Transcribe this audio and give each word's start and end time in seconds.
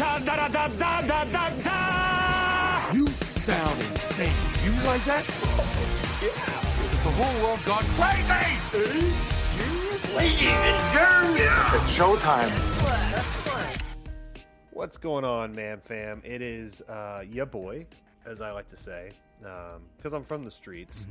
da 0.00 0.18
da 0.18 0.34
da 0.34 0.48
da 0.48 0.68
da 0.68 1.02
da 1.02 1.24
da 1.24 1.50
da. 1.62 2.92
You 2.94 3.06
sound 3.06 3.78
insane. 3.82 4.32
You 4.64 4.72
realize 4.72 5.04
that? 5.04 5.24
Yeah. 6.22 6.30
The 7.04 7.12
whole 7.18 7.44
world 7.44 7.60
gone 7.66 7.84
crazy. 7.98 8.56
Seriously? 9.20 10.46
Yeah. 10.46 11.74
It's 11.74 11.98
showtime. 11.98 12.50
What's 14.70 14.96
going 14.96 15.26
on, 15.26 15.54
man 15.54 15.80
fam? 15.80 16.22
It 16.24 16.40
is 16.40 16.80
uh, 16.88 17.22
ya 17.30 17.44
boy, 17.44 17.86
as 18.24 18.40
I 18.40 18.52
like 18.52 18.68
to 18.68 18.76
say, 18.76 19.10
because 19.42 20.14
I'm 20.14 20.24
from 20.24 20.46
the 20.46 20.50
streets. 20.50 21.06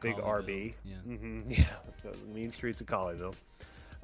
Big 0.00 0.16
RB. 0.16 0.74
Yeah. 0.84 0.96
hmm 0.96 1.40
yeah, 1.48 1.64
mean 2.34 2.52
streets 2.52 2.82
of 2.82 2.86
Colleyville. 2.88 3.34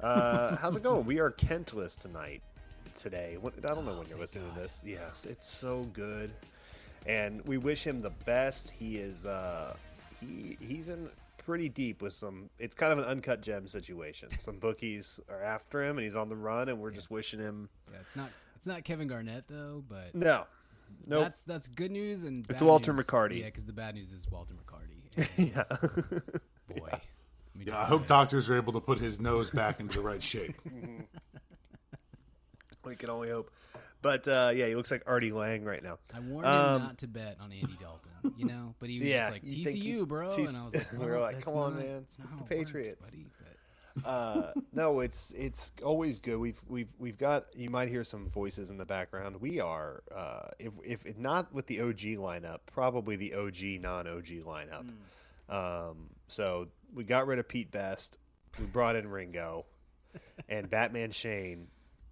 Uh, 0.01 0.55
how's 0.55 0.75
it 0.75 0.81
going? 0.81 1.05
We 1.05 1.19
are 1.19 1.29
Kentless 1.29 1.95
tonight, 1.95 2.41
today. 2.95 3.37
What, 3.39 3.53
I 3.63 3.73
don't 3.73 3.85
know 3.85 3.97
when 3.99 4.07
you're 4.07 4.17
listening 4.19 4.49
to 4.53 4.59
this. 4.61 4.81
Yes, 4.85 5.25
it's 5.29 5.49
so 5.49 5.83
good, 5.93 6.31
and 7.05 7.41
we 7.47 7.57
wish 7.57 7.83
him 7.85 8.01
the 8.01 8.09
best. 8.25 8.69
He 8.71 8.97
is 8.97 9.25
uh, 9.25 9.75
he 10.19 10.57
he's 10.59 10.89
in 10.89 11.09
pretty 11.37 11.69
deep 11.69 12.01
with 12.01 12.13
some. 12.13 12.49
It's 12.59 12.73
kind 12.75 12.91
of 12.91 12.99
an 12.99 13.05
uncut 13.05 13.41
gem 13.41 13.67
situation. 13.67 14.29
Some 14.39 14.57
bookies 14.57 15.19
are 15.29 15.43
after 15.43 15.83
him, 15.83 15.97
and 15.97 16.03
he's 16.05 16.15
on 16.15 16.29
the 16.29 16.35
run, 16.35 16.69
and 16.69 16.79
we're 16.79 16.91
just 16.91 17.11
wishing 17.11 17.39
him 17.39 17.69
Yeah, 17.91 17.99
it's 18.01 18.15
not 18.15 18.29
it's 18.55 18.65
not 18.65 18.83
Kevin 18.83 19.07
Garnett 19.07 19.43
though, 19.47 19.83
but 19.87 20.15
no, 20.15 20.45
no. 21.07 21.21
that's 21.21 21.43
that's 21.43 21.67
good 21.67 21.91
news 21.91 22.23
and 22.23 22.45
It's 22.49 22.61
Walter 22.63 22.93
news- 22.93 23.05
McCarty. 23.05 23.39
Yeah, 23.39 23.45
because 23.45 23.65
the 23.65 23.73
bad 23.73 23.95
news 23.95 24.11
is 24.11 24.27
Walter 24.31 24.53
McCarty. 24.55 25.27
Yeah. 25.37 25.63
boy, 26.79 26.89
let 26.91 27.01
Yeah, 27.67 27.79
I 27.79 27.85
hope 27.85 28.01
ya. 28.01 28.07
doctors 28.07 28.49
are 28.49 28.57
able 28.57 28.73
to 28.73 28.81
put 28.81 28.99
his 28.99 29.19
nose 29.21 29.49
back 29.49 29.79
into 29.79 29.99
the 29.99 30.03
right 30.03 30.21
shape. 30.23 30.55
We 32.85 32.95
can 32.95 33.09
only 33.09 33.29
hope. 33.29 33.51
But 34.01 34.27
uh, 34.27 34.51
yeah, 34.53 34.67
he 34.67 34.75
looks 34.75 34.91
like 34.91 35.01
Artie 35.07 35.31
Lange 35.31 35.63
right 35.65 35.81
now. 35.83 35.97
I 36.13 36.19
warned 36.19 36.45
him 36.47 36.53
Um, 36.53 36.81
not 36.83 36.97
to 36.99 37.07
bet 37.07 37.37
on 37.41 37.51
Andy 37.51 37.75
Dalton, 37.81 38.11
you 38.37 38.45
know, 38.45 38.75
but 38.79 38.89
he 38.89 38.99
was 38.99 39.07
Yeah, 39.09 39.31
just 39.31 39.31
like 39.31 39.43
TCU, 39.43 39.73
he- 39.73 40.01
bro, 40.03 40.29
TC 40.29 40.47
and 40.49 40.57
I 40.57 40.63
was 40.65 40.75
like, 40.75 40.91
we 40.91 40.97
were 41.05 41.19
like, 41.19 41.43
come 41.43 41.55
on, 41.55 41.75
man, 41.77 42.03
it's 42.03 42.15
the 42.17 42.23
it 42.23 42.29
works, 42.35 42.49
Patriots." 42.49 43.05
buddy," 43.09 43.25
Uh, 44.05 44.51
no, 44.73 44.99
it's 44.99 45.31
it's 45.37 45.71
always 45.81 46.19
good. 46.19 46.37
We've 46.37 46.59
we've 46.67 46.89
we've 46.99 47.17
got. 47.17 47.45
You 47.55 47.69
might 47.69 47.87
hear 47.87 48.03
some 48.03 48.29
voices 48.29 48.69
in 48.69 48.77
the 48.77 48.83
background. 48.85 49.39
We 49.39 49.61
are, 49.61 50.03
uh, 50.13 50.49
if 50.59 50.73
if 51.05 51.17
not 51.17 51.51
with 51.53 51.65
the 51.67 51.79
OG 51.79 51.99
lineup, 52.19 52.57
probably 52.65 53.15
the 53.15 53.33
OG 53.33 53.81
non 53.81 54.05
OG 54.05 54.43
lineup. 54.45 54.85
Um, 55.49 56.09
so 56.27 56.67
we 56.93 57.05
got 57.05 57.25
rid 57.25 57.39
of 57.39 57.47
Pete 57.47 57.71
Best. 57.71 58.17
We 58.59 58.65
brought 58.65 58.97
in 58.97 59.07
Ringo, 59.07 59.65
and 60.49 60.69
Batman 60.69 61.11
Shane 61.11 61.67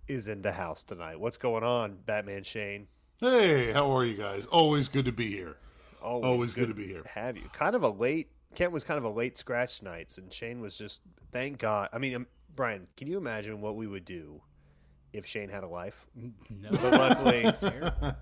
is 0.08 0.28
in 0.28 0.42
the 0.42 0.52
house 0.52 0.84
tonight. 0.84 1.20
What's 1.20 1.38
going 1.38 1.64
on, 1.64 1.98
Batman 2.06 2.44
Shane? 2.44 2.88
Hey, 3.20 3.72
how 3.72 3.96
are 3.96 4.06
you 4.06 4.16
guys? 4.16 4.46
Always 4.48 4.88
good 4.88 5.06
to 5.06 5.12
be 5.12 5.30
here. 5.30 5.58
Always, 6.02 6.26
Always 6.26 6.54
good 6.54 6.68
to 6.68 6.74
be 6.74 6.86
here. 6.88 7.04
Have 7.14 7.38
you? 7.38 7.44
Kind 7.54 7.76
of 7.76 7.84
a 7.84 7.90
late. 7.90 8.30
Kent 8.56 8.72
was 8.72 8.84
kind 8.84 8.98
of 8.98 9.06
a 9.06 9.10
late 9.10 9.38
scratch 9.38 9.82
nights, 9.82 10.18
and 10.18 10.32
Shane 10.32 10.60
was 10.60 10.78
just. 10.78 11.02
Thank 11.32 11.60
God. 11.60 11.90
I 11.94 11.98
mean, 11.98 12.16
um, 12.16 12.28
Brian, 12.56 12.86
can 12.98 13.08
you 13.08 13.18
imagine 13.18 13.62
what 13.62 13.76
we 13.76 13.88
would 13.88 14.06
do 14.06 14.42
if 15.14 15.26
Shane 15.26 15.50
had 15.50 15.64
a 15.64 15.68
life? 15.68 16.06
no, 16.16 16.70
But 16.70 16.84
luckily, 16.92 17.46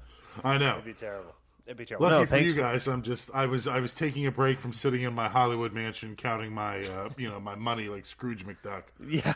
I 0.44 0.58
know. 0.58 0.74
it'd 0.74 0.86
be 0.86 0.94
terrible. 0.94 1.36
It'd 1.66 1.78
be 1.78 1.86
terrible. 1.86 2.08
Lucky 2.08 2.20
no, 2.20 2.26
for 2.26 2.38
you 2.38 2.54
guys, 2.54 2.88
I'm 2.88 3.02
just 3.02 3.32
I 3.34 3.48
was 3.48 3.68
I 3.68 3.80
was 3.80 3.94
taking 3.94 4.28
a 4.28 4.32
break 4.32 4.60
from 4.62 4.72
sitting 4.74 5.02
in 5.02 5.14
my 5.14 5.28
Hollywood 5.28 5.74
mansion 5.74 6.16
counting 6.16 6.54
my 6.54 6.86
uh, 6.86 7.10
you 7.18 7.28
know 7.30 7.40
my 7.40 7.56
money 7.56 7.88
like 7.88 8.06
Scrooge 8.06 8.46
McDuck. 8.46 8.84
Yeah, 9.10 9.34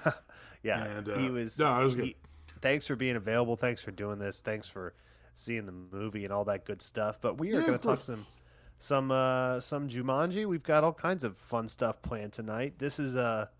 yeah. 0.63 0.83
And, 0.85 1.09
uh, 1.09 1.17
he 1.17 1.29
was. 1.29 1.59
no, 1.59 1.65
I 1.67 1.83
was 1.83 1.95
good. 1.95 2.05
he- 2.05 2.15
thanks 2.65 2.87
for 2.87 2.95
being 2.95 3.15
available. 3.15 3.55
Thanks 3.55 3.81
for 3.81 3.91
doing 3.91 4.17
this. 4.17 4.41
Thanks 4.41 4.67
for 4.67 4.95
seeing 5.35 5.67
the 5.67 5.71
movie 5.71 6.23
and 6.23 6.33
all 6.33 6.45
that 6.45 6.65
good 6.65 6.81
stuff. 6.81 7.19
But 7.21 7.37
we 7.37 7.53
are 7.53 7.59
Yeah, 7.59 7.67
going 7.67 7.77
to 7.77 7.87
talk 7.87 7.99
some 7.99 8.25
some 8.79 9.11
uh 9.11 9.59
some 9.59 9.87
Jumanji. 9.87 10.47
We've 10.47 10.63
got 10.63 10.83
all 10.83 10.91
kinds 10.93 11.23
of 11.23 11.37
fun 11.37 11.67
stuff 11.69 12.01
planned 12.01 12.33
tonight. 12.33 12.73
This 12.79 12.97
is 12.97 13.15
a 13.15 13.51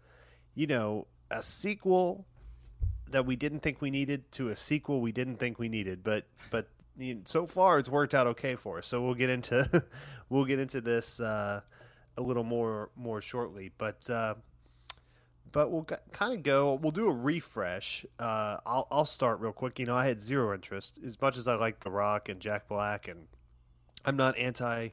you 0.56 0.66
know 0.66 1.06
a 1.30 1.44
sequel 1.44 2.26
that 3.12 3.28
we 3.28 3.36
didn't 3.36 3.60
think 3.60 3.80
we 3.80 3.92
needed 3.92 4.32
to 4.32 4.50
a 4.50 4.56
sequel 4.56 5.00
we 5.02 5.12
didn't 5.12 5.38
think 5.38 5.60
we 5.60 5.70
needed. 5.70 6.04
But 6.04 6.26
but 6.50 6.68
you 6.98 7.14
know, 7.16 7.22
so 7.26 7.46
far 7.46 7.78
it's 7.78 7.90
worked 7.90 8.16
out 8.16 8.26
okay 8.28 8.56
for 8.56 8.80
us. 8.80 8.88
So 8.88 9.04
we'll 9.04 9.14
get 9.14 9.30
into 9.30 9.84
we'll 10.30 10.46
get 10.46 10.58
into 10.58 10.82
this 10.82 11.20
uh, 11.20 11.62
a 12.18 12.22
little 12.22 12.44
more 12.44 12.90
more 12.96 13.22
shortly. 13.22 13.72
But 13.78 14.10
uh, 14.10 14.34
but 15.56 15.72
we'll 15.72 15.88
kind 16.12 16.34
of 16.34 16.44
go. 16.44 16.74
We'll 16.74 16.92
do 16.92 17.08
a 17.08 17.14
refresh. 17.14 18.06
Uh, 18.20 18.58
I'll 18.66 18.90
I'll 18.92 19.06
start 19.06 19.40
real 19.40 19.54
quick. 19.54 19.80
You 19.80 19.86
know, 19.86 19.96
I 19.96 20.06
had 20.06 20.20
zero 20.20 20.54
interest 20.54 21.00
as 21.06 21.20
much 21.22 21.38
as 21.38 21.48
I 21.48 21.56
like 21.56 21.80
The 21.80 21.90
Rock 21.90 22.28
and 22.28 22.42
Jack 22.42 22.68
Black, 22.68 23.08
and 23.08 23.26
I'm 24.04 24.18
not 24.18 24.38
anti 24.38 24.90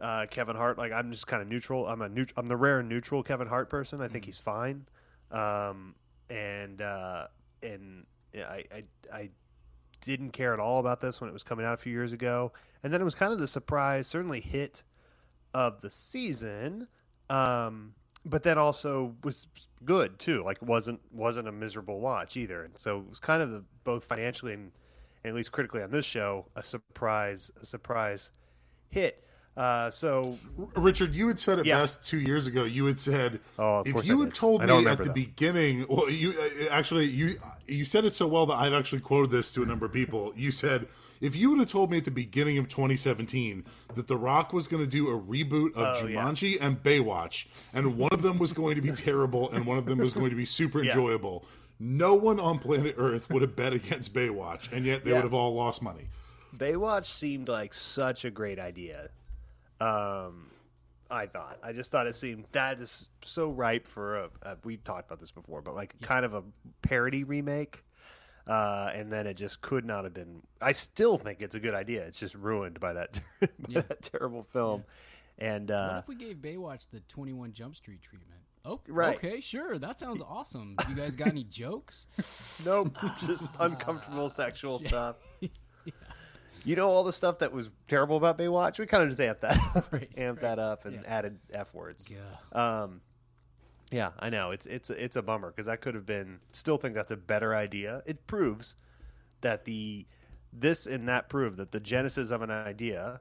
uh, 0.00 0.26
Kevin 0.28 0.56
Hart. 0.56 0.78
Like 0.78 0.90
I'm 0.90 1.12
just 1.12 1.28
kind 1.28 1.40
of 1.40 1.46
neutral. 1.46 1.86
I'm 1.86 2.02
a 2.02 2.08
neut- 2.08 2.32
I'm 2.36 2.46
the 2.46 2.56
rare 2.56 2.82
neutral 2.82 3.22
Kevin 3.22 3.46
Hart 3.46 3.70
person. 3.70 4.02
I 4.02 4.08
think 4.08 4.24
he's 4.24 4.36
fine. 4.36 4.84
Um, 5.30 5.94
and 6.28 6.82
uh, 6.82 7.28
and 7.62 8.04
I, 8.34 8.64
I 8.74 8.84
I 9.12 9.30
didn't 10.00 10.32
care 10.32 10.52
at 10.52 10.58
all 10.58 10.80
about 10.80 11.00
this 11.00 11.20
when 11.20 11.30
it 11.30 11.32
was 11.32 11.44
coming 11.44 11.64
out 11.64 11.74
a 11.74 11.76
few 11.76 11.92
years 11.92 12.12
ago, 12.12 12.52
and 12.82 12.92
then 12.92 13.00
it 13.00 13.04
was 13.04 13.14
kind 13.14 13.32
of 13.32 13.38
the 13.38 13.46
surprise, 13.46 14.08
certainly 14.08 14.40
hit 14.40 14.82
of 15.54 15.82
the 15.82 15.90
season. 15.90 16.88
Um, 17.30 17.94
but 18.24 18.42
then 18.42 18.58
also 18.58 19.14
was 19.24 19.46
good 19.84 20.18
too. 20.18 20.42
Like 20.44 20.60
wasn't 20.62 21.00
wasn't 21.12 21.48
a 21.48 21.52
miserable 21.52 22.00
watch 22.00 22.36
either. 22.36 22.64
And 22.64 22.76
so 22.76 22.98
it 22.98 23.08
was 23.08 23.18
kind 23.18 23.42
of 23.42 23.50
the 23.50 23.64
both 23.84 24.04
financially 24.04 24.52
and, 24.54 24.70
and 25.24 25.30
at 25.30 25.34
least 25.34 25.52
critically 25.52 25.82
on 25.82 25.90
this 25.90 26.04
show 26.06 26.46
a 26.56 26.62
surprise 26.62 27.50
a 27.60 27.66
surprise 27.66 28.32
hit. 28.90 29.24
Uh, 29.56 29.90
so 29.90 30.38
Richard, 30.76 31.12
you 31.16 31.26
had 31.26 31.36
said 31.38 31.58
it 31.58 31.66
Yeah. 31.66 31.80
best 31.80 32.06
two 32.06 32.20
years 32.20 32.46
ago. 32.46 32.62
You 32.62 32.84
had 32.84 33.00
said 33.00 33.40
Oh, 33.58 33.80
if 33.80 33.88
you 34.06 34.18
I 34.18 34.24
had 34.24 34.28
did. 34.30 34.34
told 34.34 34.62
me 34.64 34.86
at 34.86 34.98
the 34.98 35.04
that. 35.04 35.14
beginning, 35.14 35.84
well, 35.88 36.08
you 36.08 36.32
uh, 36.40 36.68
actually 36.70 37.06
you 37.06 37.38
you 37.66 37.84
said 37.84 38.04
it 38.04 38.14
so 38.14 38.28
well 38.28 38.46
that 38.46 38.54
I've 38.54 38.72
actually 38.72 39.00
quoted 39.00 39.32
this 39.32 39.50
to 39.52 39.62
a 39.64 39.66
number 39.66 39.84
of 39.86 39.92
people. 39.92 40.32
You 40.36 40.52
said 40.52 40.86
if 41.20 41.34
you 41.36 41.50
would 41.50 41.58
have 41.58 41.70
told 41.70 41.90
me 41.90 41.98
at 41.98 42.04
the 42.04 42.10
beginning 42.10 42.58
of 42.58 42.68
2017 42.68 43.64
that 43.94 44.06
The 44.06 44.16
Rock 44.16 44.52
was 44.52 44.68
going 44.68 44.82
to 44.82 44.86
do 44.90 45.08
a 45.10 45.20
reboot 45.20 45.74
of 45.74 46.02
Oh, 46.02 46.06
yeah. 46.06 46.22
Jumanji 46.22 46.58
and 46.60 46.82
Baywatch, 46.82 47.46
and 47.74 47.96
one 47.96 48.10
of 48.12 48.22
them 48.22 48.38
was 48.38 48.52
going 48.52 48.76
to 48.76 48.82
be 48.82 48.92
terrible 48.92 49.50
and 49.50 49.66
one 49.66 49.78
of 49.78 49.86
them 49.86 49.98
was 49.98 50.12
going 50.12 50.30
to 50.30 50.36
be 50.36 50.44
super 50.60 50.82
Yeah. 50.82 50.92
enjoyable, 50.92 51.44
no 51.80 52.14
one 52.14 52.40
on 52.40 52.58
planet 52.58 52.94
Earth 52.98 53.28
would 53.30 53.42
have 53.42 53.54
bet 53.56 53.72
against 53.72 54.12
Baywatch, 54.12 54.72
and 54.72 54.84
yet 54.84 55.04
they 55.04 55.10
Yeah. 55.10 55.16
would 55.16 55.24
have 55.24 55.34
all 55.34 55.54
lost 55.54 55.80
money. 55.82 56.08
Baywatch 56.56 57.06
seemed 57.06 57.48
like 57.48 57.72
such 57.74 58.24
a 58.24 58.30
great 58.30 58.58
idea. 58.58 59.10
Um, 59.80 60.50
I 61.10 61.26
thought. 61.26 61.58
I 61.62 61.72
just 61.72 61.90
thought 61.90 62.06
it 62.06 62.16
seemed 62.16 62.44
that 62.52 62.80
is 62.80 63.08
so 63.24 63.50
ripe 63.50 63.86
for 63.86 64.16
a. 64.24 64.30
a 64.42 64.56
we've 64.64 64.82
talked 64.84 65.06
about 65.06 65.20
this 65.20 65.30
before, 65.30 65.62
but 65.62 65.74
like 65.74 65.94
kind 66.00 66.24
of 66.24 66.34
a 66.34 66.42
parody 66.82 67.24
remake. 67.24 67.84
Uh, 68.48 68.90
and 68.94 69.12
then 69.12 69.26
it 69.26 69.34
just 69.34 69.60
could 69.60 69.84
not 69.84 70.04
have 70.04 70.14
been. 70.14 70.40
I 70.60 70.72
still 70.72 71.18
think 71.18 71.42
it's 71.42 71.54
a 71.54 71.60
good 71.60 71.74
idea. 71.74 72.02
It's 72.04 72.18
just 72.18 72.34
ruined 72.34 72.80
by 72.80 72.94
that, 72.94 73.20
by 73.40 73.48
Yeah. 73.68 73.82
that 73.82 74.02
terrible 74.02 74.42
film. 74.52 74.84
And 75.38 75.68
what 75.68 75.76
uh, 75.76 75.96
if 76.02 76.08
we 76.08 76.14
gave 76.16 76.36
Baywatch 76.38 76.88
the 76.90 77.00
21 77.08 77.52
Jump 77.52 77.76
Street 77.76 78.00
treatment? 78.02 78.40
Oh, 78.64 78.80
Right. 78.88 79.16
okay, 79.16 79.40
sure. 79.40 79.78
That 79.78 79.98
sounds 80.00 80.20
awesome. 80.26 80.76
You 80.88 80.94
guys 80.94 81.14
got 81.14 81.28
any 81.28 81.44
jokes? 81.50 82.06
nope, 82.64 82.96
just 83.26 83.48
uncomfortable 83.60 84.30
sexual 84.30 84.78
stuff. 84.78 85.16
You 86.64 86.74
know 86.76 86.88
all 86.90 87.04
the 87.04 87.12
stuff 87.12 87.38
that 87.38 87.52
was 87.52 87.70
terrible 87.86 88.16
about 88.16 88.36
Baywatch. 88.36 88.78
We 88.78 88.86
kind 88.86 89.02
of 89.04 89.08
just 89.16 89.20
amped 89.20 89.40
that, 89.40 89.86
Right, 89.92 90.10
amped 90.16 90.26
right. 90.28 90.40
that 90.40 90.58
up, 90.58 90.84
and 90.86 90.94
Yeah. 90.96 91.02
added 91.06 91.38
f 91.52 91.72
words. 91.72 92.04
Yeah. 92.10 92.18
Um, 92.82 93.00
yeah, 93.90 94.10
I 94.18 94.30
know 94.30 94.50
it's 94.50 94.66
it's 94.66 94.90
it's 94.90 95.16
a 95.16 95.22
bummer 95.22 95.48
because 95.50 95.66
that 95.66 95.80
could 95.80 95.94
have 95.94 96.06
been. 96.06 96.40
Still 96.52 96.76
think 96.76 96.94
that's 96.94 97.10
a 97.10 97.16
better 97.16 97.54
idea. 97.54 98.02
It 98.06 98.26
proves 98.26 98.76
that 99.40 99.64
the 99.64 100.06
this 100.52 100.86
and 100.86 101.08
that 101.08 101.28
prove 101.28 101.56
that 101.56 101.72
the 101.72 101.80
genesis 101.80 102.30
of 102.30 102.42
an 102.42 102.50
idea 102.50 103.20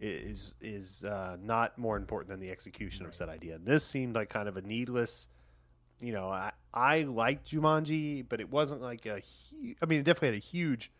is 0.00 0.54
is 0.60 1.04
uh, 1.04 1.36
not 1.42 1.76
more 1.78 1.96
important 1.96 2.30
than 2.30 2.40
the 2.40 2.50
execution 2.50 3.06
of 3.06 3.14
said 3.14 3.28
idea. 3.28 3.58
This 3.58 3.84
seemed 3.84 4.14
like 4.14 4.28
kind 4.28 4.48
of 4.48 4.56
a 4.56 4.62
needless. 4.62 5.28
You 6.00 6.12
know, 6.12 6.28
I 6.28 6.52
I 6.74 7.02
liked 7.02 7.50
Jumanji, 7.50 8.24
but 8.28 8.40
it 8.40 8.50
wasn't 8.50 8.82
like 8.82 9.06
a. 9.06 9.22
Hu- 9.50 9.74
I 9.82 9.86
mean, 9.86 10.00
it 10.00 10.04
definitely 10.04 10.28
had 10.28 10.36
a 10.36 10.46
huge 10.46 10.92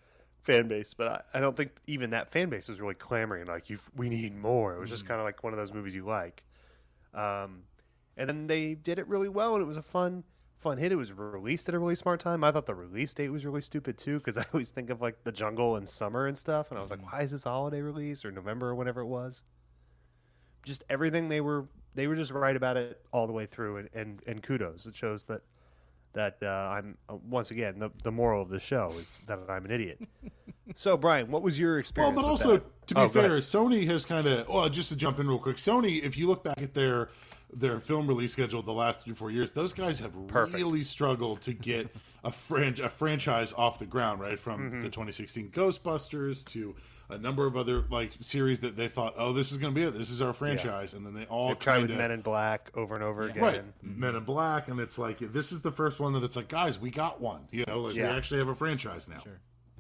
fan 0.43 0.69
base, 0.69 0.95
but 0.95 1.09
I, 1.09 1.39
I 1.39 1.41
don't 1.41 1.57
think 1.57 1.73
even 1.87 2.11
that 2.11 2.31
fan 2.31 2.49
base 2.49 2.69
was 2.69 2.81
really 2.81 2.95
clamoring 2.95 3.47
like 3.47 3.69
you. 3.69 3.79
We 3.95 4.09
need 4.09 4.35
more. 4.37 4.75
It 4.75 4.81
was 4.81 4.91
just 4.91 5.07
kind 5.07 5.21
of 5.21 5.27
like 5.27 5.45
one 5.45 5.53
of 5.53 5.59
those 5.59 5.73
movies 5.75 5.95
you 5.95 6.07
like. 6.07 6.43
Um, 7.13 7.65
and 8.17 8.29
then 8.29 8.47
they 8.47 8.75
did 8.75 8.99
it 8.99 9.07
really 9.09 9.29
well, 9.29 9.55
and 9.55 9.63
it 9.63 9.67
was 9.67 9.77
a 9.77 9.83
fun, 9.83 10.25
fun 10.57 10.79
hit. 10.79 10.93
It 10.93 10.97
was 10.97 11.13
released 11.13 11.69
at 11.69 11.75
a 11.75 11.79
really 11.79 11.95
smart 11.97 12.21
time. 12.21 12.43
I 12.45 12.51
thought 12.51 12.67
the 12.67 12.75
release 12.75 13.15
date 13.15 13.29
was 13.29 13.45
really 13.45 13.61
stupid 13.61 13.99
too, 13.99 14.19
because 14.19 14.37
I 14.43 14.45
always 14.53 14.71
think 14.71 14.91
of 14.91 15.01
like 15.01 15.23
the 15.25 15.33
jungle 15.33 15.77
and 15.77 15.89
summer 15.89 16.27
and 16.27 16.37
stuff, 16.37 16.71
and 16.71 16.79
I 16.79 16.83
was 16.83 16.91
like, 16.91 17.13
why 17.13 17.23
is 17.23 17.31
this 17.31 17.45
holiday 17.45 17.81
release 17.81 18.25
or 18.25 18.31
November 18.31 18.69
or 18.71 18.75
whatever 18.75 19.01
it 19.01 19.07
was? 19.07 19.43
Just 20.65 20.85
everything 20.91 21.29
they 21.29 21.41
were 21.41 21.67
they 21.95 22.07
were 22.09 22.17
just 22.17 22.31
right 22.31 22.57
about 22.57 22.77
it 22.77 23.01
all 23.13 23.27
the 23.27 23.33
way 23.33 23.47
through, 23.47 23.79
and 23.79 23.89
and, 23.95 24.23
and 24.27 24.43
kudos. 24.43 24.87
It 24.87 24.95
shows 24.95 25.25
that 25.25 25.43
that 26.13 26.39
uh, 26.43 26.47
I'm 26.47 26.97
uh, 27.09 27.17
once 27.29 27.51
again 27.51 27.79
the, 27.79 27.91
the 28.03 28.11
moral 28.11 28.41
of 28.43 28.49
the 28.49 28.59
show 28.59 28.93
is 28.99 29.13
that 29.27 29.39
I'm 29.49 29.65
an 29.67 29.71
idiot. 29.71 30.01
so 30.75 30.97
Brian, 30.97 31.31
what 31.31 31.43
was 31.43 31.59
your 31.59 31.79
experience? 31.79 32.15
Well, 32.17 32.23
but 32.25 32.31
with 32.31 32.41
also 32.43 32.53
that? 32.55 32.87
to 32.89 32.95
be 32.95 33.01
Oh, 33.03 33.09
fair. 33.09 33.31
Sony 33.39 33.87
has 33.87 34.05
kind 34.07 34.27
of 34.27 34.49
well, 34.49 34.69
just 34.69 34.89
to 34.89 34.97
jump 34.97 35.21
in 35.21 35.29
real 35.29 35.39
quick. 35.39 35.57
Sony, 35.59 36.03
if 36.03 36.17
you 36.17 36.27
look 36.27 36.43
back 36.43 36.61
at 36.63 36.75
their 36.75 37.11
their 37.53 37.81
film 37.81 38.07
release 38.07 38.33
schedule 38.33 38.63
the 38.63 38.73
last 38.73 39.01
three 39.03 39.15
four 39.15 39.31
years, 39.31 39.53
those 39.53 39.73
guys 39.73 40.01
have 40.01 40.13
Perfect. 40.29 40.57
really 40.57 40.83
struggled 40.83 41.41
to 41.43 41.53
get 41.53 41.89
a 42.25 42.33
fran- 42.33 42.81
a 42.83 42.89
franchise 42.91 43.53
off 43.53 43.79
the 43.79 43.87
ground. 43.87 44.21
Right 44.21 44.39
from 44.39 44.61
Mm-hmm. 44.61 44.83
the 44.83 44.89
2016 44.89 45.51
Ghostbusters 45.51 46.45
to 46.47 46.75
a 47.09 47.17
number 47.19 47.47
of 47.47 47.57
other 47.57 47.85
like 47.89 48.13
series 48.21 48.59
that 48.61 48.77
they 48.77 48.89
thought, 48.89 49.15
oh, 49.17 49.33
this 49.33 49.53
is 49.53 49.59
going 49.59 49.73
to 49.73 49.81
be 49.81 49.87
it. 49.87 49.93
This 49.93 50.11
is 50.11 50.21
our 50.21 50.33
franchise, 50.33 50.93
and 50.93 51.07
then 51.07 51.15
they 51.15 51.25
all 51.27 51.49
They've 51.51 51.59
tried 51.61 51.83
with 51.83 51.91
Men 51.97 52.11
in 52.11 52.21
Black 52.21 52.71
over 52.75 52.97
and 52.97 53.05
over 53.05 53.23
again. 53.29 53.43
Right, 53.43 53.63
Men 53.81 54.17
in 54.17 54.25
Black, 54.25 54.67
and 54.69 54.81
it's 54.81 54.99
like 54.99 55.19
this 55.21 55.53
is 55.53 55.61
the 55.61 55.71
first 55.71 56.01
one 56.01 56.13
that 56.15 56.25
it's 56.25 56.35
like, 56.35 56.49
guys, 56.49 56.81
we 56.81 56.91
got 56.91 57.21
one. 57.21 57.47
You 57.53 57.65
know, 57.69 57.83
like 57.83 57.95
Yeah. 57.95 58.11
we 58.11 58.17
actually 58.19 58.39
have 58.39 58.49
a 58.49 58.57
franchise 58.57 59.09
now. 59.09 59.21
Sure. 59.21 59.39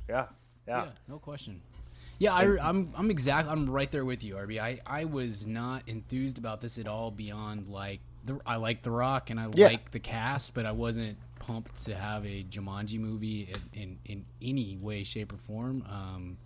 Yeah, 0.09 0.27
yeah. 0.69 0.85
Yeah, 0.85 0.91
no 1.09 1.19
question. 1.19 1.61
Yeah, 2.19 2.35
I, 2.35 2.57
I'm 2.69 2.93
I'm 2.97 3.11
exact. 3.11 3.49
I'm 3.49 3.69
right 3.69 3.91
there 3.91 4.05
with 4.05 4.25
you, 4.25 4.35
RB. 4.37 4.59
I, 4.59 4.81
I 4.87 5.05
was 5.05 5.47
not 5.47 5.83
enthused 5.87 6.39
about 6.39 6.61
this 6.61 6.79
at 6.79 6.87
all. 6.89 7.11
Beyond 7.11 7.69
like 7.69 8.01
the 8.25 8.41
I 8.47 8.57
like 8.57 8.83
The 8.83 8.91
Rock 8.91 9.31
and 9.31 9.39
I 9.39 9.49
Yeah. 9.55 9.67
like 9.67 9.91
the 9.91 10.01
cast, 10.01 10.55
but 10.55 10.65
I 10.67 10.73
wasn't 10.73 11.17
pumped 11.41 11.85
to 11.85 11.95
have 11.95 12.25
a 12.25 12.43
Jumanji 12.45 12.99
movie 12.99 13.53
in 13.75 13.83
in, 13.83 13.99
in 14.07 14.25
any 14.41 14.79
way, 14.81 15.05
shape, 15.05 15.33
or 15.33 15.37
form. 15.37 15.85
Um, 15.91 16.39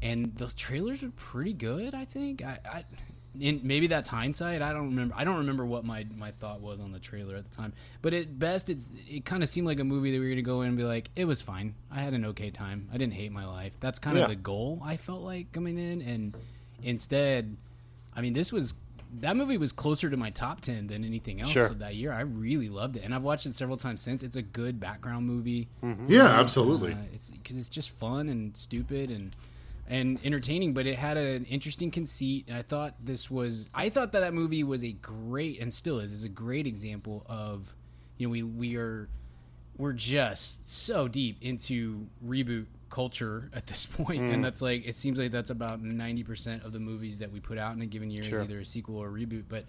and 0.00 0.32
those 0.36 0.54
trailers 0.54 1.02
were 1.02 1.10
pretty 1.16 1.54
good. 1.54 1.94
I 1.94 2.04
think. 2.04 2.44
I, 2.44 2.58
I 2.64 2.84
and 3.42 3.64
maybe 3.64 3.86
that's 3.88 4.08
hindsight. 4.08 4.62
I 4.62 4.72
don't 4.72 4.86
remember. 4.90 5.14
I 5.16 5.24
don't 5.24 5.38
remember 5.38 5.64
what 5.66 5.84
my, 5.84 6.06
my 6.16 6.30
thought 6.32 6.60
was 6.60 6.80
on 6.80 6.92
the 6.92 6.98
trailer 6.98 7.36
at 7.36 7.50
the 7.50 7.56
time. 7.56 7.72
But 8.02 8.14
at 8.14 8.38
best, 8.38 8.70
it's 8.70 8.88
it 9.08 9.24
kind 9.24 9.42
of 9.42 9.48
seemed 9.48 9.66
like 9.66 9.80
a 9.80 9.84
movie 9.84 10.10
that 10.12 10.18
we 10.18 10.24
were 10.24 10.28
going 10.30 10.36
to 10.36 10.42
go 10.42 10.62
in 10.62 10.68
and 10.68 10.76
be 10.76 10.84
like, 10.84 11.10
it 11.16 11.24
was 11.24 11.42
fine. 11.42 11.74
I 11.90 12.00
had 12.00 12.12
an 12.14 12.24
okay 12.26 12.50
time. 12.50 12.88
I 12.92 12.98
didn't 12.98 13.14
hate 13.14 13.32
my 13.32 13.46
life. 13.46 13.72
That's 13.80 13.98
kind 13.98 14.16
Yeah. 14.16 14.24
of 14.24 14.28
the 14.30 14.36
goal. 14.36 14.80
I 14.84 14.96
felt 14.96 15.22
like 15.22 15.52
coming 15.52 15.78
in, 15.78 16.00
and 16.02 16.36
instead, 16.82 17.56
I 18.14 18.20
mean, 18.20 18.32
this 18.32 18.52
was 18.52 18.74
that 19.20 19.36
movie 19.36 19.58
was 19.58 19.70
closer 19.70 20.10
to 20.10 20.16
my 20.16 20.30
top 20.30 20.60
ten 20.60 20.88
than 20.88 21.04
anything 21.04 21.40
else 21.40 21.52
Sure. 21.52 21.66
of 21.66 21.78
that 21.78 21.94
year. 21.94 22.12
I 22.12 22.22
really 22.22 22.68
loved 22.68 22.96
it, 22.96 23.04
and 23.04 23.14
I've 23.14 23.22
watched 23.22 23.46
it 23.46 23.54
several 23.54 23.76
times 23.76 24.02
since. 24.02 24.22
It's 24.24 24.34
a 24.36 24.42
good 24.42 24.80
background 24.80 25.26
movie. 25.26 25.68
Yeah, 26.08 26.26
absolutely. 26.26 26.92
Uh, 26.94 26.98
it's 27.12 27.30
because 27.30 27.56
it's 27.56 27.68
just 27.68 27.90
fun 27.90 28.28
and 28.28 28.56
stupid 28.56 29.10
and 29.12 29.34
and 29.88 30.18
entertaining, 30.24 30.72
but 30.74 30.86
it 30.86 30.96
had 30.96 31.16
an 31.16 31.44
interesting 31.44 31.90
conceit. 31.90 32.46
And 32.48 32.56
I 32.56 32.62
thought 32.62 32.94
this 33.02 33.30
was, 33.30 33.68
I 33.74 33.88
thought 33.90 34.12
that 34.12 34.20
that 34.20 34.34
movie 34.34 34.64
was 34.64 34.82
a 34.84 34.92
great 34.92 35.60
and 35.60 35.72
still 35.72 35.98
is 36.00 36.12
is 36.12 36.24
a 36.24 36.28
great 36.28 36.66
example 36.66 37.24
of, 37.28 37.74
you 38.18 38.26
know, 38.26 38.30
we 38.32 38.42
we 38.42 38.76
are 38.76 39.08
we're 39.76 39.92
just 39.92 40.68
so 40.68 41.08
deep 41.08 41.38
into 41.42 42.06
reboot 42.24 42.66
culture 42.90 43.50
at 43.52 43.66
this 43.66 43.86
point, 43.96 44.22
Mm. 44.22 44.34
and 44.34 44.44
that's 44.44 44.62
like 44.62 44.86
it 44.86 44.94
seems 44.94 45.18
like 45.18 45.32
that's 45.32 45.50
about 45.50 45.82
ninety 45.82 46.22
percent 46.22 46.62
of 46.64 46.72
the 46.72 46.78
movies 46.78 47.18
that 47.18 47.32
we 47.32 47.40
put 47.40 47.58
out 47.58 47.74
in 47.74 47.82
a 47.82 47.86
given 47.86 48.10
year 48.10 48.22
Sure. 48.22 48.36
is 48.42 48.48
either 48.48 48.60
a 48.60 48.64
sequel 48.64 48.96
or 48.96 49.08
a 49.08 49.12
reboot, 49.12 49.44
but 49.48 49.64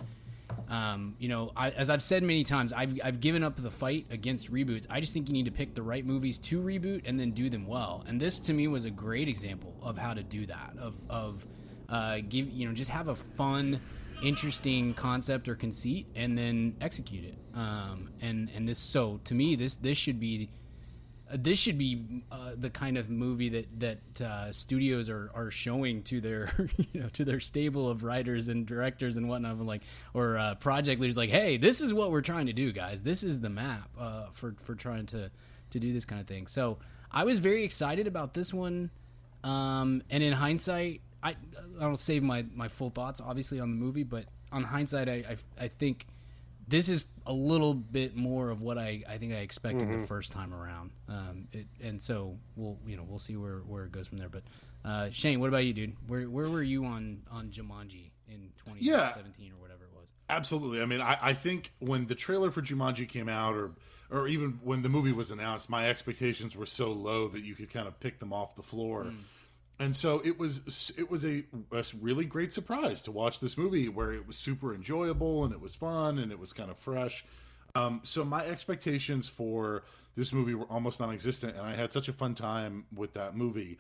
um, 0.69 1.15
you 1.19 1.29
know, 1.29 1.51
I, 1.55 1.69
as 1.71 1.89
I've 1.89 2.01
said 2.01 2.23
many 2.23 2.43
times, 2.43 2.73
I've, 2.73 2.99
I've 3.03 3.19
given 3.19 3.43
up 3.43 3.55
the 3.57 3.71
fight 3.71 4.05
against 4.09 4.51
reboots. 4.51 4.87
I 4.89 4.99
just 4.99 5.13
think 5.13 5.27
you 5.27 5.33
need 5.33 5.45
to 5.45 5.51
pick 5.51 5.75
the 5.75 5.83
right 5.83 6.05
movies 6.05 6.39
to 6.39 6.61
reboot 6.61 7.03
and 7.05 7.19
then 7.19 7.31
do 7.31 7.49
them 7.49 7.67
well. 7.67 8.03
And 8.07 8.19
this, 8.19 8.39
to 8.39 8.53
me, 8.53 8.67
was 8.67 8.85
a 8.85 8.91
great 8.91 9.27
example 9.27 9.75
of 9.81 9.97
how 9.97 10.13
to 10.13 10.23
do 10.23 10.45
that. 10.47 10.73
Of 10.79 10.95
of 11.09 11.45
uh, 11.89 12.19
give 12.27 12.49
you 12.49 12.67
know 12.67 12.73
just 12.73 12.89
have 12.89 13.09
a 13.09 13.15
fun, 13.15 13.79
interesting 14.23 14.93
concept 14.93 15.47
or 15.47 15.55
conceit 15.55 16.07
and 16.15 16.37
then 16.37 16.75
execute 16.81 17.25
it. 17.25 17.37
Um, 17.53 18.09
and 18.21 18.49
and 18.55 18.67
this 18.67 18.79
so 18.79 19.19
to 19.25 19.35
me 19.35 19.55
this 19.55 19.75
this 19.75 19.97
should 19.97 20.19
be 20.19 20.49
this 21.33 21.57
should 21.57 21.77
be 21.77 22.23
uh, 22.31 22.51
the 22.55 22.69
kind 22.69 22.97
of 22.97 23.09
movie 23.09 23.49
that 23.49 23.79
that 23.79 24.21
uh, 24.21 24.51
studios 24.51 25.09
are, 25.09 25.31
are 25.33 25.49
showing 25.49 26.03
to 26.03 26.21
their 26.21 26.49
you 26.93 27.01
know 27.01 27.09
to 27.09 27.25
their 27.25 27.39
stable 27.39 27.89
of 27.89 28.03
writers 28.03 28.47
and 28.47 28.65
directors 28.65 29.17
and 29.17 29.27
whatnot, 29.27 29.59
like 29.59 29.81
or 30.13 30.37
uh, 30.37 30.55
project 30.55 31.01
leaders, 31.01 31.17
like, 31.17 31.31
hey, 31.31 31.57
this 31.57 31.81
is 31.81 31.93
what 31.93 32.11
we're 32.11 32.21
trying 32.21 32.45
to 32.45 32.53
do, 32.53 32.71
guys. 32.71 33.01
This 33.01 33.23
is 33.23 33.39
the 33.39 33.49
map 33.49 33.89
uh, 33.99 34.27
for 34.33 34.55
for 34.59 34.75
trying 34.75 35.07
to 35.07 35.31
to 35.71 35.79
do 35.79 35.93
this 35.93 36.05
kind 36.05 36.21
of 36.21 36.27
thing. 36.27 36.47
So 36.47 36.77
I 37.11 37.23
was 37.23 37.39
very 37.39 37.63
excited 37.63 38.07
about 38.07 38.33
this 38.33 38.53
one, 38.53 38.91
um, 39.43 40.03
and 40.11 40.21
in 40.21 40.33
hindsight, 40.33 41.01
I 41.23 41.29
I 41.29 41.81
don't 41.81 41.97
save 41.97 42.21
my 42.21 42.45
my 42.53 42.67
full 42.67 42.91
thoughts 42.91 43.19
obviously 43.19 43.59
on 43.59 43.71
the 43.71 43.77
movie, 43.77 44.03
but 44.03 44.25
on 44.51 44.63
hindsight, 44.63 45.09
I 45.09 45.23
I, 45.59 45.65
I 45.65 45.67
think 45.69 46.05
this 46.67 46.89
is 46.89 47.05
a 47.25 47.33
little 47.33 47.73
bit 47.73 48.15
more 48.15 48.49
of 48.49 48.61
what 48.61 48.77
I, 48.77 49.03
I 49.09 49.17
think 49.17 49.33
I 49.33 49.37
expected 49.37 49.87
Mm-hmm. 49.87 50.01
the 50.01 50.07
first 50.07 50.31
time 50.31 50.53
around. 50.53 50.91
Um, 51.09 51.47
it, 51.51 51.67
and 51.83 52.01
so 52.01 52.37
we'll 52.55 52.77
you 52.85 52.97
know 52.97 53.03
we'll 53.07 53.19
see 53.19 53.35
where, 53.35 53.57
where 53.59 53.83
it 53.85 53.91
goes 53.91 54.07
from 54.07 54.17
there. 54.19 54.29
But 54.29 54.43
uh, 54.83 55.09
Shane, 55.11 55.39
what 55.39 55.47
about 55.49 55.65
you, 55.65 55.73
dude? 55.73 55.95
Where 56.07 56.29
where 56.29 56.49
were 56.49 56.63
you 56.63 56.85
on 56.85 57.23
on 57.31 57.49
Jumanji 57.49 58.11
in 58.27 58.51
2017 58.65 59.51
or 59.51 59.61
whatever 59.61 59.83
it 59.85 59.91
was? 59.95 60.11
Absolutely. 60.29 60.81
I 60.81 60.85
mean, 60.85 61.01
I, 61.01 61.17
I 61.21 61.33
think 61.33 61.71
when 61.79 62.07
the 62.07 62.15
trailer 62.15 62.51
for 62.51 62.61
Jumanji 62.61 63.07
came 63.09 63.29
out, 63.29 63.55
or 63.55 63.71
or 64.11 64.27
even 64.27 64.59
when 64.63 64.81
the 64.83 64.89
movie 64.89 65.11
was 65.11 65.31
announced, 65.31 65.69
my 65.69 65.89
expectations 65.89 66.55
were 66.55 66.65
so 66.67 66.91
low 66.91 67.27
that 67.29 67.43
you 67.43 67.55
could 67.55 67.71
kind 67.71 67.87
of 67.87 67.99
pick 67.99 68.19
them 68.19 68.31
off 68.33 68.55
the 68.55 68.61
floor. 68.63 69.11
And 69.79 69.95
so 69.95 70.21
it 70.23 70.39
was 70.39 70.93
it 70.97 71.11
was 71.11 71.25
a, 71.25 71.43
a 71.71 71.83
really 71.99 72.25
great 72.25 72.53
surprise 72.53 73.01
to 73.03 73.11
watch 73.11 73.39
this 73.39 73.57
movie 73.57 73.89
where 73.89 74.13
it 74.13 74.25
was 74.25 74.37
super 74.37 74.73
enjoyable 74.73 75.43
and 75.43 75.53
it 75.53 75.59
was 75.59 75.75
fun 75.75 76.17
and 76.17 76.31
it 76.31 76.39
was 76.39 76.53
kind 76.53 76.71
of 76.71 76.77
fresh. 76.77 77.25
Um, 77.75 77.99
so 78.03 78.23
my 78.23 78.45
expectations 78.45 79.27
for 79.27 79.83
this 80.15 80.31
movie 80.31 80.53
were 80.53 80.65
almost 80.65 81.01
non-existent, 81.01 81.57
and 81.57 81.65
I 81.65 81.75
had 81.75 81.91
such 81.91 82.07
a 82.07 82.13
fun 82.13 82.35
time 82.35 82.85
with 82.95 83.13
that 83.15 83.35
movie 83.35 83.77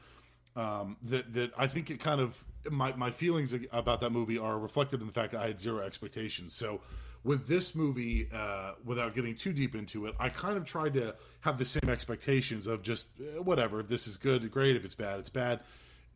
um, 0.55 0.97
that 1.03 1.33
that 1.33 1.51
I 1.57 1.67
think 1.67 1.89
it 1.89 1.99
kind 1.99 2.21
of 2.21 2.41
my 2.69 2.93
my 2.95 3.11
feelings 3.11 3.55
about 3.71 4.01
that 4.01 4.11
movie 4.11 4.37
are 4.37 4.57
reflected 4.57 5.01
in 5.01 5.07
the 5.07 5.13
fact 5.13 5.31
that 5.31 5.41
I 5.41 5.47
had 5.47 5.59
zero 5.59 5.79
expectations. 5.79 6.53
So 6.53 6.81
with 7.23 7.47
this 7.47 7.73
movie, 7.73 8.29
uh, 8.33 8.73
without 8.85 9.15
getting 9.15 9.35
too 9.35 9.51
deep 9.51 9.75
into 9.75 10.05
it, 10.05 10.15
I 10.19 10.29
kind 10.29 10.57
of 10.57 10.65
tried 10.65 10.93
to 10.93 11.15
have 11.41 11.57
the 11.57 11.65
same 11.65 11.89
expectations 11.89 12.67
of 12.67 12.83
just 12.83 13.05
eh, 13.19 13.39
whatever. 13.39 13.79
If 13.79 13.87
this 13.87 14.07
is 14.07 14.17
good, 14.17 14.49
great. 14.51 14.75
If 14.75 14.85
it's 14.85 14.95
bad, 14.95 15.19
it's 15.19 15.29
bad, 15.29 15.61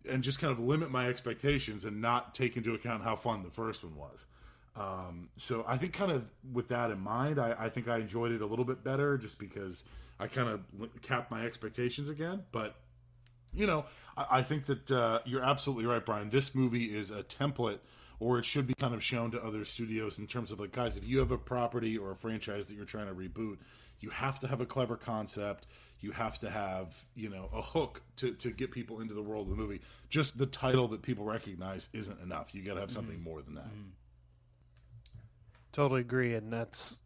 and 0.07 0.23
just 0.23 0.39
kind 0.39 0.51
of 0.51 0.59
limit 0.59 0.91
my 0.91 1.07
expectations 1.07 1.85
and 1.85 2.01
not 2.01 2.33
take 2.33 2.57
into 2.57 2.73
account 2.73 3.03
how 3.03 3.15
fun 3.15 3.43
the 3.43 3.49
first 3.49 3.83
one 3.83 3.95
was. 3.95 4.27
Um, 4.75 5.29
so 5.37 5.65
I 5.67 5.77
think 5.77 5.93
kind 5.93 6.11
of 6.11 6.25
with 6.53 6.69
that 6.69 6.91
in 6.91 6.99
mind, 6.99 7.39
I, 7.39 7.55
I 7.57 7.69
think 7.69 7.87
I 7.87 7.97
enjoyed 7.97 8.31
it 8.31 8.41
a 8.41 8.45
little 8.45 8.65
bit 8.65 8.83
better 8.83 9.17
just 9.17 9.37
because 9.39 9.83
I 10.19 10.27
kind 10.27 10.49
of 10.49 10.61
capped 11.01 11.31
my 11.31 11.45
expectations 11.45 12.09
again. 12.09 12.43
But 12.51 12.75
you 13.53 13.65
know, 13.65 13.85
I, 14.15 14.25
I 14.31 14.43
think 14.43 14.65
that 14.67 14.91
uh, 14.91 15.19
you're 15.25 15.43
absolutely 15.43 15.85
right, 15.85 16.05
Brian. 16.05 16.29
This 16.29 16.55
movie 16.55 16.95
is 16.95 17.11
a 17.11 17.23
template, 17.23 17.79
or 18.19 18.39
it 18.39 18.45
should 18.45 18.67
be 18.67 18.73
kind 18.73 18.93
of 18.93 19.03
shown 19.03 19.31
to 19.31 19.43
other 19.43 19.65
studios 19.65 20.17
in 20.17 20.27
terms 20.27 20.51
of 20.51 20.59
like, 20.59 20.71
guys, 20.71 20.97
if 20.97 21.03
you 21.03 21.19
have 21.19 21.31
a 21.31 21.37
property 21.37 21.97
or 21.97 22.11
a 22.11 22.15
franchise 22.15 22.67
that 22.67 22.75
you're 22.75 22.85
trying 22.85 23.07
to 23.07 23.13
reboot, 23.13 23.57
you 23.99 24.09
have 24.09 24.39
to 24.39 24.47
have 24.47 24.61
a 24.61 24.65
clever 24.65 24.95
concept. 24.95 25.67
You 26.01 26.11
have 26.11 26.39
to 26.39 26.49
have, 26.49 26.97
you 27.15 27.29
know, 27.29 27.49
a 27.53 27.61
hook 27.61 28.01
to, 28.17 28.31
to 28.35 28.51
get 28.51 28.71
people 28.71 29.01
into 29.01 29.13
the 29.13 29.21
world 29.21 29.47
of 29.47 29.57
the 29.57 29.61
movie. 29.61 29.81
Just 30.09 30.37
the 30.37 30.45
title 30.45 30.87
that 30.89 31.01
people 31.01 31.25
recognize 31.25 31.89
isn't 31.91 32.21
enough. 32.21 32.55
You 32.55 32.63
got 32.63 32.75
to 32.75 32.79
have 32.79 32.91
something 32.91 33.21
more 33.21 33.41
than 33.41 33.55
that. 33.55 33.67
Totally 35.73 36.01
agree, 36.01 36.35
and 36.35 36.51
that's 36.51 36.97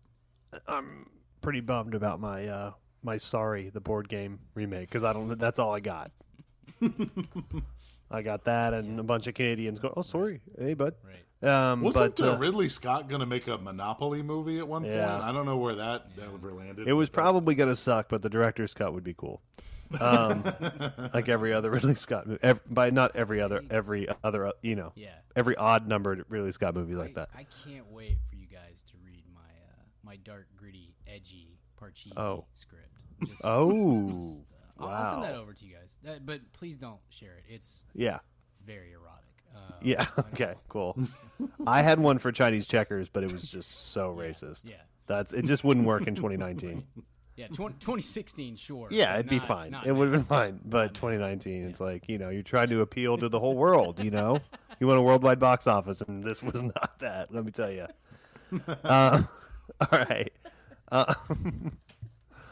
I'm 0.68 1.10
pretty 1.42 1.60
bummed 1.60 1.96
about 1.96 2.20
my 2.20 2.48
uh 2.48 2.72
my 3.04 3.18
sorry 3.18 3.70
the 3.70 3.82
board 3.82 4.08
game 4.08 4.40
remake 4.56 4.90
because 4.90 5.04
I 5.04 5.12
don't 5.12 5.38
that's 5.38 5.60
all 5.60 5.74
I 5.74 5.80
got. 5.80 6.12
I 8.12 8.22
got 8.22 8.46
that 8.46 8.74
and 8.74 9.00
a 9.00 9.04
bunch 9.04 9.28
of 9.28 9.34
Canadians 9.34 9.80
going, 9.80 9.94
"Oh, 9.98 10.02
sorry, 10.02 10.42
hey 10.58 10.76
bud." 10.76 10.96
Right. 11.04 11.23
Um, 11.44 11.82
Wasn't 11.82 12.16
but 12.16 12.26
uh, 12.26 12.34
uh, 12.34 12.38
Ridley 12.38 12.70
Scott 12.70 13.10
going 13.10 13.20
to 13.20 13.26
make 13.26 13.48
a 13.48 13.58
Monopoly 13.58 14.22
movie 14.22 14.60
at 14.60 14.68
one 14.68 14.86
Yeah. 14.86 15.12
point? 15.12 15.24
I 15.24 15.32
don't 15.32 15.46
know 15.46 15.58
where 15.58 15.76
that 15.76 16.08
ever 16.22 16.52
landed. 16.54 16.88
it 16.88 16.94
was 16.94 17.10
but- 17.10 17.22
probably 17.22 17.56
going 17.56 17.70
to 17.70 17.76
suck, 17.76 18.08
but 18.10 18.22
the 18.22 18.30
director's 18.30 18.74
cut 18.74 18.94
would 18.94 19.04
be 19.04 19.14
cool. 19.14 19.42
Um, 20.00 20.44
like 21.14 21.30
every 21.30 21.54
other 21.54 21.70
Ridley 21.70 21.96
Scott 21.96 22.26
movie, 22.28 22.60
by 22.70 22.90
not 22.90 23.16
every 23.16 23.42
other, 23.42 23.62
every 23.70 24.08
other, 24.24 24.48
uh, 24.48 24.52
you 24.62 24.76
know, 24.76 24.92
Yeah. 24.96 25.14
every 25.36 25.56
odd 25.56 25.88
numbered 25.88 26.26
Ridley 26.30 26.52
Scott 26.52 26.74
movie 26.76 26.96
like 26.96 27.14
that. 27.16 27.30
I 27.36 27.46
can't 27.68 27.92
wait 27.92 28.18
for 28.30 28.36
you 28.36 28.48
guys 28.48 28.84
to 28.88 28.94
read 29.06 29.24
my 29.36 29.42
uh, 29.42 29.84
my 30.04 30.16
dark, 30.16 30.48
gritty, 30.58 30.96
edgy 31.08 31.60
Parcheesi 31.80 32.18
Oh. 32.18 32.46
script. 32.56 32.88
Just, 33.28 33.42
Oh, 33.46 34.38
I'll, 34.80 34.88
I'll 34.88 35.12
send 35.14 35.26
that 35.26 35.36
over 35.36 35.54
to 35.54 35.66
you 35.66 35.76
guys. 35.76 35.96
That, 36.04 36.26
but 36.26 36.40
please 36.54 36.76
don't 36.78 37.00
share 37.10 37.36
it. 37.36 37.44
It's 37.54 37.84
yeah, 37.94 38.20
very 38.66 38.94
erotic. 38.94 39.23
Uh, 39.56 39.60
yeah, 39.82 40.08
okay, 40.20 40.56
cool. 40.70 40.98
I 41.68 41.82
had 41.82 42.00
one 42.00 42.18
for 42.20 42.32
Chinese 42.32 42.68
checkers, 42.68 43.10
but 43.10 43.24
it 43.24 43.32
was 43.32 43.44
just 43.50 43.92
so 43.92 44.16
racist. 44.18 44.70
Yeah. 44.70 44.76
That's 45.08 45.34
it. 45.34 45.44
Just 45.46 45.64
wouldn't 45.64 45.86
work 45.86 46.08
in 46.08 46.16
2019. 46.16 46.84
Yeah, 47.36 47.48
20, 47.48 47.78
2016, 47.80 48.58
sure. 48.58 48.88
Yeah, 48.92 49.16
it'd 49.16 49.28
be 49.28 49.40
fine. 49.40 49.76
It 49.84 49.92
would 49.92 50.04
have 50.10 50.12
been 50.12 50.24
fine. 50.24 50.60
But 50.66 50.94
2019, 50.94 51.68
it's 51.68 51.80
like 51.80 52.08
you 52.08 52.20
know, 52.20 52.30
you're 52.30 52.44
trying 52.44 52.68
to 52.68 52.82
appeal 52.82 53.18
to 53.18 53.28
the 53.28 53.40
whole 53.40 53.56
world. 53.56 54.04
You 54.04 54.12
know, 54.12 54.38
you 54.80 54.86
want 54.86 55.00
a 55.00 55.02
worldwide 55.02 55.40
box 55.40 55.66
office, 55.66 56.02
and 56.02 56.24
this 56.24 56.44
was 56.44 56.62
not 56.62 57.00
that. 57.00 57.34
Let 57.34 57.44
me 57.44 57.50
tell 57.52 57.72
you. 57.72 57.88
Uh, 58.84 59.24
all 59.82 59.88
right. 60.00 60.32
Uh, 60.92 61.16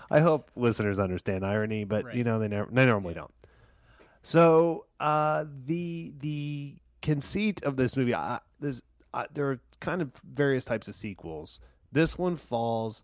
I 0.09 0.19
hope 0.19 0.49
listeners 0.55 0.97
understand 0.97 1.45
irony, 1.45 1.83
but 1.83 2.05
Right. 2.05 2.15
you 2.15 2.23
know 2.23 2.39
they 2.39 2.47
never 2.47 2.67
they 2.71 2.87
normally 2.87 3.13
don't. 3.13 3.33
So 4.23 4.85
uh, 4.99 5.45
the 5.65 6.11
the 6.21 6.75
conceit 7.01 7.63
of 7.63 7.75
this 7.77 7.95
movie, 7.95 8.15
I, 8.15 8.39
there's 8.59 8.81
uh, 9.13 9.25
there 9.33 9.49
are 9.51 9.59
kind 9.79 10.01
of 10.01 10.11
various 10.23 10.65
types 10.65 10.87
of 10.87 10.95
sequels. 10.95 11.59
This 11.91 12.17
one 12.17 12.37
falls 12.37 13.03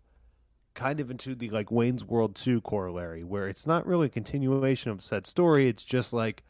kind 0.74 1.00
of 1.00 1.10
into 1.10 1.34
the 1.34 1.50
like 1.50 1.70
Wayne's 1.70 2.04
World 2.04 2.36
2 2.36 2.60
corollary 2.60 3.24
where 3.24 3.48
it's 3.48 3.66
not 3.66 3.84
really 3.86 4.06
a 4.06 4.10
continuation 4.10 4.90
of 4.90 5.02
said 5.02 5.26
story, 5.26 5.68
it's 5.68 5.84
just 5.84 6.12
like 6.12 6.44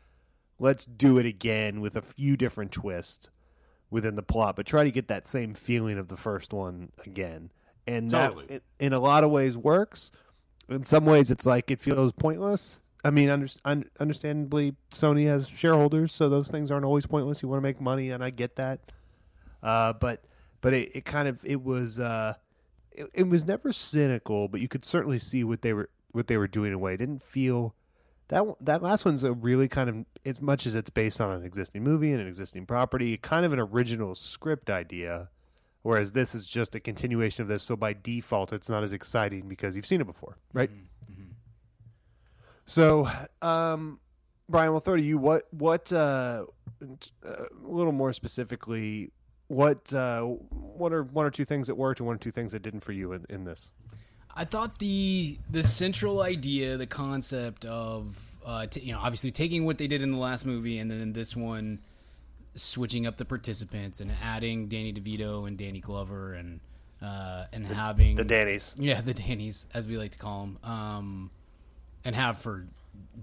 let's 0.58 0.84
do 0.84 1.18
it 1.18 1.26
again 1.26 1.80
with 1.80 1.96
a 1.96 2.02
few 2.02 2.36
different 2.36 2.72
twists 2.72 3.28
within 3.90 4.16
the 4.16 4.22
plot, 4.22 4.56
but 4.56 4.66
try 4.66 4.84
to 4.84 4.90
get 4.90 5.08
that 5.08 5.26
same 5.26 5.54
feeling 5.54 5.98
of 5.98 6.08
the 6.08 6.16
first 6.16 6.52
one 6.52 6.92
again. 7.06 7.50
And 7.86 8.10
Totally. 8.10 8.46
that 8.46 8.62
in, 8.78 8.86
in 8.86 8.92
a 8.92 9.00
lot 9.00 9.24
of 9.24 9.30
ways 9.30 9.56
works. 9.56 10.10
In 10.68 10.84
some 10.84 11.06
ways 11.06 11.30
it's 11.30 11.46
like 11.46 11.70
it 11.70 11.80
feels 11.80 12.12
pointless. 12.12 12.80
I 13.04 13.10
mean, 13.10 13.28
under, 13.30 13.46
un, 13.64 13.84
understandably, 14.00 14.74
Sony 14.90 15.26
has 15.26 15.48
shareholders, 15.48 16.12
so 16.12 16.28
those 16.28 16.48
things 16.48 16.70
aren't 16.70 16.84
always 16.84 17.06
pointless. 17.06 17.42
You 17.42 17.48
want 17.48 17.58
to 17.58 17.62
make 17.62 17.80
money, 17.80 18.10
and 18.10 18.24
I 18.24 18.30
get 18.30 18.56
that. 18.56 18.80
Uh, 19.62 19.92
but 19.92 20.24
but 20.60 20.74
it, 20.74 20.96
it 20.96 21.04
kind 21.04 21.28
of 21.28 21.44
it 21.44 21.62
was 21.62 22.00
uh, 22.00 22.34
it, 22.92 23.08
it 23.14 23.28
was 23.28 23.44
never 23.44 23.72
cynical, 23.72 24.48
but 24.48 24.60
you 24.60 24.68
could 24.68 24.84
certainly 24.84 25.18
see 25.18 25.44
what 25.44 25.62
they 25.62 25.72
were 25.72 25.88
what 26.12 26.26
they 26.26 26.36
were 26.36 26.48
doing 26.48 26.72
away. 26.72 26.94
It 26.94 26.98
didn't 26.98 27.22
feel 27.22 27.74
that 28.28 28.44
that 28.60 28.82
last 28.82 29.04
one's 29.04 29.22
a 29.22 29.32
really 29.32 29.68
kind 29.68 29.88
of 29.88 30.04
as 30.26 30.40
much 30.40 30.66
as 30.66 30.74
it's 30.74 30.90
based 30.90 31.20
on 31.20 31.32
an 31.32 31.44
existing 31.44 31.84
movie 31.84 32.12
and 32.12 32.20
an 32.20 32.26
existing 32.26 32.66
property, 32.66 33.16
kind 33.16 33.46
of 33.46 33.52
an 33.52 33.60
original 33.60 34.14
script 34.14 34.70
idea. 34.70 35.28
Whereas 35.82 36.12
this 36.12 36.34
is 36.34 36.44
just 36.44 36.74
a 36.74 36.80
continuation 36.80 37.42
of 37.42 37.48
this, 37.48 37.62
so 37.62 37.76
by 37.76 37.92
default, 37.94 38.52
it's 38.52 38.68
not 38.68 38.82
as 38.82 38.92
exciting 38.92 39.48
because 39.48 39.76
you've 39.76 39.86
seen 39.86 40.00
it 40.00 40.06
before, 40.06 40.36
right? 40.52 40.70
So, 42.68 43.10
um, 43.40 43.98
Brian, 44.48 44.72
we'll 44.72 44.80
throw 44.80 44.96
to 44.96 45.02
you. 45.02 45.16
What, 45.16 45.44
what, 45.50 45.90
uh, 45.90 46.44
uh, 46.82 46.84
a 47.26 47.46
little 47.66 47.92
more 47.92 48.12
specifically, 48.12 49.10
what, 49.46 49.90
uh, 49.94 50.20
what 50.20 50.92
are 50.92 51.02
one 51.02 51.24
or 51.24 51.30
two 51.30 51.46
things 51.46 51.66
that 51.68 51.74
worked 51.76 52.00
and 52.00 52.06
one 52.06 52.16
or 52.16 52.18
two 52.18 52.30
things 52.30 52.52
that 52.52 52.60
didn't 52.62 52.80
for 52.84 52.92
you 52.92 53.12
in, 53.14 53.24
in 53.30 53.44
this? 53.44 53.70
I 54.36 54.44
thought 54.44 54.78
the 54.78 55.36
the 55.50 55.64
central 55.64 56.20
idea, 56.20 56.76
the 56.76 56.86
concept 56.86 57.64
of 57.64 58.16
uh, 58.46 58.66
t- 58.66 58.82
you 58.82 58.92
know 58.92 59.00
obviously 59.00 59.32
taking 59.32 59.64
what 59.64 59.78
they 59.78 59.88
did 59.88 60.00
in 60.00 60.12
the 60.12 60.18
last 60.18 60.46
movie 60.46 60.78
and 60.78 60.88
then 60.88 61.00
in 61.00 61.12
this 61.12 61.34
one 61.34 61.80
switching 62.54 63.06
up 63.06 63.16
the 63.16 63.24
participants 63.24 64.00
and 64.00 64.12
adding 64.22 64.68
Danny 64.68 64.92
DeVito 64.92 65.48
and 65.48 65.58
Danny 65.58 65.80
Glover 65.80 66.34
and 66.34 66.60
uh, 67.02 67.46
and 67.52 67.66
having 67.66 68.14
The 68.14 68.24
Dannies. 68.24 68.74
yeah 68.78 69.00
the 69.00 69.14
Dannies 69.14 69.66
as 69.74 69.88
we 69.88 69.98
like 69.98 70.12
to 70.12 70.18
call 70.18 70.42
them 70.42 70.58
um, 70.62 71.30
and 72.04 72.14
have 72.14 72.38
for 72.38 72.66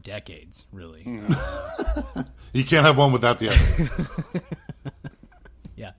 decades 0.01 0.65
really 0.72 1.22
Uh, 1.29 2.24
You 2.53 2.63
can't 2.63 2.86
have 2.86 2.98
one 2.98 3.12
without 3.12 3.39
the 3.39 3.50
other. 3.50 4.41
yeah. 5.75 5.91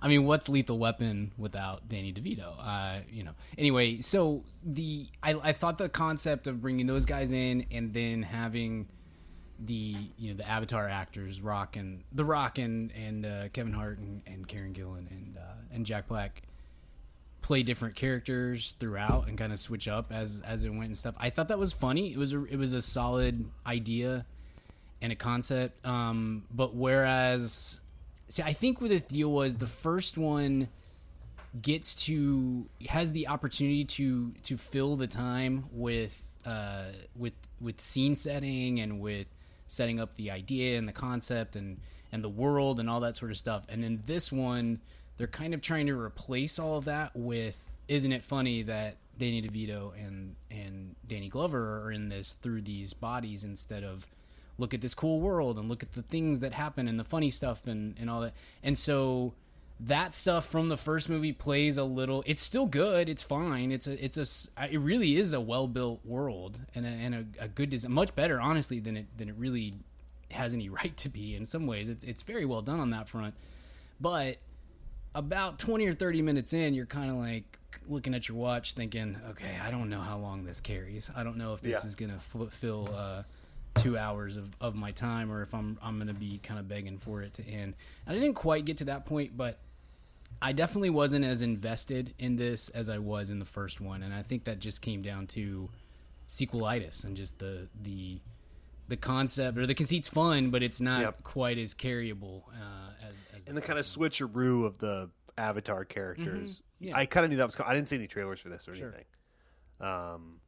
I 0.00 0.06
mean, 0.06 0.24
what's 0.26 0.48
Lethal 0.48 0.78
Weapon 0.78 1.32
without 1.36 1.88
Danny 1.88 2.12
DeVito? 2.12 2.54
Uh, 2.58 3.00
you 3.10 3.24
know. 3.24 3.32
Anyway, 3.58 4.00
so 4.00 4.44
the 4.62 5.08
I, 5.22 5.32
I 5.32 5.52
thought 5.52 5.78
the 5.78 5.88
concept 5.88 6.46
of 6.46 6.60
bringing 6.60 6.86
those 6.86 7.04
guys 7.04 7.32
in 7.32 7.66
and 7.72 7.92
then 7.92 8.22
having 8.22 8.86
the 9.58 9.96
you 10.16 10.30
know 10.30 10.36
the 10.36 10.48
Avatar 10.48 10.88
actors, 10.88 11.40
Rock 11.40 11.76
and 11.76 12.04
The 12.12 12.24
Rock 12.24 12.58
and 12.58 12.92
and 12.92 13.26
uh, 13.26 13.48
Kevin 13.48 13.72
Hart 13.72 13.98
and, 13.98 14.22
and 14.26 14.46
Karen 14.46 14.72
Gillan 14.72 15.10
and 15.10 15.36
uh, 15.36 15.54
and 15.72 15.84
Jack 15.84 16.06
Black 16.06 16.42
play 17.44 17.62
different 17.62 17.94
characters 17.94 18.74
throughout 18.80 19.28
and 19.28 19.36
kind 19.36 19.52
of 19.52 19.60
switch 19.60 19.86
up 19.86 20.10
as 20.10 20.40
as 20.46 20.64
it 20.64 20.70
went 20.70 20.86
and 20.86 20.96
stuff. 20.96 21.14
I 21.18 21.28
thought 21.28 21.48
that 21.48 21.58
was 21.58 21.74
funny. 21.74 22.10
It 22.10 22.16
was 22.16 22.32
a 22.32 22.42
it 22.44 22.56
was 22.56 22.72
a 22.72 22.80
solid 22.80 23.44
idea 23.66 24.24
and 25.02 25.12
a 25.12 25.16
concept. 25.16 25.84
Um, 25.84 26.44
but 26.50 26.74
whereas, 26.74 27.80
see, 28.28 28.42
I 28.42 28.54
think 28.54 28.80
what 28.80 28.88
the 28.88 29.00
deal 29.00 29.30
was 29.30 29.56
the 29.56 29.66
first 29.66 30.16
one 30.16 30.68
gets 31.60 31.94
to 32.06 32.66
has 32.88 33.12
the 33.12 33.28
opportunity 33.28 33.84
to 33.84 34.32
to 34.44 34.56
fill 34.56 34.96
the 34.96 35.06
time 35.06 35.66
with 35.70 36.24
uh, 36.46 36.86
with 37.14 37.34
with 37.60 37.78
scene 37.78 38.16
setting 38.16 38.80
and 38.80 39.00
with 39.00 39.26
setting 39.66 40.00
up 40.00 40.14
the 40.14 40.30
idea 40.30 40.78
and 40.78 40.88
the 40.88 40.92
concept 40.92 41.56
and 41.56 41.78
and 42.10 42.24
the 42.24 42.28
world 42.30 42.80
and 42.80 42.88
all 42.88 43.00
that 43.00 43.16
sort 43.16 43.30
of 43.30 43.36
stuff. 43.36 43.64
And 43.68 43.84
then 43.84 44.00
this 44.06 44.32
one, 44.32 44.80
they're 45.16 45.26
kind 45.26 45.54
of 45.54 45.60
trying 45.60 45.86
to 45.86 45.98
replace 45.98 46.58
all 46.58 46.76
of 46.76 46.84
that 46.86 47.12
with. 47.14 47.72
Isn't 47.86 48.12
it 48.12 48.24
funny 48.24 48.62
that 48.62 48.96
Danny 49.18 49.42
DeVito 49.42 49.92
and 50.04 50.36
and 50.50 50.94
Danny 51.06 51.28
Glover 51.28 51.82
are 51.82 51.92
in 51.92 52.08
this 52.08 52.34
through 52.42 52.62
these 52.62 52.92
bodies 52.92 53.44
instead 53.44 53.84
of 53.84 54.06
look 54.58 54.72
at 54.72 54.80
this 54.80 54.94
cool 54.94 55.20
world 55.20 55.58
and 55.58 55.68
look 55.68 55.82
at 55.82 55.92
the 55.92 56.02
things 56.02 56.40
that 56.40 56.52
happen 56.52 56.86
and 56.88 56.98
the 56.98 57.04
funny 57.04 57.30
stuff 57.30 57.66
and, 57.66 57.96
and 57.98 58.08
all 58.08 58.20
that. 58.20 58.34
And 58.62 58.78
so 58.78 59.34
that 59.80 60.14
stuff 60.14 60.46
from 60.46 60.68
the 60.68 60.76
first 60.76 61.08
movie 61.08 61.32
plays 61.32 61.76
a 61.76 61.84
little 61.84 62.22
it's 62.26 62.42
still 62.42 62.64
good 62.64 63.08
it's 63.08 63.24
fine 63.24 63.72
it's 63.72 63.88
a 63.88 64.04
it's 64.04 64.16
a 64.16 64.72
it 64.72 64.78
really 64.78 65.16
is 65.16 65.32
a 65.32 65.40
well 65.40 65.66
built 65.66 65.98
world 66.04 66.58
and 66.76 66.86
a, 66.86 66.88
and 66.88 67.14
a, 67.14 67.24
a 67.40 67.48
good 67.48 67.70
design 67.70 67.90
much 67.90 68.14
better 68.14 68.40
honestly 68.40 68.78
than 68.78 68.96
it 68.96 69.06
than 69.18 69.28
it 69.28 69.34
really 69.36 69.74
has 70.30 70.54
any 70.54 70.68
right 70.80 70.96
to 70.96 71.08
be 71.08 71.34
in 71.34 71.44
some 71.44 71.66
ways 71.66 71.88
it's 71.88 72.04
it's 72.04 72.22
very 72.22 72.44
well 72.44 72.62
done 72.62 72.78
on 72.78 72.90
that 72.90 73.08
front 73.08 73.34
but 74.00 74.36
about 75.14 75.58
20 75.58 75.86
or 75.86 75.92
30 75.92 76.22
minutes 76.22 76.52
in 76.52 76.74
you're 76.74 76.86
kind 76.86 77.10
of 77.10 77.16
like 77.16 77.58
looking 77.88 78.14
at 78.14 78.28
your 78.28 78.36
watch 78.36 78.72
thinking 78.72 79.16
okay 79.30 79.58
i 79.64 79.70
don't 79.70 79.88
know 79.90 80.00
how 80.00 80.16
long 80.18 80.44
this 80.44 80.60
carries 80.60 81.10
i 81.16 81.22
don't 81.22 81.36
know 81.36 81.52
if 81.54 81.60
this 81.60 81.82
Yeah. 81.82 81.86
is 81.86 81.94
going 81.94 82.10
to 82.12 82.18
fulfill 82.18 82.88
uh, 82.94 83.22
two 83.76 83.98
hours 83.98 84.36
of, 84.36 84.50
of 84.60 84.74
my 84.74 84.90
time 84.92 85.30
or 85.30 85.42
if 85.42 85.54
i'm, 85.54 85.78
I'm 85.82 85.96
going 85.96 86.08
to 86.08 86.14
be 86.14 86.38
kind 86.42 86.58
of 86.60 86.68
begging 86.68 86.98
for 86.98 87.22
it 87.22 87.34
to 87.34 87.42
end 87.46 87.74
And 88.06 88.16
i 88.16 88.20
didn't 88.20 88.34
quite 88.34 88.64
get 88.64 88.78
to 88.78 88.84
that 88.86 89.04
point 89.06 89.36
but 89.36 89.58
i 90.42 90.52
definitely 90.52 90.90
wasn't 90.90 91.24
as 91.24 91.42
invested 91.42 92.14
in 92.18 92.36
this 92.36 92.68
as 92.70 92.88
i 92.88 92.98
was 92.98 93.30
in 93.30 93.38
the 93.38 93.44
first 93.44 93.80
one 93.80 94.02
and 94.02 94.12
i 94.14 94.22
think 94.22 94.44
that 94.44 94.58
just 94.58 94.80
came 94.80 95.02
down 95.02 95.26
to 95.28 95.68
sequelitis 96.28 97.04
and 97.04 97.16
just 97.16 97.38
the 97.38 97.68
the 97.82 98.18
the 98.88 98.96
concept 98.96 99.56
or 99.58 99.66
the 99.66 99.74
conceit's 99.74 100.08
fun 100.08 100.50
but 100.50 100.62
it's 100.62 100.80
not 100.80 101.00
Yep. 101.00 101.22
quite 101.24 101.58
as 101.58 101.74
carryable 101.74 102.42
uh, 102.48 102.90
as, 103.08 103.16
as 103.36 103.46
And 103.46 103.56
the 103.56 103.62
kind 103.62 103.78
of 103.78 103.84
switcheroo 103.84 104.64
of 104.66 104.78
the 104.78 105.10
Avatar 105.38 105.84
characters. 105.84 106.62
Mm-hmm. 106.80 106.88
Yeah. 106.88 106.96
I 106.96 107.06
kind 107.06 107.24
of 107.24 107.30
knew 107.30 107.36
that 107.38 107.46
was. 107.46 107.58
I 107.64 107.74
didn't 107.74 107.88
see 107.88 107.96
any 107.96 108.06
trailers 108.06 108.40
for 108.40 108.50
this 108.50 108.68
or 108.68 108.74
Sure. 108.74 108.88
anything. 108.88 109.04
Um, 109.80 110.40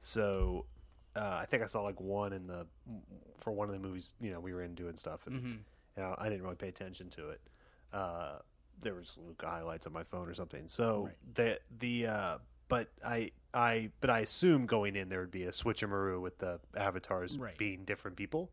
so 0.00 0.66
uh, 1.14 1.36
I 1.40 1.46
think 1.46 1.62
I 1.62 1.66
saw 1.66 1.82
like 1.82 2.00
one 2.00 2.32
in 2.32 2.46
the 2.46 2.66
for 3.40 3.52
one 3.52 3.68
of 3.68 3.74
the 3.74 3.80
movies. 3.86 4.14
You 4.20 4.32
know, 4.32 4.40
we 4.40 4.52
were 4.52 4.62
in 4.62 4.74
doing 4.74 4.96
stuff, 4.96 5.26
and 5.26 5.36
Mm-hmm. 5.36 5.50
you 5.50 6.02
know, 6.02 6.14
I 6.18 6.28
didn't 6.28 6.42
really 6.42 6.56
pay 6.56 6.68
attention 6.68 7.08
to 7.10 7.30
it. 7.30 7.40
Uh, 7.92 8.38
there 8.82 8.94
was 8.94 9.16
Luka 9.26 9.46
highlights 9.48 9.86
on 9.86 9.92
my 9.92 10.02
phone 10.02 10.28
or 10.28 10.34
something. 10.34 10.66
So 10.68 11.04
Right. 11.06 11.14
the 11.34 11.60
the 11.78 12.06
uh, 12.06 12.38
but 12.68 12.88
I 13.04 13.30
I 13.54 13.90
but 14.00 14.10
I 14.10 14.20
assume 14.20 14.66
going 14.66 14.96
in 14.96 15.08
there 15.08 15.20
would 15.20 15.30
be 15.30 15.44
a 15.44 15.50
switcheroo 15.50 16.20
with 16.20 16.38
the 16.38 16.60
avatars 16.76 17.38
Right. 17.38 17.56
being 17.58 17.84
different 17.84 18.16
people. 18.16 18.50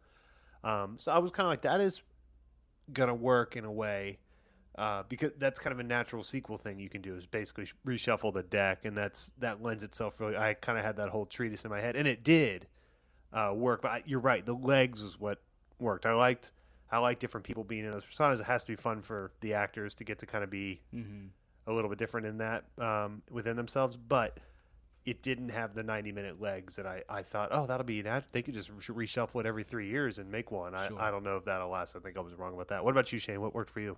Um, 0.64 0.98
so 1.00 1.12
I 1.12 1.20
was 1.20 1.32
kind 1.32 1.46
of 1.46 1.52
like 1.52 1.62
that 1.64 1.82
is 1.82 2.02
gonna 2.94 3.16
work 3.16 3.56
in 3.56 3.66
a 3.66 3.72
way 3.72 4.20
uh, 4.78 5.04
because 5.08 5.32
that's 5.38 5.60
kind 5.60 5.72
of 5.74 5.80
a 5.80 5.84
natural 5.84 6.24
sequel 6.24 6.58
thing 6.58 6.80
you 6.80 6.90
can 6.90 7.02
do 7.02 7.16
is 7.16 7.26
basically 7.28 7.66
sh- 7.66 7.76
reshuffle 7.86 8.34
the 8.34 8.44
deck, 8.44 8.86
and 8.86 8.98
that's 8.98 9.32
that 9.40 9.62
lends 9.62 9.84
itself 9.84 10.20
really. 10.20 10.36
I 10.38 10.54
kind 10.56 10.80
of 10.80 10.86
had 10.86 10.98
that 10.98 11.10
whole 11.10 11.26
treatise 11.26 11.64
in 11.66 11.70
my 11.70 11.80
head, 11.80 11.96
and 11.96 12.08
it 12.08 12.24
did 12.24 12.66
uh, 13.34 13.52
work. 13.56 13.82
But 13.84 13.92
I, 13.92 14.04
you're 14.06 14.20
right, 14.20 14.44
the 14.46 14.56
legs 14.56 15.04
was 15.04 15.20
what 15.20 15.42
worked. 15.80 16.06
I 16.06 16.14
liked 16.14 16.52
I 16.92 16.98
like 17.00 17.20
different 17.20 17.46
people 17.46 17.64
being 17.64 17.86
in 17.86 17.92
those 17.92 18.06
personas. 18.06 18.40
It 18.40 18.46
has 18.46 18.64
to 18.64 18.72
be 18.72 18.76
fun 18.76 19.02
for 19.02 19.32
the 19.42 19.54
actors 19.54 19.94
to 19.96 20.04
get 20.04 20.18
to 20.20 20.26
kind 20.26 20.44
of 20.44 20.50
be 20.50 20.82
Mm-hmm. 20.94 21.28
A 21.68 21.72
little 21.74 21.90
bit 21.90 22.00
different 22.00 22.28
in 22.28 22.38
that 22.40 22.66
um, 22.78 23.22
within 23.30 23.56
themselves, 23.56 23.98
but. 23.98 24.38
It 25.06 25.22
didn't 25.22 25.50
have 25.50 25.76
the 25.76 25.84
90 25.84 26.14
minute 26.14 26.40
legs 26.40 26.78
that 26.78 26.86
I, 26.88 27.04
I 27.10 27.24
thought, 27.24 27.50
oh, 27.52 27.68
that'll 27.68 27.86
be 27.86 28.02
nat- 28.02 28.32
They 28.32 28.42
could 28.42 28.54
just 28.54 28.72
reshuffle 28.74 29.42
it 29.42 29.46
every 29.46 29.66
three 29.66 29.90
years 29.90 30.18
and 30.18 30.32
make 30.32 30.50
one. 30.50 30.74
I, 30.74 30.88
Sure. 30.88 31.02
I 31.02 31.12
don't 31.12 31.26
know 31.26 31.36
if 31.36 31.44
that'll 31.44 31.68
last. 31.68 31.98
I 31.98 32.00
think 32.00 32.16
I 32.16 32.22
was 32.22 32.34
wrong 32.36 32.54
about 32.54 32.70
that. 32.70 32.86
What 32.86 32.92
about 32.92 33.12
you, 33.12 33.20
Shane? 33.20 33.42
What 33.42 33.54
worked 33.54 33.70
for 33.70 33.82
you? 33.82 33.98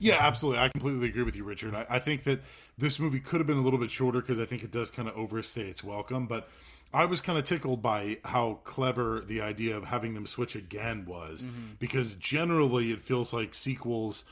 Yeah, 0.00 0.16
absolutely. 0.18 0.60
I 0.60 0.70
completely 0.70 1.06
agree 1.08 1.22
with 1.22 1.36
you, 1.36 1.44
Richard. 1.44 1.76
I, 1.76 1.86
I 1.88 1.98
think 2.00 2.24
that 2.24 2.40
this 2.76 2.98
movie 2.98 3.20
could 3.20 3.38
have 3.38 3.46
been 3.46 3.58
a 3.58 3.62
little 3.62 3.78
bit 3.78 3.92
shorter 3.92 4.20
because 4.20 4.40
I 4.40 4.44
think 4.44 4.64
it 4.64 4.72
does 4.72 4.90
kind 4.90 5.08
of 5.08 5.16
overstay 5.16 5.68
its 5.68 5.84
welcome. 5.84 6.26
But 6.26 6.48
I 6.92 7.04
was 7.04 7.20
kind 7.20 7.38
of 7.38 7.44
tickled 7.44 7.80
by 7.80 8.18
how 8.24 8.58
clever 8.64 9.20
the 9.24 9.40
idea 9.40 9.76
of 9.76 9.84
having 9.84 10.14
them 10.14 10.26
switch 10.26 10.56
again 10.56 11.04
was 11.04 11.46
because 11.78 12.16
generally 12.16 12.90
it 12.90 13.00
feels 13.00 13.32
like 13.32 13.54
sequels 13.54 14.24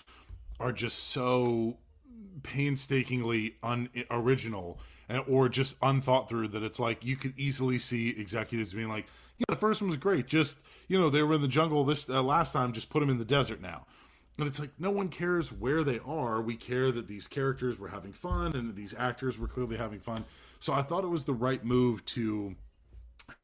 are 0.59 0.73
just 0.73 0.99
so 0.99 1.77
painstakingly 2.43 3.57
unoriginal 3.63 4.81
or 5.29 5.49
just 5.49 5.77
unthought 5.83 6.29
through 6.29 6.49
that 6.49 6.63
it's 6.63 6.79
like 6.81 7.05
you 7.05 7.17
could 7.17 7.35
easily 7.39 7.79
see 7.79 8.11
executives 8.11 8.73
being 8.73 8.89
like, 8.89 9.07
yeah, 9.39 9.45
the 9.49 9.57
first 9.57 9.81
one 9.81 9.89
was 9.89 9.99
great. 9.99 10.27
Just, 10.27 10.59
you 10.89 10.99
know, 10.99 11.11
they 11.11 11.23
were 11.23 11.35
in 11.35 11.43
the 11.43 11.49
jungle 11.49 11.85
this 11.85 12.09
uh, 12.09 12.23
last 12.23 12.53
time, 12.53 12.73
just 12.73 12.91
put 12.91 13.01
them 13.01 13.11
in 13.11 13.19
the 13.19 13.25
desert 13.25 13.61
now. 13.61 13.87
And 14.39 14.49
it's 14.49 14.59
like 14.59 14.71
no 14.79 14.91
one 14.91 15.09
cares 15.09 15.53
where 15.53 15.85
they 15.85 16.01
are. 16.07 16.41
We 16.41 16.57
care 16.57 16.91
that 16.91 17.07
these 17.07 17.27
characters 17.27 17.79
were 17.79 17.89
having 17.89 18.13
fun 18.13 18.57
and 18.57 18.75
these 18.75 18.95
actors 18.97 19.39
were 19.39 19.49
clearly 19.49 19.77
having 19.77 20.01
fun. 20.01 20.25
So 20.59 20.73
I 20.73 20.83
thought 20.83 21.05
it 21.05 21.09
was 21.09 21.25
the 21.25 21.35
right 21.35 21.63
move 21.65 22.05
to 22.07 22.55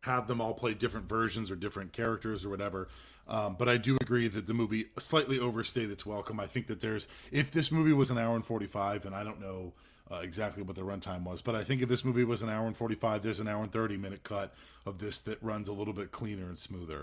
have 0.03 0.29
them 0.29 0.41
all 0.41 0.55
play 0.55 0.75
different 0.75 1.09
versions 1.09 1.51
or 1.51 1.57
different 1.57 1.93
characters 1.93 2.45
or 2.45 2.49
whatever. 2.49 2.89
Um, 3.27 3.57
but 3.59 3.69
I 3.69 3.77
do 3.77 3.97
agree 4.01 4.29
that 4.29 4.47
the 4.47 4.55
movie 4.55 4.87
slightly 4.99 5.39
overstayed 5.39 5.91
its 5.91 6.07
welcome. 6.07 6.41
I 6.41 6.47
think 6.47 6.67
that 6.69 6.81
there's 6.81 7.09
if 7.31 7.51
this 7.51 7.71
movie 7.71 7.93
was 7.93 8.11
an 8.11 8.19
hour 8.19 8.35
and 8.35 8.45
forty 8.45 8.67
five, 8.67 9.05
and 9.05 9.15
I 9.15 9.23
don't 9.23 9.41
know 9.41 9.75
uh, 10.11 10.21
exactly 10.23 10.63
what 10.63 10.77
the 10.77 10.83
runtime 10.83 11.25
was, 11.25 11.43
but 11.43 11.55
I 11.55 11.63
think 11.63 11.83
if 11.83 11.89
this 11.89 12.05
movie 12.05 12.25
was 12.25 12.43
an 12.43 12.49
hour 12.49 12.67
and 12.67 12.77
forty 12.77 12.95
five, 12.95 13.23
there's 13.23 13.41
an 13.41 13.49
hour 13.49 13.63
and 13.63 13.71
thirty 13.71 13.99
minute 13.99 14.23
cut 14.23 14.55
of 14.87 14.99
this 14.99 15.21
that 15.21 15.43
runs 15.43 15.69
a 15.69 15.73
little 15.73 15.93
bit 15.93 16.11
cleaner 16.11 16.47
and 16.47 16.59
smoother. 16.59 17.03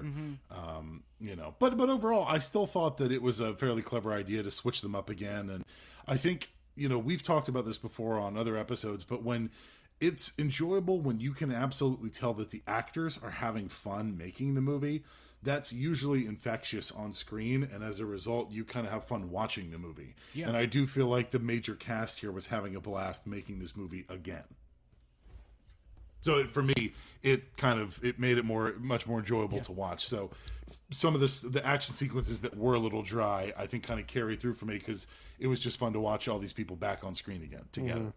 Um, 0.49 1.03
you 1.19 1.35
know, 1.35 1.53
but 1.59 1.77
but 1.77 1.89
overall, 1.89 2.25
I 2.27 2.39
still 2.39 2.65
thought 2.65 2.97
that 2.97 3.11
it 3.11 3.21
was 3.21 3.39
a 3.39 3.53
fairly 3.53 3.83
clever 3.83 4.11
idea 4.11 4.41
to 4.41 4.49
switch 4.49 4.81
them 4.81 4.95
up 4.95 5.11
again, 5.11 5.51
and 5.51 5.63
I 6.07 6.17
think 6.17 6.49
you 6.75 6.89
know 6.89 6.97
we've 6.97 7.21
talked 7.21 7.47
about 7.49 7.65
this 7.65 7.77
before 7.77 8.17
on 8.17 8.35
other 8.35 8.57
episodes, 8.57 9.03
but 9.03 9.21
when 9.21 9.51
it's 9.99 10.33
enjoyable 10.37 10.99
when 10.99 11.19
you 11.19 11.33
can 11.33 11.51
absolutely 11.51 12.09
tell 12.09 12.33
that 12.35 12.49
the 12.49 12.61
actors 12.67 13.19
are 13.21 13.31
having 13.31 13.69
fun 13.69 14.17
making 14.17 14.55
the 14.55 14.61
movie. 14.61 15.03
That's 15.43 15.71
usually 15.71 16.25
infectious 16.25 16.91
on 16.91 17.13
screen, 17.13 17.69
and 17.71 17.83
as 17.83 17.99
a 17.99 18.05
result, 18.05 18.51
you 18.51 18.65
kind 18.65 18.85
of 18.85 18.91
have 18.91 19.05
fun 19.05 19.29
watching 19.29 19.69
the 19.69 19.77
movie. 19.77 20.15
Yeah. 20.33 20.47
And 20.47 20.57
I 20.57 20.65
do 20.65 20.87
feel 20.87 21.05
like 21.05 21.29
the 21.29 21.39
major 21.39 21.75
cast 21.75 22.19
here 22.19 22.31
was 22.31 22.47
having 22.47 22.75
a 22.75 22.79
blast 22.79 23.27
making 23.27 23.59
this 23.59 23.75
movie 23.75 24.05
again. 24.09 24.43
So 26.21 26.39
it, 26.39 26.51
for 26.51 26.63
me, 26.63 26.93
it 27.21 27.55
kind 27.55 27.79
of 27.79 28.03
it 28.03 28.17
made 28.17 28.39
it 28.39 28.45
more 28.45 28.73
much 28.79 29.05
more 29.05 29.19
enjoyable 29.19 29.61
to 29.61 29.71
watch. 29.71 30.07
So 30.07 30.31
some 30.89 31.13
of 31.13 31.21
this 31.21 31.41
the 31.41 31.63
action 31.63 31.93
sequences 31.93 32.41
that 32.41 32.57
were 32.57 32.73
a 32.73 32.79
little 32.79 33.03
dry, 33.03 33.53
I 33.55 33.67
think, 33.67 33.83
kind 33.83 33.99
of 33.99 34.07
carried 34.07 34.39
through 34.39 34.55
for 34.55 34.65
me 34.65 34.79
because 34.79 35.05
it 35.37 35.45
was 35.45 35.59
just 35.59 35.77
fun 35.77 35.93
to 35.93 35.99
watch 35.99 36.27
all 36.27 36.39
these 36.39 36.53
people 36.53 36.75
back 36.75 37.03
on 37.03 37.13
screen 37.13 37.43
again 37.43 37.65
together. 37.71 37.99
Mm-hmm. 37.99 38.09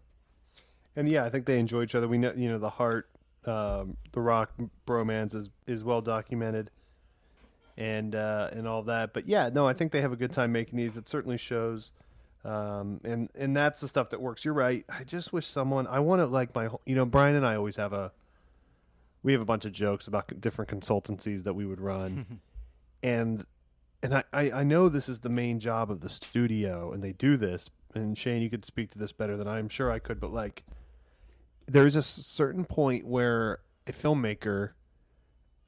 And 0.99 1.07
yeah, 1.07 1.23
I 1.23 1.29
think 1.29 1.45
they 1.45 1.59
enjoy 1.59 1.83
each 1.83 1.95
other. 1.95 2.07
We 2.07 2.17
know, 2.17 2.33
you 2.35 2.49
know, 2.49 2.59
the 2.59 2.69
Hart, 2.69 3.09
um, 3.45 3.95
the 4.11 4.19
Rock 4.21 4.51
bromance 4.85 5.33
is 5.33 5.49
is 5.65 5.83
well 5.83 6.01
documented, 6.01 6.71
and 7.77 8.15
uh, 8.15 8.49
and 8.51 8.67
all 8.67 8.83
that. 8.83 9.13
But 9.13 9.27
yeah, 9.27 9.49
no, 9.53 9.65
I 9.65 9.73
think 9.73 9.91
they 9.91 10.01
have 10.01 10.11
a 10.11 10.17
good 10.17 10.31
time 10.33 10.51
making 10.51 10.77
these. 10.77 10.97
It 10.97 11.07
certainly 11.07 11.37
shows, 11.37 11.91
um, 12.43 12.99
and 13.05 13.29
and 13.35 13.55
that's 13.55 13.79
the 13.79 13.87
stuff 13.87 14.09
that 14.09 14.21
works. 14.21 14.43
You're 14.43 14.53
right. 14.53 14.83
I 14.89 15.03
just 15.05 15.31
wish 15.31 15.47
someone. 15.47 15.87
I 15.87 15.99
want 15.99 16.19
to 16.19 16.25
like 16.25 16.53
my, 16.53 16.65
whole- 16.67 16.81
you 16.85 16.95
know, 16.95 17.05
Brian 17.05 17.35
and 17.35 17.45
I 17.45 17.55
always 17.55 17.77
have 17.77 17.93
a. 17.93 18.11
We 19.23 19.31
have 19.33 19.41
a 19.41 19.45
bunch 19.45 19.65
of 19.65 19.71
jokes 19.71 20.07
about 20.07 20.39
different 20.41 20.69
consultancies 20.71 21.43
that 21.43 21.53
we 21.53 21.65
would 21.65 21.79
run, 21.81 22.41
and 23.03 23.45
and 24.03 24.15
I, 24.15 24.23
I 24.33 24.51
I 24.51 24.63
know 24.63 24.89
this 24.89 25.07
is 25.07 25.21
the 25.21 25.29
main 25.29 25.59
job 25.59 25.89
of 25.91 26.01
the 26.01 26.09
studio, 26.09 26.91
and 26.91 27.01
they 27.03 27.13
do 27.13 27.37
this. 27.37 27.69
And 27.95 28.17
Shane, 28.17 28.41
you 28.41 28.49
could 28.49 28.65
speak 28.65 28.91
to 28.91 28.99
this 28.99 29.11
better 29.11 29.35
than 29.35 29.47
I'm 29.47 29.67
sure 29.67 29.89
I 29.91 29.97
could, 29.97 30.19
but 30.19 30.31
like, 30.31 30.63
there's 31.69 31.95
a 31.95 32.01
certain 32.01 32.65
point 32.65 33.05
where 33.05 33.59
a 33.87 33.91
filmmaker 33.93 34.71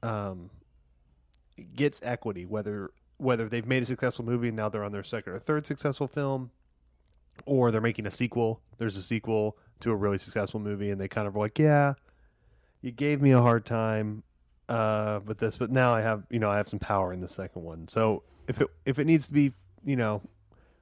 um, 0.02 0.50
gets 1.74 2.00
equity, 2.02 2.44
whether 2.44 2.90
whether 3.18 3.48
they've 3.48 3.66
made 3.66 3.82
a 3.84 3.86
successful 3.86 4.24
movie 4.24 4.48
and 4.48 4.56
now 4.56 4.68
they're 4.68 4.82
on 4.82 4.90
their 4.90 5.04
second 5.04 5.32
or 5.32 5.38
third 5.38 5.64
successful 5.64 6.08
film, 6.08 6.50
or 7.46 7.70
they're 7.70 7.80
making 7.80 8.06
a 8.06 8.10
sequel. 8.10 8.60
There's 8.78 8.96
a 8.96 9.02
sequel 9.02 9.56
to 9.80 9.92
a 9.92 9.96
really 9.96 10.18
successful 10.18 10.60
movie, 10.60 10.90
and 10.90 11.00
they 11.00 11.08
kind 11.08 11.28
of 11.28 11.36
are 11.36 11.38
like, 11.38 11.58
yeah, 11.58 11.94
you 12.80 12.90
gave 12.90 13.22
me 13.22 13.30
a 13.30 13.40
hard 13.40 13.64
time 13.64 14.24
uh, 14.68 15.20
with 15.24 15.38
this, 15.38 15.56
but 15.56 15.70
now 15.70 15.94
I 15.94 16.00
have 16.00 16.24
you 16.30 16.38
know 16.38 16.50
I 16.50 16.56
have 16.56 16.68
some 16.68 16.80
power 16.80 17.12
in 17.12 17.20
the 17.20 17.28
second 17.28 17.62
one. 17.62 17.86
So 17.88 18.24
if 18.48 18.60
it 18.60 18.68
if 18.84 18.98
it 18.98 19.06
needs 19.06 19.26
to 19.26 19.32
be 19.32 19.52
you 19.84 19.96
know 19.96 20.20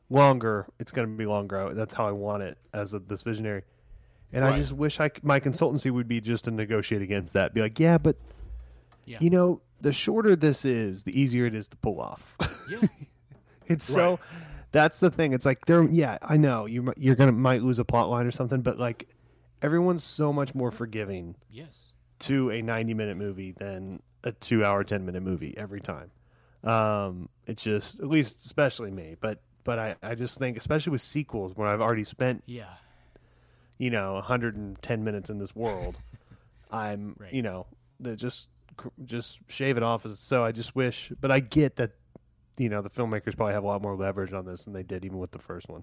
longer, 0.09 0.67
it's 0.79 0.91
going 0.91 1.09
to 1.09 1.15
be 1.15 1.27
longer. 1.27 1.75
That's 1.75 1.95
how 1.95 2.07
I 2.07 2.13
want 2.13 2.43
it 2.43 2.59
as 2.73 2.95
a, 2.95 2.99
this 2.99 3.23
visionary. 3.23 3.63
And 4.33 4.45
I 4.45 4.57
just 4.59 4.73
wish 4.73 5.01
I 5.01 5.11
my 5.23 5.41
consultancy 5.41 5.91
would 5.91 6.07
be 6.09 6.21
just 6.21 6.45
to 6.45 6.51
negotiate 6.51 7.03
against 7.03 7.33
that. 7.35 7.53
Be 7.53 7.61
like, 7.61 7.81
yeah, 7.81 7.99
but 7.99 8.17
Yeah. 9.05 9.19
you 9.21 9.31
know, 9.31 9.61
the 9.81 9.93
shorter 9.93 10.37
this 10.37 10.65
is, 10.65 11.03
the 11.03 11.19
easier 11.19 11.47
it 11.47 11.55
is 11.55 11.69
to 11.69 11.77
pull 11.77 12.01
off. 12.01 12.37
Yeah. 12.71 12.81
it's 13.67 13.85
so. 13.85 14.21
That's 14.73 15.01
the 15.01 15.11
thing. 15.11 15.33
It's 15.33 15.45
like 15.45 15.67
there. 15.67 15.83
Yeah, 15.83 16.19
I 16.23 16.37
know 16.37 16.67
you 16.67 16.93
you're 16.97 17.17
gonna 17.17 17.33
might 17.33 17.63
lose 17.63 17.81
a 17.81 17.85
plot 17.85 18.09
line 18.09 18.27
or 18.27 18.31
something, 18.31 18.61
but 18.63 18.79
like 18.79 19.09
everyone's 19.61 20.05
so 20.05 20.33
much 20.33 20.55
more 20.55 20.71
forgiving 20.71 21.35
yes. 21.51 21.93
to 22.21 22.51
a 22.51 22.63
90 22.63 22.95
minute 22.95 23.17
movie 23.17 23.51
than 23.51 24.01
a 24.23 24.33
two 24.33 24.65
hour 24.65 24.85
10 24.85 25.05
minute 25.05 25.23
movie 25.23 25.57
every 25.57 25.81
time 25.81 26.11
um 26.63 27.29
it's 27.47 27.63
just 27.63 27.99
at 28.01 28.07
least 28.09 28.45
especially 28.45 28.91
me 28.91 29.17
but 29.21 29.41
but 29.65 29.79
i 29.79 29.97
i 30.03 30.15
just 30.15 30.39
think 30.39 30.59
especially 30.59 30.91
with 30.93 31.01
sequels 31.01 31.57
where 31.57 31.67
i've 31.67 31.81
already 31.81 32.05
spent 32.05 32.43
Yeah. 32.47 32.67
You 33.81 33.91
know 33.91 34.15
110 34.15 35.05
minutes 35.05 35.31
in 35.31 35.39
this 35.39 35.57
world 35.57 35.97
i'm 36.71 37.17
Right. 37.19 37.33
you 37.33 37.43
know 37.43 37.67
that 38.01 38.17
just 38.17 38.49
just 39.05 39.39
shave 39.49 39.77
it 39.77 39.83
off 39.83 40.05
as 40.07 40.19
so 40.21 40.45
i 40.45 40.53
just 40.53 40.77
wish 40.77 41.11
but 41.21 41.31
i 41.31 41.41
get 41.41 41.77
that 41.77 41.93
you 42.59 42.69
know 42.69 42.83
the 42.83 42.91
filmmakers 42.91 43.35
probably 43.37 43.55
have 43.55 43.65
a 43.65 43.67
lot 43.67 43.81
more 43.83 43.97
leverage 43.97 44.33
on 44.33 44.45
this 44.45 44.65
than 44.65 44.73
they 44.75 44.83
did 44.83 45.05
even 45.05 45.19
with 45.19 45.33
the 45.33 45.39
first 45.39 45.69
one 45.69 45.83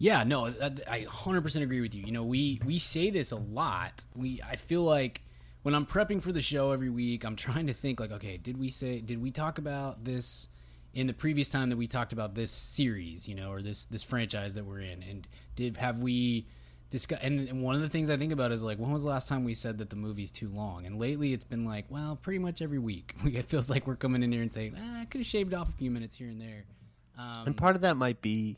Yeah, 0.00 0.22
no, 0.24 0.46
uh, 0.46 0.70
I 0.88 1.06
100% 1.10 1.62
agree 1.62 1.80
with 1.80 1.92
you. 1.92 2.04
You 2.06 2.12
know, 2.12 2.22
we 2.22 2.60
we 2.64 2.78
say 2.78 3.10
this 3.10 3.32
a 3.32 3.36
lot. 3.36 4.06
We 4.14 4.40
I 4.48 4.54
feel 4.54 4.82
like 4.84 5.22
when 5.64 5.74
I'm 5.74 5.86
prepping 5.86 6.22
for 6.22 6.30
the 6.30 6.40
show 6.40 6.70
every 6.70 6.88
week, 6.90 7.24
I'm 7.24 7.34
trying 7.34 7.66
to 7.66 7.72
think 7.72 7.98
like, 7.98 8.12
okay, 8.12 8.36
did 8.36 8.56
we 8.58 8.70
say 8.70 9.00
did 9.00 9.20
we 9.20 9.32
talk 9.32 9.58
about 9.58 10.04
this 10.04 10.46
in 10.94 11.08
the 11.08 11.12
previous 11.12 11.48
time 11.48 11.68
that 11.70 11.76
we 11.76 11.88
talked 11.88 12.12
about 12.12 12.34
this 12.36 12.52
series, 12.52 13.26
you 13.26 13.34
know, 13.34 13.50
or 13.50 13.60
this 13.60 13.86
this 13.86 14.04
franchise 14.04 14.54
that 14.54 14.64
we're 14.64 14.80
in 14.92 15.02
and 15.02 15.26
did 15.56 15.76
have 15.78 15.98
we 16.00 16.46
discuss 16.90 17.18
and, 17.22 17.48
and 17.48 17.62
one 17.62 17.74
of 17.74 17.80
the 17.82 17.88
things 17.88 18.08
I 18.10 18.16
think 18.16 18.32
about 18.32 18.50
is 18.52 18.62
like 18.62 18.78
when 18.78 18.90
was 18.92 19.02
the 19.02 19.10
last 19.10 19.28
time 19.28 19.44
we 19.44 19.54
said 19.54 19.78
that 19.78 19.90
the 19.90 19.96
movie's 19.96 20.30
too 20.30 20.48
long? 20.48 20.86
And 20.86 20.98
lately 20.98 21.32
it's 21.32 21.44
been 21.44 21.64
like, 21.64 21.84
well, 21.90 22.16
pretty 22.20 22.38
much 22.38 22.62
every 22.62 22.78
week. 22.78 23.14
It 23.26 23.44
feels 23.46 23.68
like 23.70 23.86
we're 23.86 23.96
coming 23.96 24.22
in 24.22 24.32
here 24.32 24.42
and 24.42 24.52
saying, 24.52 24.74
ah, 24.78 25.00
I 25.00 25.04
could 25.04 25.20
have 25.20 25.26
shaved 25.26 25.52
off 25.54 25.68
a 25.68 25.72
few 25.72 25.90
minutes 25.90 26.16
here 26.16 26.28
and 26.28 26.40
there. 26.40 26.64
Um, 27.18 27.46
and 27.46 27.56
part 27.56 27.76
of 27.76 27.82
that 27.82 27.96
might 27.96 28.22
be 28.22 28.56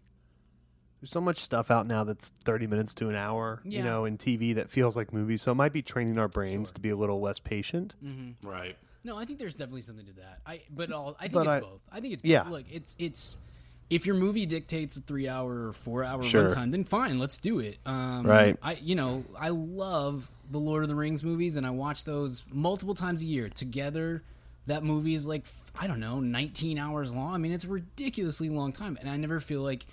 there's 1.00 1.10
so 1.10 1.20
much 1.20 1.38
stuff 1.38 1.70
out 1.70 1.86
now 1.86 2.04
that's 2.04 2.28
30 2.44 2.66
minutes 2.66 2.92
to 2.96 3.08
an 3.08 3.14
hour 3.16 3.62
you 3.64 3.82
know 3.82 4.04
in 4.04 4.18
tv 4.18 4.54
that 4.56 4.70
feels 4.70 4.96
like 4.96 5.14
movies 5.14 5.40
so 5.40 5.50
it 5.52 5.54
might 5.54 5.72
be 5.72 5.80
training 5.80 6.18
our 6.18 6.28
brains 6.28 6.72
to 6.72 6.80
be 6.80 6.90
a 6.90 6.96
little 6.96 7.20
less 7.22 7.38
patient 7.38 7.94
Right. 8.42 8.76
No, 9.02 9.16
I 9.16 9.24
think 9.24 9.38
there's 9.38 9.54
definitely 9.54 9.80
something 9.80 10.04
to 10.04 10.12
that. 10.16 10.40
I 10.44 10.60
but 10.70 10.92
all 10.92 11.16
I 11.18 11.22
think 11.22 11.32
But 11.32 11.46
it's 11.46 11.54
I- 11.56 11.60
both. 11.60 11.80
I 11.90 12.00
think 12.02 12.12
it's 12.12 12.22
Yeah. 12.22 12.42
both. 12.42 12.52
Look, 12.52 12.66
it's 12.70 12.96
it's 12.98 13.38
if 13.90 14.06
your 14.06 14.14
movie 14.14 14.46
dictates 14.46 14.96
a 14.96 15.00
three 15.00 15.28
hour 15.28 15.66
or 15.68 15.72
four 15.72 16.04
hour 16.04 16.22
Sure. 16.22 16.48
runtime, 16.48 16.70
then 16.70 16.84
fine, 16.84 17.18
let's 17.18 17.38
do 17.38 17.58
it. 17.58 17.78
Um, 17.84 18.26
Right. 18.26 18.56
I 18.62 18.74
you 18.74 18.94
know 18.94 19.24
I 19.38 19.48
love 19.50 20.30
the 20.50 20.58
Lord 20.58 20.82
of 20.82 20.88
the 20.88 20.94
Rings 20.94 21.22
movies, 21.22 21.56
and 21.56 21.66
I 21.66 21.70
watch 21.70 22.04
those 22.04 22.44
multiple 22.52 22.94
times 22.94 23.22
a 23.22 23.26
year 23.26 23.48
together. 23.48 24.22
That 24.66 24.84
movie 24.84 25.14
is 25.14 25.26
like 25.26 25.46
I 25.78 25.86
don't 25.86 26.00
know, 26.00 26.20
19 26.20 26.78
hours 26.78 27.12
long. 27.12 27.34
I 27.34 27.38
mean, 27.38 27.52
it's 27.52 27.64
a 27.64 27.68
ridiculously 27.68 28.48
long 28.48 28.72
time, 28.72 28.96
and 29.00 29.08
I 29.08 29.16
never 29.16 29.40
feel 29.40 29.62
like 29.62 29.86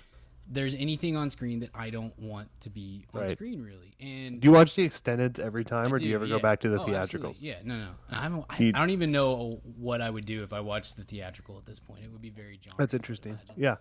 there's 0.50 0.74
anything 0.74 1.16
on 1.16 1.28
screen 1.30 1.60
that 1.60 1.70
I 1.74 1.90
don't 1.90 2.18
want 2.18 2.48
to 2.60 2.70
be 2.70 3.04
on 3.12 3.20
Right. 3.20 3.30
screen, 3.30 3.60
really. 3.62 3.94
And 4.00 4.40
do 4.40 4.46
you 4.48 4.52
watch 4.52 4.74
the 4.74 4.82
extended 4.82 5.38
every 5.38 5.64
time 5.64 5.88
I 5.88 5.94
or 5.96 5.98
do, 5.98 6.06
you 6.06 6.14
ever 6.14 6.26
go 6.26 6.38
back 6.38 6.60
to 6.60 6.68
the 6.68 6.80
Oh, 6.80 6.84
theatricals 6.86 7.36
absolutely. 7.40 7.48
Yeah, 7.48 7.56
no, 7.64 7.76
no. 7.78 7.88
I, 8.10 8.22
haven't, 8.22 8.44
I, 8.48 8.56
I 8.74 8.78
don't 8.78 8.90
even 8.90 9.12
know 9.12 9.60
what 9.76 10.00
I 10.00 10.08
would 10.08 10.24
do 10.24 10.42
if 10.42 10.52
I 10.52 10.60
watched 10.60 10.96
the 10.96 11.04
theatrical 11.04 11.58
at 11.58 11.66
this 11.66 11.78
point. 11.78 12.04
It 12.04 12.10
would 12.12 12.22
be 12.22 12.30
very 12.30 12.56
jarring. 12.58 12.76
that's 12.78 12.94
interesting 12.94 13.32
imagine. 13.32 13.54
yeah 13.56 13.76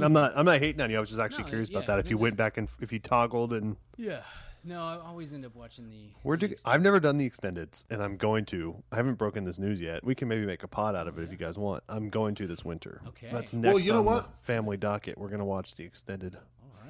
i'm 0.00 0.12
not 0.12 0.32
i'm 0.36 0.44
not 0.44 0.58
hating 0.58 0.80
on 0.80 0.90
you 0.90 0.96
i 0.96 1.00
was 1.00 1.10
just 1.10 1.20
actually 1.20 1.38
Um, 1.38 1.44
No, 1.44 1.48
curious 1.50 1.68
about 1.68 1.86
that 1.86 1.98
if 2.00 2.10
you 2.10 2.18
went 2.18 2.36
back 2.36 2.56
and 2.58 2.68
if 2.80 2.92
you 2.92 2.98
toggled 2.98 3.52
and 3.52 3.76
Yeah. 3.96 4.22
No, 4.68 4.80
I 4.82 4.98
always 5.04 5.32
end 5.32 5.44
up 5.46 5.54
watching 5.56 5.88
the. 5.88 5.96
you 5.96 6.36
the 6.48 6.56
i've 6.66 6.82
never 6.82 7.00
done 7.00 7.16
the 7.18 7.28
extendeds 7.28 7.84
and 7.90 8.02
i'm 8.02 8.16
going 8.16 8.44
to 8.46 8.76
i 8.92 8.96
haven't 8.96 9.14
broken 9.14 9.44
this 9.44 9.58
news 9.58 9.80
yet 9.80 10.04
we 10.04 10.14
can 10.14 10.28
maybe 10.28 10.44
make 10.46 10.62
a 10.62 10.68
pod 10.68 10.94
out 10.94 11.08
of 11.08 11.18
it 11.18 11.24
if 11.24 11.30
you 11.30 11.36
guys 11.38 11.56
want 11.56 11.82
i'm 11.88 12.08
going 12.10 12.34
to 12.34 12.46
this 12.46 12.64
winter 12.64 13.00
Okay. 13.08 13.28
that's 13.32 13.52
Well, 13.54 13.62
next 13.74 13.84
you 13.86 13.92
know 13.92 14.02
what? 14.02 14.32
family 14.34 14.76
docket 14.76 15.16
we're 15.18 15.28
going 15.28 15.38
to 15.40 15.44
watch 15.44 15.74
the 15.76 15.84
extended 15.84 16.36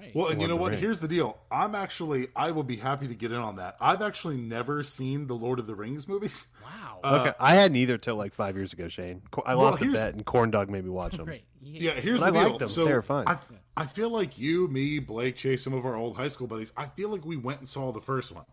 right. 0.09 0.17
Well, 0.17 0.29
and 0.29 0.41
you 0.43 0.49
know 0.49 0.57
what? 0.57 0.71
Rings. 0.71 0.83
Here's 0.83 1.01
the 1.01 1.09
deal. 1.09 1.39
I'm 1.51 1.75
actually, 1.75 2.29
I 2.35 2.51
will 2.51 2.63
be 2.63 2.77
happy 2.77 3.09
to 3.09 3.15
get 3.15 3.31
in 3.33 3.39
on 3.39 3.57
that. 3.57 3.77
I've 3.81 4.03
actually 4.03 4.37
never 4.37 4.83
seen 4.83 5.27
the 5.27 5.35
Lord 5.35 5.59
of 5.59 5.67
the 5.67 5.75
Rings 5.75 6.07
movies. 6.09 6.47
wow. 6.65 6.99
okay 7.05 7.33
i 7.39 7.55
hadn't 7.55 7.77
either 7.77 7.97
till 7.97 8.17
like 8.17 8.33
five 8.35 8.57
years 8.57 8.73
ago 8.73 8.89
shane 8.89 9.23
i 9.47 9.53
Uh, 9.53 9.57
Well, 9.57 9.71
lost 9.71 9.83
a 9.83 9.87
bet 9.93 10.15
and 10.15 10.25
corn 10.27 10.51
dog 10.51 10.69
made 10.69 10.85
me 10.85 10.91
watch 10.91 11.13
them 11.17 11.27
Great. 11.27 11.45
Yeah. 11.63 11.95
Yeah, 11.95 12.01
here's 12.01 12.21
But 12.21 12.33
the 12.33 12.39
I 12.39 12.43
deal. 12.43 12.49
liked 12.51 12.59
them. 12.61 12.69
So 12.69 12.85
They 12.85 12.93
were 12.93 13.03
fun. 13.03 13.25
I, 13.29 13.37
I 13.77 13.87
feel 13.87 14.11
like 14.11 14.39
you, 14.39 14.69
me, 14.69 14.99
Blake, 14.99 15.37
Chase, 15.37 15.63
some 15.63 15.75
of 15.75 15.85
our 15.87 15.95
old 15.97 16.17
high 16.17 16.29
school 16.29 16.47
buddies. 16.47 16.73
I 16.77 16.87
feel 16.87 17.09
like 17.09 17.25
we 17.25 17.37
went 17.37 17.61
and 17.61 17.69
saw 17.69 17.93
the 17.93 18.01
first 18.01 18.33
one 18.33 18.45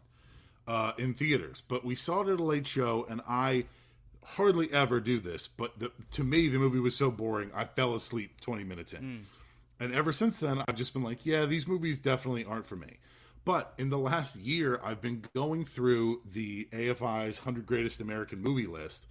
uh, 0.68 0.92
in 0.98 1.14
theaters, 1.14 1.62
but 1.68 1.84
we 1.86 1.96
saw 1.96 2.22
it 2.22 2.30
at 2.34 2.40
a 2.40 2.44
late 2.44 2.66
show, 2.68 3.06
and 3.10 3.22
I 3.28 3.66
hardly 4.24 4.72
ever 4.74 5.00
do 5.00 5.20
this. 5.20 5.48
But 5.48 5.78
the, 5.80 5.92
to 6.12 6.24
me, 6.24 6.48
the 6.48 6.58
movie 6.60 6.80
was 6.80 6.96
so 6.96 7.12
boring, 7.12 7.52
I 7.56 7.66
fell 7.66 7.96
asleep 7.96 8.42
20 8.42 8.64
minutes 8.64 8.94
in. 8.94 9.26
And 9.80 9.94
ever 9.94 10.14
since 10.14 10.40
then, 10.40 10.64
I've 10.68 10.76
just 10.76 10.94
been 10.94 11.04
like, 11.04 11.26
yeah, 11.26 11.46
these 11.46 11.68
movies 11.68 12.00
definitely 12.00 12.46
aren't 12.46 12.66
for 12.66 12.76
me. 12.76 12.98
But 13.44 13.74
in 13.78 13.90
the 13.90 14.00
last 14.00 14.38
year, 14.38 14.80
I've 14.84 15.02
been 15.02 15.24
going 15.36 15.66
through 15.66 16.22
the 16.34 16.68
AFI's 16.72 17.40
100 17.40 17.66
Greatest 17.66 18.02
American 18.02 18.42
Movie 18.42 18.66
list. 18.66 19.08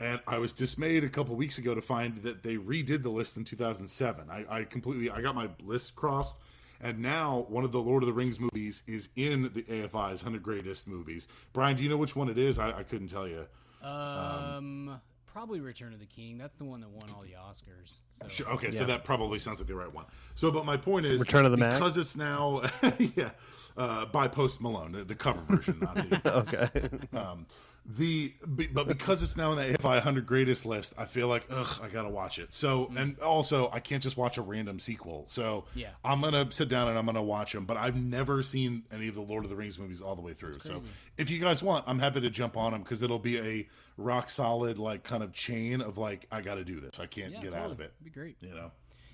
And 0.00 0.20
I 0.26 0.38
was 0.38 0.52
dismayed 0.52 1.04
a 1.04 1.08
couple 1.08 1.34
weeks 1.34 1.58
ago 1.58 1.74
to 1.74 1.82
find 1.82 2.22
that 2.22 2.42
they 2.42 2.56
redid 2.56 3.02
the 3.02 3.10
list 3.10 3.36
in 3.36 3.44
2007. 3.44 4.30
I, 4.30 4.44
I 4.48 4.64
completely, 4.64 5.10
I 5.10 5.20
got 5.20 5.34
my 5.34 5.50
list 5.64 5.96
crossed, 5.96 6.38
And 6.80 7.00
now 7.00 7.46
one 7.48 7.64
of 7.64 7.72
the 7.72 7.80
Lord 7.80 8.04
of 8.04 8.06
the 8.06 8.12
Rings 8.12 8.38
movies 8.38 8.84
is 8.86 9.08
in 9.16 9.50
the 9.54 9.64
AFI's 9.64 10.22
100 10.22 10.42
Greatest 10.42 10.86
Movies. 10.86 11.26
Brian, 11.52 11.76
do 11.76 11.82
you 11.82 11.88
know 11.88 11.96
which 11.96 12.14
one 12.14 12.28
it 12.28 12.38
is? 12.38 12.58
I, 12.58 12.78
I 12.78 12.82
couldn't 12.84 13.08
tell 13.08 13.26
you. 13.26 13.44
Um, 13.82 15.00
probably 15.32 15.60
Return 15.60 15.92
of 15.92 16.00
the 16.00 16.06
King. 16.06 16.38
That's 16.38 16.54
the 16.54 16.64
one 16.64 16.80
that 16.80 16.90
won 16.90 17.08
all 17.14 17.22
the 17.22 17.34
Oscars. 17.34 17.98
So. 18.20 18.28
Sure, 18.28 18.48
okay, 18.54 18.70
so 18.70 18.84
that 18.84 19.04
probably 19.04 19.38
sounds 19.38 19.60
like 19.60 19.68
the 19.68 19.74
right 19.74 19.92
one. 19.92 20.04
So, 20.34 20.50
but 20.50 20.64
my 20.64 20.76
point 20.76 21.06
is, 21.06 21.20
Return 21.20 21.44
of 21.44 21.50
the 21.50 21.56
Mac? 21.56 21.74
because 21.74 21.96
it's 21.98 22.16
now, 22.16 22.62
yeah, 22.98 23.30
uh, 23.76 24.06
by 24.06 24.28
Post 24.28 24.60
Malone, 24.60 24.92
the, 24.92 25.04
the 25.04 25.14
cover 25.14 25.40
version, 25.42 25.78
not 25.80 25.94
the. 25.96 26.20
Okay. 26.38 27.18
Um, 27.18 27.46
the 27.96 28.34
but 28.46 28.86
because 28.86 29.22
it's 29.22 29.34
now 29.36 29.50
in 29.52 29.56
the 29.56 29.78
AFI 29.78 29.82
100 29.82 30.26
greatest 30.26 30.66
list, 30.66 30.92
I 30.98 31.06
feel 31.06 31.26
like 31.26 31.46
ugh, 31.50 31.80
I 31.82 31.88
gotta 31.88 32.10
watch 32.10 32.38
it. 32.38 32.52
So 32.52 32.86
mm. 32.86 33.00
and 33.00 33.18
also 33.20 33.70
I 33.72 33.80
can't 33.80 34.02
just 34.02 34.18
watch 34.18 34.36
a 34.36 34.42
random 34.42 34.78
sequel. 34.78 35.24
So 35.26 35.64
Yeah. 35.74 35.88
I'm 36.04 36.20
gonna 36.20 36.52
sit 36.52 36.68
down 36.68 36.88
and 36.88 36.98
I'm 36.98 37.06
gonna 37.06 37.22
watch 37.22 37.52
them. 37.52 37.64
But 37.64 37.78
I've 37.78 37.96
never 37.96 38.42
seen 38.42 38.82
any 38.92 39.08
of 39.08 39.14
the 39.14 39.22
Lord 39.22 39.44
of 39.44 39.50
the 39.50 39.56
Rings 39.56 39.78
movies 39.78 40.02
all 40.02 40.14
the 40.16 40.20
way 40.22 40.34
through. 40.34 40.58
So 40.60 40.82
if 41.16 41.30
you 41.30 41.38
guys 41.38 41.62
want, 41.62 41.84
I'm 41.88 41.98
happy 41.98 42.20
to 42.20 42.30
jump 42.30 42.58
on 42.58 42.72
them 42.72 42.82
because 42.82 43.00
it'll 43.00 43.18
be 43.18 43.38
a 43.38 43.68
rock 43.96 44.28
solid 44.28 44.78
like 44.78 45.02
kind 45.02 45.22
of 45.22 45.32
chain 45.32 45.80
of 45.80 45.96
like 45.96 46.26
I 46.30 46.42
got 46.42 46.56
to 46.56 46.64
do 46.64 46.80
this. 46.80 47.00
I 47.00 47.06
can't 47.06 47.32
Yeah, 47.32 47.40
get 47.40 47.50
totally. 47.52 47.62
out 47.64 47.70
of 47.70 47.80
it. 47.80 47.92
It'd 48.00 48.04
be 48.04 48.10
great. 48.10 48.36
You 48.40 48.50
know. 48.54 48.70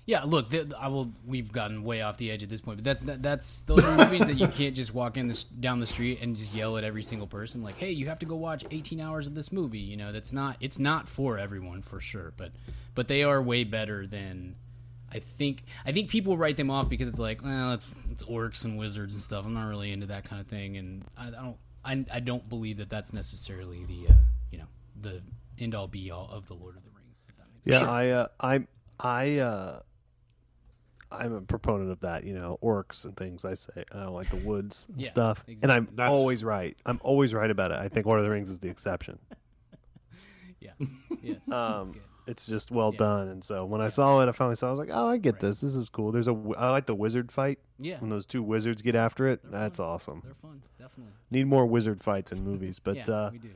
Yeah, 0.07 0.23
look, 0.23 0.51
th- 0.51 0.67
I 0.79 0.87
will. 0.87 1.11
We've 1.25 1.51
gotten 1.51 1.83
way 1.83 2.01
off 2.03 2.17
the 2.17 2.29
edge 2.29 2.43
at 2.43 2.49
this 2.49 2.61
point, 2.61 2.77
but 2.77 2.83
that's 2.83 3.01
that, 3.03 3.23
that's 3.23 3.61
those 3.61 3.83
are 3.83 3.97
movies 3.97 4.27
that 4.27 4.35
you 4.37 4.47
can't 4.47 4.75
just 4.75 4.93
walk 4.93 5.17
in 5.17 5.27
this 5.27 5.43
down 5.43 5.79
the 5.79 5.87
street 5.87 6.19
and 6.21 6.35
just 6.35 6.53
yell 6.53 6.77
at 6.77 6.83
every 6.83 7.01
single 7.01 7.25
person 7.25 7.63
like, 7.63 7.77
"Hey, 7.77 7.89
you 7.91 8.05
have 8.07 8.19
to 8.19 8.25
go 8.27 8.35
watch 8.35 8.63
18 8.69 8.99
hours 8.99 9.25
of 9.25 9.33
this 9.33 9.51
movie." 9.51 9.79
You 9.79 9.97
know, 9.97 10.11
that's 10.11 10.31
not 10.31 10.57
it's 10.59 10.77
not 10.77 11.07
for 11.07 11.39
everyone 11.39 11.81
for 11.81 11.99
sure, 11.99 12.33
but 12.37 12.51
but 12.93 13.07
they 13.07 13.23
are 13.23 13.41
way 13.41 13.63
better 13.63 14.05
than 14.05 14.55
I 15.11 15.19
think. 15.19 15.63
I 15.87 15.91
think 15.91 16.11
people 16.11 16.37
write 16.37 16.57
them 16.57 16.69
off 16.69 16.87
because 16.87 17.07
it's 17.07 17.19
like, 17.19 17.43
well, 17.43 17.73
it's 17.73 17.87
it's 18.11 18.23
orcs 18.25 18.63
and 18.63 18.77
wizards 18.77 19.15
and 19.15 19.23
stuff. 19.23 19.43
I'm 19.43 19.55
not 19.55 19.67
really 19.67 19.91
into 19.91 20.05
that 20.07 20.25
kind 20.25 20.39
of 20.39 20.45
thing, 20.47 20.77
and 20.77 21.03
I, 21.17 21.29
I 21.29 21.31
don't 21.31 21.57
I, 21.83 22.05
I 22.13 22.19
don't 22.19 22.47
believe 22.47 22.77
that 22.77 22.89
that's 22.89 23.11
necessarily 23.11 23.85
the 23.85 24.13
uh, 24.13 24.17
you 24.51 24.59
know 24.59 24.67
the 25.01 25.21
end 25.57 25.73
all 25.73 25.87
be 25.87 26.11
all 26.11 26.29
of 26.31 26.47
the 26.47 26.53
Lord 26.53 26.77
of 26.77 26.83
the 26.83 26.91
Rings. 26.91 27.17
If 27.27 27.37
that 27.37 27.45
makes 27.53 27.81
Yeah. 27.81 27.89
I 27.89 28.09
uh, 28.09 28.27
I'm 28.39 28.67
I 28.99 29.37
uh 29.39 29.79
I'm 31.11 31.33
a 31.33 31.41
proponent 31.41 31.91
of 31.91 31.99
that, 32.01 32.23
you 32.23 32.33
know, 32.33 32.57
orcs 32.61 33.05
and 33.05 33.15
things. 33.15 33.45
I 33.45 33.53
say 33.53 33.85
I 33.91 33.99
don't 34.03 34.13
like 34.13 34.29
the 34.29 34.37
woods 34.37 34.87
and 34.91 35.01
Yeah, 35.01 35.07
stuff, 35.07 35.43
and 35.61 35.71
I'm 35.71 35.85
That's- 35.93 36.15
always 36.17 36.43
right. 36.43 36.75
I'm 36.85 36.99
always 37.03 37.33
right 37.33 37.49
about 37.51 37.71
it. 37.71 37.77
I 37.79 37.87
think 37.89 38.05
Lord 38.05 38.19
of 38.19 38.25
the 38.25 38.31
Rings 38.31 38.49
is 38.49 38.59
the 38.59 38.69
exception. 38.69 39.19
Yeah. 40.59 40.71
Yes. 41.21 41.47
Um, 41.49 41.91
good. 41.91 42.01
it's 42.27 42.47
just 42.47 42.71
well 42.71 42.89
Yeah. 42.93 42.97
done, 42.99 43.27
and 43.27 43.43
so 43.43 43.65
when 43.65 43.81
I 43.81 43.89
saw 43.89 44.21
it, 44.21 44.29
I 44.29 44.31
finally 44.31 44.55
saw. 44.55 44.67
it, 44.67 44.69
I 44.69 44.71
was 44.71 44.79
like, 44.79 44.89
oh, 44.91 45.07
I 45.07 45.17
get 45.17 45.33
Right. 45.35 45.41
this. 45.41 45.61
This 45.61 45.75
is 45.75 45.89
cool. 45.89 46.11
There's 46.11 46.27
a 46.27 46.35
I 46.57 46.71
like 46.71 46.87
the 46.87 46.95
wizard 46.95 47.31
fight 47.31 47.59
Yeah. 47.77 47.99
when 47.99 48.09
those 48.09 48.25
two 48.25 48.41
wizards 48.41 48.81
get 48.81 48.95
after 48.95 49.27
it. 49.27 49.41
They're 49.43 49.51
That's 49.51 49.77
fun. 49.77 49.85
awesome. 49.85 50.21
They're 50.25 50.33
fun, 50.33 50.63
definitely. 50.79 51.13
Need 51.29 51.45
more 51.47 51.67
wizard 51.67 52.01
fights 52.01 52.31
in 52.31 52.43
movies, 52.43 52.79
but 52.83 52.95
yeah, 53.07 53.13
uh, 53.13 53.29
we 53.31 53.37
do. 53.37 53.49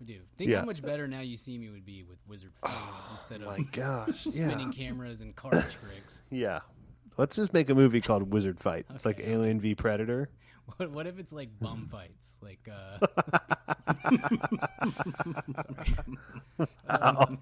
We 0.00 0.06
do. 0.06 0.20
Think 0.36 0.50
yeah. 0.50 0.60
how 0.60 0.64
much 0.66 0.82
better 0.82 1.08
now 1.08 1.20
you 1.20 1.36
see 1.36 1.56
me 1.58 1.70
would 1.70 1.86
be 1.86 2.02
with 2.04 2.18
wizard 2.28 2.52
fights 2.60 3.02
instead 3.12 3.40
of 3.42 3.46
my 3.48 3.60
gosh, 3.72 4.26
yeah, 4.26 4.46
spinning 4.48 4.72
cameras 4.72 5.20
and 5.22 5.34
card 5.34 5.54
tricks. 5.82 6.22
yeah. 6.30 6.60
Let's 7.18 7.34
just 7.36 7.54
make 7.54 7.70
a 7.70 7.74
movie 7.74 8.02
called 8.02 8.30
Wizard 8.30 8.60
Fight. 8.60 8.84
It's 8.94 9.06
like 9.06 9.20
Alien 9.20 9.58
v 9.58 9.74
Predator. 9.74 10.28
What, 10.76 10.90
what 10.90 11.06
if 11.06 11.18
it's 11.18 11.32
like 11.32 11.48
bum 11.60 11.86
fights? 11.90 12.34
Like, 12.42 12.68
uh, 12.70 12.98
sorry. 16.58 17.38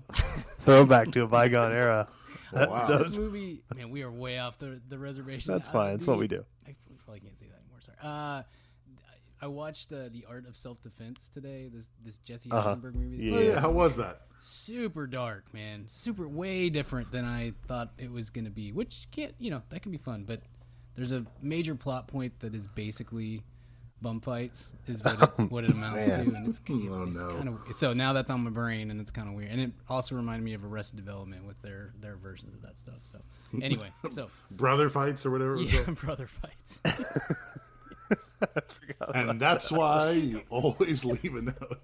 Throwback 0.60 1.10
to 1.12 1.22
a 1.22 1.26
bygone 1.26 1.72
era. 1.72 2.06
That- 2.52 2.70
wow. 2.70 2.86
this 2.86 3.14
movie, 3.14 3.62
man, 3.74 3.90
we 3.90 4.02
are 4.02 4.10
way 4.10 4.38
off 4.38 4.58
the 4.58 4.80
the 4.88 4.98
reservation. 4.98 5.52
That's 5.52 5.68
Uh, 5.68 5.72
fine. 5.72 5.92
That's 5.94 6.06
what 6.06 6.18
we 6.18 6.28
do. 6.28 6.44
I 6.66 6.74
probably 7.04 7.20
can't 7.20 7.38
say 7.38 7.46
that 7.46 7.58
anymore. 7.58 7.80
Sorry. 7.80 7.96
Uh, 8.00 8.42
I 9.44 9.46
watched 9.46 9.92
uh, 9.92 10.08
the 10.10 10.24
Art 10.26 10.46
of 10.48 10.56
Self 10.56 10.80
Defense 10.80 11.28
today. 11.28 11.68
This 11.70 11.90
this 12.02 12.16
Jesse 12.18 12.50
Uh-huh. 12.50 12.70
Eisenberg 12.70 12.94
movie. 12.94 13.16
Yeah. 13.24 13.36
Oh, 13.36 13.40
yeah, 13.40 13.60
how 13.60 13.70
was 13.70 13.96
that? 13.98 14.22
super 14.40 15.06
dark, 15.06 15.44
man. 15.54 15.84
Super 15.86 16.26
way 16.28 16.68
different 16.68 17.10
than 17.10 17.24
I 17.24 17.52
thought 17.66 17.92
it 17.98 18.10
was 18.10 18.30
gonna 18.30 18.50
be. 18.50 18.72
Which 18.72 19.06
can't 19.10 19.34
you 19.38 19.50
know 19.50 19.62
that 19.68 19.82
can 19.82 19.92
be 19.92 19.98
fun, 19.98 20.24
but 20.24 20.40
there's 20.94 21.12
a 21.12 21.24
major 21.42 21.74
plot 21.74 22.08
point 22.08 22.40
that 22.40 22.54
is 22.54 22.66
basically 22.68 23.42
bum 24.02 24.20
fights 24.20 24.72
is 24.86 25.02
what 25.02 25.22
it, 25.22 25.30
what 25.50 25.64
it 25.64 25.70
amounts 25.70 26.04
to, 26.06 26.12
and 26.14 26.48
it's, 26.48 26.58
it's, 26.58 26.92
Oh, 26.92 27.02
it's 27.04 27.16
no. 27.16 27.28
kind 27.36 27.48
of 27.48 27.76
so 27.76 27.92
now 27.94 28.12
that's 28.12 28.30
on 28.30 28.44
my 28.44 28.50
brain 28.50 28.90
and 28.90 29.00
it's 29.00 29.10
kind 29.10 29.28
of 29.28 29.34
weird. 29.34 29.50
And 29.50 29.60
it 29.60 29.72
also 29.88 30.14
reminded 30.14 30.44
me 30.44 30.52
of 30.54 30.64
Arrested 30.64 30.96
Development 30.96 31.46
with 31.46 31.60
their 31.62 31.92
their 32.00 32.16
versions 32.16 32.54
of 32.54 32.62
that 32.62 32.78
stuff. 32.78 33.00
So 33.04 33.18
anyway, 33.62 33.88
so 34.10 34.28
Brother 34.50 34.88
fights 34.90 35.24
or 35.26 35.30
whatever. 35.30 35.54
It 35.54 35.58
was 35.58 35.72
yeah, 35.72 35.82
brother 35.90 36.26
fights. 36.26 36.80
And 39.14 39.40
that's 39.40 39.70
why 39.72 40.12
you 40.12 40.42
always 40.50 41.04
leave 41.04 41.34
a 41.34 41.42
note. 41.42 41.80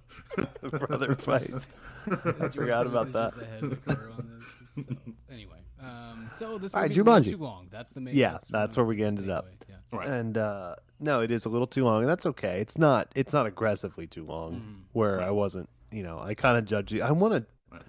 Brother 0.86 1.14
fights. 1.16 1.66
I 2.06 2.48
forgot 2.48 2.86
about 2.86 3.12
that. 3.12 3.32
just 3.32 3.42
ahead 3.42 3.62
of 3.64 3.70
the 3.84 3.94
curve 3.94 4.12
on 4.18 4.40
this. 4.76 4.86
So, 4.86 4.94
anyway, 5.30 5.58
um, 5.82 6.30
so 6.36 6.58
this 6.58 6.72
All 6.74 6.80
right, 6.82 6.90
movie's 6.94 6.98
a 6.98 7.04
Jumanji. 7.04 7.30
too 7.32 7.36
long. 7.38 7.68
That's 7.70 7.92
the 7.92 8.00
main. 8.00 8.14
Yeah, 8.14 8.32
that's, 8.32 8.48
that's 8.48 8.76
where 8.76 8.86
we 8.86 8.96
that's 8.96 9.02
the 9.02 9.06
ended 9.22 9.30
up. 9.30 9.46
Yeah. 9.68 9.76
Right. 9.98 10.08
And 10.08 10.38
uh, 10.38 10.76
no, 11.00 11.20
it 11.20 11.30
is 11.30 11.44
a 11.44 11.48
little 11.48 11.66
too 11.66 11.84
long, 11.84 12.02
and 12.02 12.08
that's 12.10 12.26
okay. 12.26 12.58
It's 12.60 12.78
not. 12.78 13.08
It's 13.16 13.32
not 13.32 13.46
aggressively 13.46 14.06
too 14.06 14.24
long. 14.24 14.54
Mm-hmm. 14.54 14.72
Where 14.92 15.20
I 15.20 15.30
wasn't. 15.30 15.68
You 15.90 16.04
know, 16.04 16.20
I 16.20 16.34
kind 16.34 16.56
of 16.56 16.64
judge 16.66 16.92
you. 16.92 17.02
I 17.02 17.10
want 17.10 17.34
to 17.34 17.44
Right. 17.72 17.82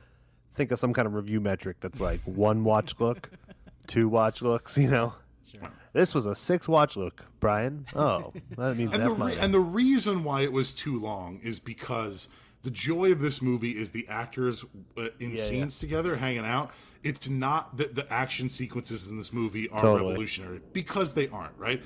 think 0.55 0.71
of 0.71 0.79
some 0.79 0.93
kind 0.93 1.05
of 1.05 1.13
review 1.13 1.39
metric 1.39 1.77
that's 1.81 1.99
like 1.99 2.19
one 2.25 2.63
watch 2.63 2.99
look, 2.99 3.29
two 3.87 4.09
watch 4.09 4.41
looks. 4.41 4.77
You 4.77 4.89
know, 4.89 5.13
Sure. 5.51 5.61
this 5.93 6.13
was 6.13 6.25
a 6.25 6.35
six 6.35 6.67
watch 6.67 6.95
look, 6.97 7.25
Brian. 7.39 7.85
Oh, 7.95 8.33
that 8.57 8.77
means 8.77 8.93
and 8.93 9.03
F 9.03 9.09
the, 9.09 9.15
re- 9.15 9.37
and 9.37 9.53
the 9.53 9.59
reason 9.59 10.23
why 10.23 10.41
it 10.41 10.51
was 10.51 10.71
too 10.71 10.99
long 10.99 11.39
is 11.43 11.59
because 11.59 12.29
the 12.63 12.71
joy 12.71 13.11
of 13.11 13.19
this 13.19 13.41
movie 13.41 13.71
is 13.71 13.91
the 13.91 14.07
actors 14.07 14.63
uh, 14.97 15.07
in 15.19 15.31
Yeah, 15.31 15.43
scenes 15.43 15.79
together 15.79 16.15
hanging 16.15 16.45
out 16.45 16.71
it's 17.03 17.27
not 17.27 17.77
that 17.77 17.95
the 17.95 18.05
action 18.13 18.47
sequences 18.47 19.07
in 19.07 19.17
this 19.17 19.33
movie 19.33 19.67
are 19.69 19.81
Totally. 19.81 20.09
revolutionary 20.09 20.61
because 20.71 21.15
they 21.15 21.27
aren't 21.29 21.57
right 21.57 21.81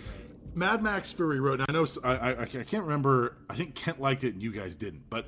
mad 0.53 0.83
max 0.83 1.09
fury 1.13 1.39
road 1.39 1.61
and 1.61 1.69
i 1.69 1.71
know 1.71 1.85
I 2.03 2.45
can't 2.45 2.83
remember 2.83 3.37
i 3.49 3.55
think 3.55 3.73
kent 3.75 4.01
liked 4.01 4.25
it 4.25 4.33
and 4.33 4.43
you 4.43 4.51
guys 4.51 4.75
didn't 4.75 5.09
but 5.09 5.27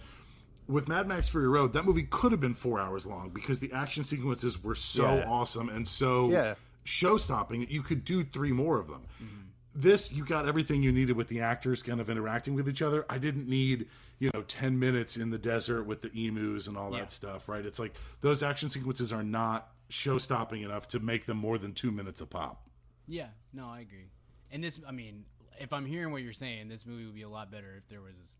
with 0.67 0.89
Mad 0.89 1.08
Max 1.08 1.30
Fury 1.30 1.47
Road, 1.47 1.71
that 1.71 1.86
movie 1.86 2.04
could 2.04 2.34
have 2.34 2.41
been 2.41 2.54
four 2.54 2.78
hours 2.78 3.06
long 3.06 3.30
because 3.30 3.58
the 3.62 3.71
action 3.71 4.04
sequences 4.04 4.62
were 4.62 4.76
so 4.76 5.15
Yeah. 5.15 5.23
awesome 5.26 5.69
and 5.69 5.88
so 5.88 6.30
Yeah. 6.30 6.56
Show 6.88 7.17
stopping 7.17 7.60
that 7.62 7.71
you 7.71 7.82
could 7.82 8.06
do 8.06 8.23
three 8.23 8.52
more 8.52 8.80
of 8.80 8.88
them. 8.88 9.06
Mm-hmm. 9.21 9.41
This, 9.76 10.12
you 10.12 10.26
got 10.26 10.47
everything 10.47 10.82
you 10.82 10.91
needed 10.91 11.15
with 11.15 11.28
the 11.28 11.41
actors 11.41 11.84
kind 11.84 12.02
of 12.02 12.10
interacting 12.10 12.56
with 12.56 12.67
each 12.67 12.82
other. 12.82 13.06
I 13.10 13.19
didn't 13.19 13.47
need, 13.47 13.88
you 14.17 14.32
know, 14.34 14.41
10 14.41 14.80
minutes 14.80 15.17
in 15.17 15.30
the 15.30 15.38
desert 15.38 15.84
with 15.84 16.02
the 16.02 16.10
emus 16.10 16.67
and 16.67 16.76
all 16.76 16.89
that 16.91 17.12
stuff, 17.12 17.47
right? 17.47 17.63
It's 17.63 17.78
like 17.78 17.93
those 18.21 18.41
action 18.41 18.71
sequences 18.71 19.13
are 19.13 19.21
not 19.21 19.69
show 19.89 20.17
stopping 20.17 20.63
enough 20.63 20.88
to 20.89 21.00
make 21.00 21.28
them 21.28 21.38
more 21.38 21.60
than 21.60 21.73
two 21.73 21.91
minutes 21.91 22.21
a 22.21 22.26
pop. 22.26 22.67
Yeah, 23.08 23.28
no, 23.54 23.67
I 23.67 23.82
agree. 23.82 24.10
And 24.52 24.63
this, 24.63 24.80
I 24.88 24.91
mean, 24.91 25.26
if 25.60 25.73
I'm 25.73 25.86
hearing 25.86 26.12
what 26.12 26.23
you're 26.23 26.34
saying, 26.34 26.69
this 26.69 26.86
movie 26.86 27.06
would 27.06 27.15
be 27.15 27.21
a 27.21 27.30
lot 27.30 27.52
better 27.52 27.76
if 27.78 27.88
there 27.88 28.02
was 28.02 28.36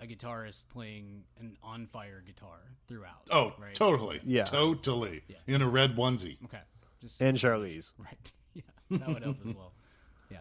a 0.00 0.06
guitarist 0.06 0.64
playing 0.68 1.24
an 1.38 1.56
on 1.62 1.86
fire 1.86 2.22
guitar 2.24 2.60
throughout. 2.86 3.28
Oh, 3.30 3.52
right? 3.58 3.74
totally. 3.74 4.20
Yeah. 4.24 4.44
Totally. 4.44 5.22
In 5.46 5.62
a 5.62 5.68
red 5.68 5.96
onesie. 5.96 6.36
Okay, 6.44 6.60
just 7.00 7.20
and 7.20 7.36
Charlize, 7.36 7.92
right. 7.98 8.32
Yeah, 8.90 8.98
that 8.98 9.08
would 9.08 9.22
help 9.22 9.36
as 9.46 9.54
well. 9.54 9.72
Yeah. 10.30 10.38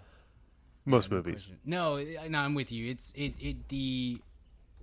most 0.86 1.12
no 1.12 1.18
movies. 1.18 1.34
question. 1.34 1.60
No, 1.66 1.98
I- 1.98 2.28
no, 2.30 2.40
I'm 2.40 2.56
with 2.56 2.72
you. 2.72 2.90
It's 2.90 3.12
it 3.16 3.34
it 3.40 3.68
the 3.70 4.20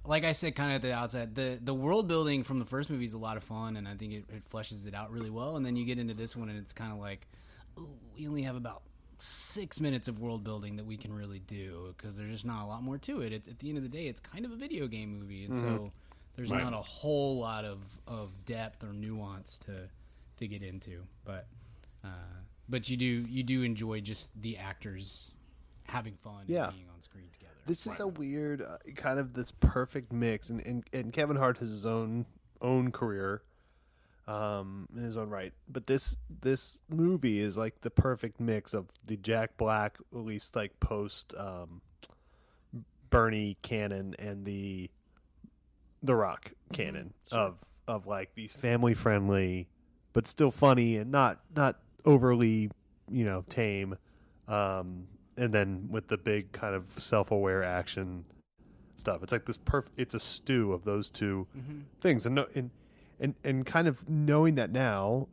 like 0.07 0.25
I 0.25 0.33
said 0.33 0.55
kind 0.55 0.71
of 0.71 0.77
at 0.77 0.83
the 0.83 0.93
outset, 0.95 1.35
the 1.35 1.59
the 1.63 1.75
world 1.75 2.07
building 2.09 2.43
from 2.43 2.59
the 2.59 2.65
first 2.67 2.91
movie 2.91 3.05
is 3.07 3.15
a 3.15 3.19
lot 3.19 3.37
of 3.37 3.43
fun, 3.43 3.77
and 3.77 3.89
I 3.89 3.95
think 3.97 4.13
it, 4.13 4.25
it 4.29 4.49
fleshes 4.51 4.87
it 4.87 4.95
out 4.95 5.11
really 5.11 5.31
well. 5.31 5.57
And 5.57 5.65
then 5.65 5.77
you 5.77 5.85
get 5.87 5.99
into 5.99 6.15
this 6.15 6.37
one, 6.37 6.49
and 6.51 6.59
it's 6.59 6.73
kind 6.75 6.93
of 6.93 6.99
like, 6.99 7.27
ooh, 7.79 7.89
we 8.17 8.29
only 8.29 8.43
have 8.43 8.57
about 8.57 8.83
six 9.19 9.81
minutes 9.81 10.07
of 10.09 10.21
world 10.21 10.45
building 10.45 10.77
that 10.77 10.85
we 10.85 10.97
can 10.99 11.13
really 11.13 11.39
do 11.39 11.95
because 11.97 12.17
there's 12.17 12.33
just 12.33 12.45
not 12.45 12.65
a 12.65 12.67
lot 12.67 12.83
more 12.83 12.99
to 12.99 13.23
it. 13.23 13.33
At, 13.33 13.49
at 13.49 13.59
the 13.61 13.69
end 13.71 13.79
of 13.79 13.83
the 13.83 13.89
day, 13.89 14.07
it's 14.07 14.21
kind 14.21 14.45
of 14.45 14.53
a 14.53 14.57
video 14.57 14.87
game 14.87 15.19
movie, 15.19 15.47
and 15.47 15.57
so 15.57 15.63
mm-hmm. 15.65 15.87
there's 16.37 16.51
Right. 16.51 16.63
not 16.63 16.75
a 16.75 16.83
whole 16.83 17.39
lot 17.39 17.65
of 17.65 17.79
of 18.07 18.45
depth 18.45 18.85
or 18.85 18.93
nuance 18.93 19.59
to 19.61 19.89
to 20.37 20.47
get 20.47 20.63
into, 20.63 21.03
but. 21.25 21.47
Uh, 22.05 22.09
but 22.69 22.89
you 22.89 22.97
do 22.97 23.07
you 23.07 23.43
do 23.43 23.63
enjoy 23.63 24.01
just 24.01 24.31
the 24.41 24.57
actors 24.59 25.31
having 25.87 26.15
fun 26.17 26.45
Yeah. 26.47 26.67
and 26.67 26.75
being 26.77 26.89
on 26.95 27.01
screen 27.03 27.29
together. 27.33 27.53
This 27.67 27.87
is 27.87 27.99
a 28.01 28.07
weird 28.09 28.61
uh, 28.63 28.79
kind 28.97 29.19
of 29.19 29.33
this 29.35 29.51
perfect 29.61 30.13
mix, 30.13 30.51
and, 30.51 30.61
and 30.67 30.85
and 30.93 31.13
Kevin 31.13 31.37
Hart 31.37 31.59
has 31.59 31.71
his 31.71 31.87
own 31.87 32.27
own 32.61 32.91
career, 32.93 33.43
um, 34.27 34.87
in 34.97 35.03
his 35.03 35.17
own 35.17 35.31
right. 35.31 35.53
But 35.69 35.87
this 35.87 36.17
this 36.43 36.81
movie 36.91 37.41
is 37.41 37.57
like 37.57 37.81
the 37.81 37.91
perfect 37.91 38.39
mix 38.41 38.75
of 38.75 38.87
the 39.07 39.17
Jack 39.17 39.57
Black, 39.57 39.99
at 40.13 40.19
least 40.19 40.55
like 40.57 40.79
post 40.81 41.33
um, 41.39 41.81
Bernie 43.11 43.57
canon, 43.63 44.15
and 44.19 44.45
the 44.45 44.91
the 46.03 46.15
Rock 46.15 46.53
canon 46.73 47.15
of 47.33 47.63
of 47.89 48.07
like 48.07 48.35
these 48.35 48.53
family 48.53 48.95
friendly, 48.95 49.69
but 50.13 50.27
still 50.27 50.51
funny 50.51 50.97
and 50.97 51.11
not 51.11 51.41
not 51.55 51.79
overly 52.05 52.71
you 53.11 53.25
know 53.25 53.45
tame 53.49 53.97
um, 54.49 55.07
and 55.37 55.53
then 55.53 55.87
with 55.91 56.09
the 56.09 56.17
big 56.19 56.53
kind 56.53 56.75
of 56.75 56.89
self-aware 56.91 57.63
action 57.65 58.25
stuff. 58.97 59.23
It's 59.23 59.33
like 59.33 59.45
this 59.47 59.57
perfect. 59.57 59.99
It's 59.99 60.15
a 60.15 60.21
stew 60.21 60.73
of 60.73 60.85
those 60.85 61.11
2 61.11 61.47
things, 62.01 62.27
and 62.27 62.35
no, 62.37 62.47
and 62.55 62.71
and 63.21 63.35
and 63.45 63.67
kind 63.67 63.89
of 63.89 64.09
knowing 64.09 64.55
that 64.57 64.71
now. 64.71 65.29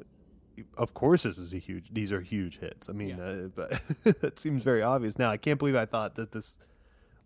Of 0.78 0.94
course, 0.94 1.24
this 1.24 1.38
is 1.38 1.54
a 1.54 1.58
huge. 1.58 1.88
These 1.94 2.12
are 2.12 2.22
huge 2.22 2.60
hits. 2.60 2.90
I 2.90 2.94
mean, 2.94 3.18
Yeah. 3.18 3.24
uh, 3.24 3.48
but 3.56 3.82
it 4.24 4.38
seems 4.40 4.64
very 4.64 4.82
obvious 4.84 5.18
now. 5.18 5.30
I 5.30 5.38
can't 5.38 5.58
believe 5.58 5.76
I 5.76 5.86
thought 5.86 6.16
that 6.16 6.32
this 6.32 6.56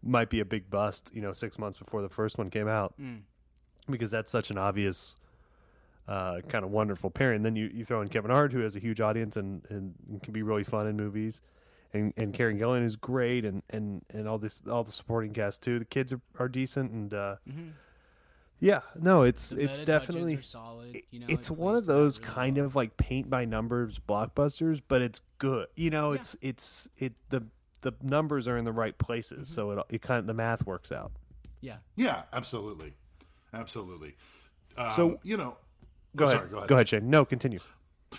might 0.04 0.30
be 0.30 0.40
a 0.42 0.46
big 0.46 0.70
bust. 0.70 1.10
You 1.14 1.22
know, 1.22 1.34
six 1.34 1.58
months 1.58 1.78
before 1.78 2.02
the 2.02 2.10
first 2.10 2.38
one 2.38 2.50
came 2.50 2.68
out, 2.68 2.94
Mm. 3.02 3.22
because 3.90 4.12
that's 4.12 4.32
such 4.32 4.52
an 4.52 4.58
obvious, 4.58 5.16
uh, 6.08 6.42
kind 6.48 6.64
of 6.64 6.72
wonderful 6.72 7.10
pairing. 7.10 7.42
then 7.44 7.56
you, 7.56 7.70
you 7.74 7.84
throw 7.86 8.02
in 8.02 8.08
Kevin 8.10 8.32
Hart, 8.32 8.52
who 8.54 8.60
has 8.60 8.76
a 8.76 8.80
huge 8.80 9.02
audience 9.02 9.36
and, 9.38 9.66
and 9.70 9.96
can 10.22 10.34
be 10.34 10.44
really 10.44 10.64
fun 10.64 10.86
in 10.88 10.96
movies, 10.96 11.42
and 11.94 12.14
and 12.18 12.34
Karen 12.34 12.58
Gillan 12.60 12.84
is 12.84 12.96
great, 12.96 13.44
and, 13.46 13.64
and, 13.70 14.02
and 14.14 14.28
all 14.28 14.38
this 14.38 14.62
all 14.70 14.84
the 14.84 14.92
supporting 14.92 15.34
cast 15.34 15.62
too. 15.64 15.80
The 15.80 15.86
kids 15.86 16.14
are, 16.14 16.22
are 16.38 16.48
decent, 16.50 16.92
and 16.92 17.14
uh, 17.14 17.36
yeah, 18.60 18.82
no, 19.00 19.24
it's 19.24 19.50
The 19.50 19.62
it's 19.62 19.82
definitely 19.82 20.36
are 20.36 20.42
solid. 20.42 20.98
You 21.12 21.20
know, 21.20 21.26
it's 21.30 21.50
it 21.50 21.58
one 21.58 21.76
of 21.76 21.86
those 21.86 22.20
really 22.20 22.32
kind 22.34 22.58
well. 22.58 22.66
of 22.68 22.76
like 22.76 22.96
paint 22.98 23.30
by 23.30 23.46
numbers 23.46 24.00
blockbusters, 24.00 24.82
but 24.88 25.02
it's 25.02 25.22
good. 25.40 25.68
You 25.76 25.90
know, 25.90 26.14
Yeah. 26.14 26.20
it's 26.20 26.38
it's 26.42 26.90
it 26.98 27.14
the 27.30 27.44
the 27.82 27.94
numbers 28.02 28.48
are 28.48 28.58
in 28.58 28.66
the 28.66 28.72
right 28.72 28.98
places, 28.98 29.48
Mm-hmm. 29.50 29.56
so 29.56 29.72
it 29.72 29.86
it 29.90 30.02
kind 30.02 30.20
of 30.20 30.28
the 30.28 30.34
math 30.34 30.66
works 30.66 30.92
out. 30.92 31.12
yeah. 31.62 31.78
Yeah, 31.96 32.24
absolutely, 32.34 32.94
absolutely. 33.54 34.16
Um, 34.78 34.92
So- 34.92 35.20
you 35.24 35.38
know, 35.38 35.58
Go 36.16 36.26
ahead, 36.26 36.38
sorry, 36.38 36.50
go 36.50 36.58
ahead. 36.58 36.70
go 36.70 36.76
ahead, 36.76 36.90
Shane. 36.90 37.10
No, 37.10 37.26
continue. 37.26 37.60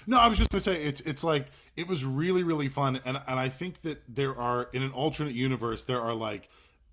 No, 0.07 0.19
I 0.19 0.29
was 0.29 0.37
just 0.39 0.51
gonna 0.51 0.61
say 0.61 0.83
it's 0.85 1.01
it's 1.03 1.25
like 1.25 1.47
it 1.77 1.89
was 1.89 2.05
really 2.05 2.43
really 2.43 2.69
fun, 2.69 3.01
and 3.05 3.17
and 3.27 3.41
I 3.41 3.49
think 3.49 3.81
that 3.83 4.03
there 4.09 4.37
are 4.37 4.69
in 4.73 4.83
an 4.83 4.91
alternate 4.93 5.35
universe 5.35 5.85
there 5.85 6.01
are 6.01 6.15
like 6.15 6.49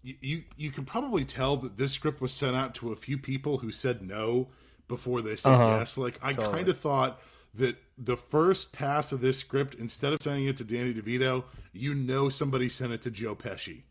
y- 0.05 0.15
you 0.21 0.43
you 0.55 0.71
can 0.71 0.85
probably 0.85 1.25
tell 1.25 1.57
that 1.57 1.77
this 1.77 1.91
script 1.91 2.21
was 2.21 2.31
sent 2.31 2.55
out 2.55 2.75
to 2.75 2.91
a 2.91 2.95
few 2.95 3.17
people 3.17 3.57
who 3.57 3.71
said 3.71 4.01
no 4.01 4.47
before 4.87 5.21
they 5.21 5.35
said 5.35 5.51
Uh-huh. 5.51 5.77
yes. 5.79 5.97
Like 5.97 6.17
I 6.23 6.33
kind 6.33 6.69
of 6.69 6.77
thought 6.79 7.21
that 7.55 7.75
the 7.97 8.17
first 8.17 8.71
pass 8.71 9.11
of 9.11 9.21
this 9.21 9.37
script, 9.37 9.75
instead 9.75 10.13
of 10.13 10.19
sending 10.21 10.47
it 10.47 10.57
to 10.57 10.63
Danny 10.63 10.93
DeVito, 10.93 11.43
you 11.73 11.93
know 11.93 12.27
somebody 12.29 12.67
sent 12.69 12.91
it 12.93 13.01
to 13.03 13.11
Joe 13.11 13.35
Pesci. 13.35 13.81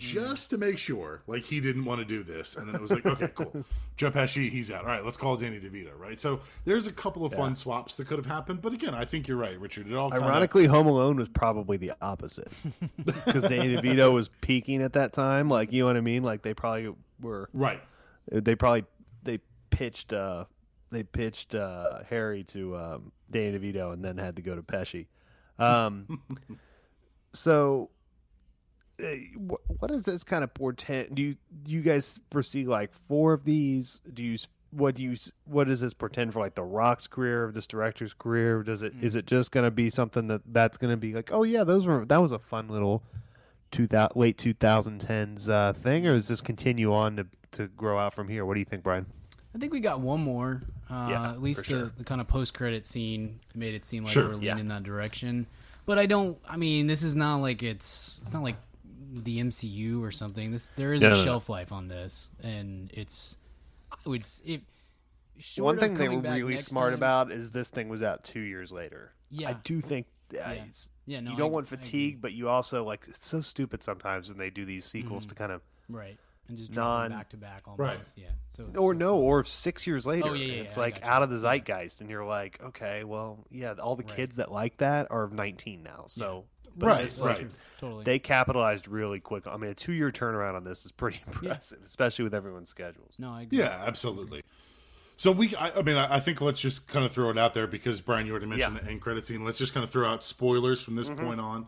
Just 0.00 0.50
to 0.50 0.58
make 0.58 0.78
sure, 0.78 1.22
like 1.26 1.44
he 1.44 1.60
didn't 1.60 1.84
want 1.84 1.98
to 2.00 2.04
do 2.04 2.22
this, 2.22 2.56
and 2.56 2.66
then 2.66 2.74
it 2.74 2.80
was 2.80 2.90
like, 2.90 3.04
okay, 3.06 3.28
cool. 3.34 3.64
Joe 3.96 4.10
Pesci, 4.10 4.50
he's 4.50 4.70
out. 4.70 4.80
All 4.82 4.86
right, 4.88 5.04
let's 5.04 5.16
call 5.18 5.36
Danny 5.36 5.60
DeVito, 5.60 5.90
right? 5.98 6.18
So 6.18 6.40
there's 6.64 6.86
a 6.86 6.92
couple 6.92 7.24
of 7.26 7.32
fun 7.34 7.54
swaps 7.54 7.96
that 7.96 8.06
could 8.06 8.16
have 8.18 8.26
happened, 8.26 8.62
but 8.62 8.72
again, 8.72 8.94
I 8.94 9.04
think 9.04 9.28
you're 9.28 9.36
right, 9.36 9.60
Richard. 9.60 9.86
It 9.88 9.94
all 9.94 10.10
kinda- 10.10 10.24
Ironically, 10.26 10.64
Home 10.66 10.86
Alone 10.86 11.16
was 11.16 11.28
probably 11.28 11.76
the 11.76 11.92
opposite 12.00 12.48
because 13.04 13.42
Danny 13.42 13.76
DeVito 13.76 14.12
was 14.12 14.28
peaking 14.40 14.80
at 14.82 14.94
that 14.94 15.12
time. 15.12 15.48
Like, 15.50 15.72
you 15.72 15.80
know 15.82 15.86
what 15.86 15.96
I 15.96 16.00
mean? 16.00 16.22
Like, 16.22 16.42
they 16.42 16.54
probably 16.54 16.94
were. 17.20 17.50
right? 17.52 17.82
They 18.32 18.54
probably 18.54 18.84
they 19.22 19.38
pitched 19.70 20.12
uh 20.12 20.44
they 20.90 21.02
pitched 21.02 21.54
uh 21.54 22.02
Harry 22.08 22.42
to 22.44 22.76
um, 22.76 23.12
Danny 23.30 23.58
DeVito 23.58 23.92
and 23.92 24.04
then 24.04 24.16
had 24.18 24.36
to 24.36 24.42
go 24.42 24.54
to 24.54 24.62
Pesci. 24.62 25.06
Um, 25.58 26.22
so. 27.34 27.90
Uh, 29.04 29.54
What 29.78 29.90
does 29.90 30.02
this 30.02 30.24
kind 30.24 30.44
of 30.44 30.52
portend? 30.54 31.14
Do 31.14 31.22
you 31.22 31.36
do 31.62 31.72
you 31.72 31.80
guys 31.82 32.20
foresee 32.30 32.64
like 32.66 32.92
four 32.94 33.32
of 33.32 33.44
these? 33.44 34.00
Do 34.12 34.22
you 34.22 34.38
what 34.70 34.94
do 34.94 35.02
you 35.02 35.16
what 35.44 35.66
does 35.66 35.80
this 35.80 35.92
portend 35.92 36.32
for 36.32 36.40
like 36.40 36.54
the 36.54 36.62
Rock's 36.62 37.06
career, 37.06 37.50
this 37.52 37.66
director's 37.66 38.14
career? 38.14 38.62
Does 38.62 38.82
it 38.82 38.92
is 39.00 39.16
it 39.16 39.26
just 39.26 39.50
going 39.50 39.64
to 39.64 39.70
be 39.70 39.90
something 39.90 40.28
that 40.28 40.42
that's 40.46 40.78
going 40.78 40.92
to 40.92 40.96
be 40.96 41.12
like, 41.14 41.30
oh 41.32 41.42
yeah, 41.42 41.64
those 41.64 41.86
were 41.86 42.04
that 42.06 42.18
was 42.22 42.32
a 42.32 42.38
fun 42.38 42.68
little 42.68 43.02
two 43.70 43.86
thousand 43.86 44.20
late 44.20 44.38
two 44.38 44.54
thousand 44.54 45.00
tens 45.00 45.48
uh, 45.48 45.72
thing, 45.72 46.06
or 46.06 46.14
does 46.14 46.28
this 46.28 46.40
continue 46.40 46.92
on 46.92 47.16
to 47.16 47.26
to 47.52 47.66
grow 47.68 47.98
out 47.98 48.14
from 48.14 48.28
here? 48.28 48.44
What 48.46 48.54
do 48.54 48.60
you 48.60 48.66
think, 48.66 48.82
Brian? 48.82 49.06
I 49.54 49.58
think 49.58 49.72
we 49.72 49.80
got 49.80 50.00
one 50.00 50.20
more. 50.20 50.62
Uh, 50.88 51.08
Yeah, 51.10 51.30
at 51.30 51.42
least 51.42 51.60
the, 51.64 51.66
sure. 51.66 51.92
the 51.98 52.04
kind 52.04 52.20
of 52.20 52.28
post 52.28 52.54
credit 52.54 52.86
scene 52.86 53.40
made 53.54 53.74
it 53.74 53.84
seem 53.84 54.04
like 54.04 54.12
Sure, 54.12 54.28
we're 54.28 54.40
yeah. 54.42 54.52
leaning 54.54 54.68
that 54.68 54.84
direction. 54.84 55.46
But 55.86 55.98
I 55.98 56.06
don't. 56.06 56.38
I 56.48 56.56
mean, 56.56 56.86
this 56.86 57.02
is 57.02 57.16
not 57.16 57.38
like 57.38 57.64
it's. 57.64 58.20
It's 58.22 58.32
not 58.32 58.44
like 58.44 58.54
the 59.12 59.40
MCU 59.40 60.02
or 60.02 60.10
something. 60.10 60.50
This 60.52 60.70
there 60.76 60.92
is 60.92 61.02
No, 61.02 61.08
a 61.08 61.10
no, 61.10 61.16
no. 61.16 61.24
shelf 61.24 61.48
life 61.48 61.72
on 61.72 61.88
this, 61.88 62.30
and 62.42 62.90
it's. 62.94 63.36
I 63.92 63.96
would 64.08 64.24
if. 64.44 64.60
short 65.38 65.64
One 65.64 65.78
thing 65.78 65.94
they 65.94 66.08
were 66.08 66.20
really 66.20 66.56
smart 66.58 66.90
time- 66.90 66.98
about 66.98 67.32
is 67.32 67.50
this 67.50 67.68
thing 67.70 67.88
was 67.88 68.02
out 68.02 68.22
two 68.24 68.40
years 68.40 68.70
later. 68.70 69.12
Yeah. 69.30 69.50
I 69.50 69.52
do 69.54 69.80
think 69.80 70.06
uh, 70.34 70.50
it's- 70.52 70.90
Yeah, 71.06 71.20
no, 71.20 71.32
you 71.32 71.36
don't 71.36 71.50
I- 71.50 71.54
want 71.54 71.68
fatigue, 71.68 72.20
but 72.20 72.32
you 72.32 72.48
also 72.48 72.84
like 72.84 73.04
it's 73.08 73.26
so 73.26 73.40
stupid 73.40 73.82
sometimes 73.82 74.28
when 74.28 74.38
they 74.38 74.50
do 74.50 74.64
these 74.64 74.84
sequels 74.84 75.24
Mm-hmm. 75.24 75.28
to 75.30 75.34
kind 75.34 75.52
of 75.52 75.62
right 75.88 76.16
and 76.48 76.56
just 76.58 76.72
drop 76.72 77.10
non- 77.10 77.18
back 77.18 77.30
to 77.30 77.36
back 77.36 77.62
almost. 77.66 77.80
Right. 77.80 78.00
Yeah. 78.16 78.28
So 78.48 78.64
or 78.76 78.92
so- 78.92 78.98
no, 78.98 79.18
or 79.18 79.42
six 79.44 79.86
years 79.86 80.06
later, 80.06 80.28
Oh, 80.30 80.34
yeah, 80.34 80.46
yeah, 80.46 80.62
it's 80.62 80.76
yeah, 80.76 80.82
I 80.82 80.86
like 80.86 81.02
out 81.04 81.22
of 81.22 81.30
the 81.30 81.36
zeitgeist, 81.38 82.00
and 82.00 82.10
you're 82.10 82.24
like, 82.24 82.60
okay, 82.62 83.02
well, 83.04 83.44
yeah, 83.50 83.72
all 83.74 83.96
the 83.96 84.04
Right. 84.04 84.16
kids 84.16 84.36
that 84.36 84.52
like 84.52 84.76
that 84.78 85.08
are 85.10 85.28
19 85.28 85.82
now, 85.82 86.04
so 86.08 86.44
but 86.76 86.86
Right, 86.86 87.02
this, 87.02 87.20
right. 87.20 87.38
like, 87.38 87.48
totally. 87.80 88.04
They 88.04 88.18
capitalized 88.18 88.88
really 88.88 89.20
quick. 89.20 89.46
I 89.46 89.56
mean, 89.56 89.70
a 89.70 89.74
two 89.74 89.92
year 89.92 90.10
turnaround 90.10 90.54
on 90.54 90.64
this 90.64 90.84
is 90.84 90.92
pretty 90.92 91.20
impressive, 91.26 91.78
especially 91.84 92.24
with 92.24 92.34
everyone's 92.34 92.68
schedules. 92.68 93.12
no, 93.18 93.32
I 93.32 93.42
agree. 93.42 93.58
Yeah, 93.58 93.82
absolutely. 93.86 94.42
So 95.16 95.32
we, 95.32 95.54
I, 95.56 95.70
I 95.78 95.82
mean, 95.82 95.96
I, 95.96 96.16
I 96.16 96.20
think 96.20 96.40
let's 96.40 96.60
just 96.60 96.88
kind 96.88 97.04
of 97.04 97.12
throw 97.12 97.28
it 97.28 97.36
out 97.36 97.52
there 97.52 97.66
because 97.66 98.00
Brian, 98.00 98.26
you 98.26 98.32
already 98.32 98.46
mentioned 98.46 98.76
Yeah. 98.76 98.82
the 98.82 98.90
end 98.90 99.02
credit 99.02 99.26
scene. 99.26 99.44
Let's 99.44 99.58
just 99.58 99.74
kind 99.74 99.84
of 99.84 99.90
throw 99.90 100.08
out 100.08 100.22
spoilers 100.22 100.80
from 100.80 100.96
this 100.96 101.10
mm-hmm. 101.10 101.26
point 101.26 101.40
on. 101.40 101.66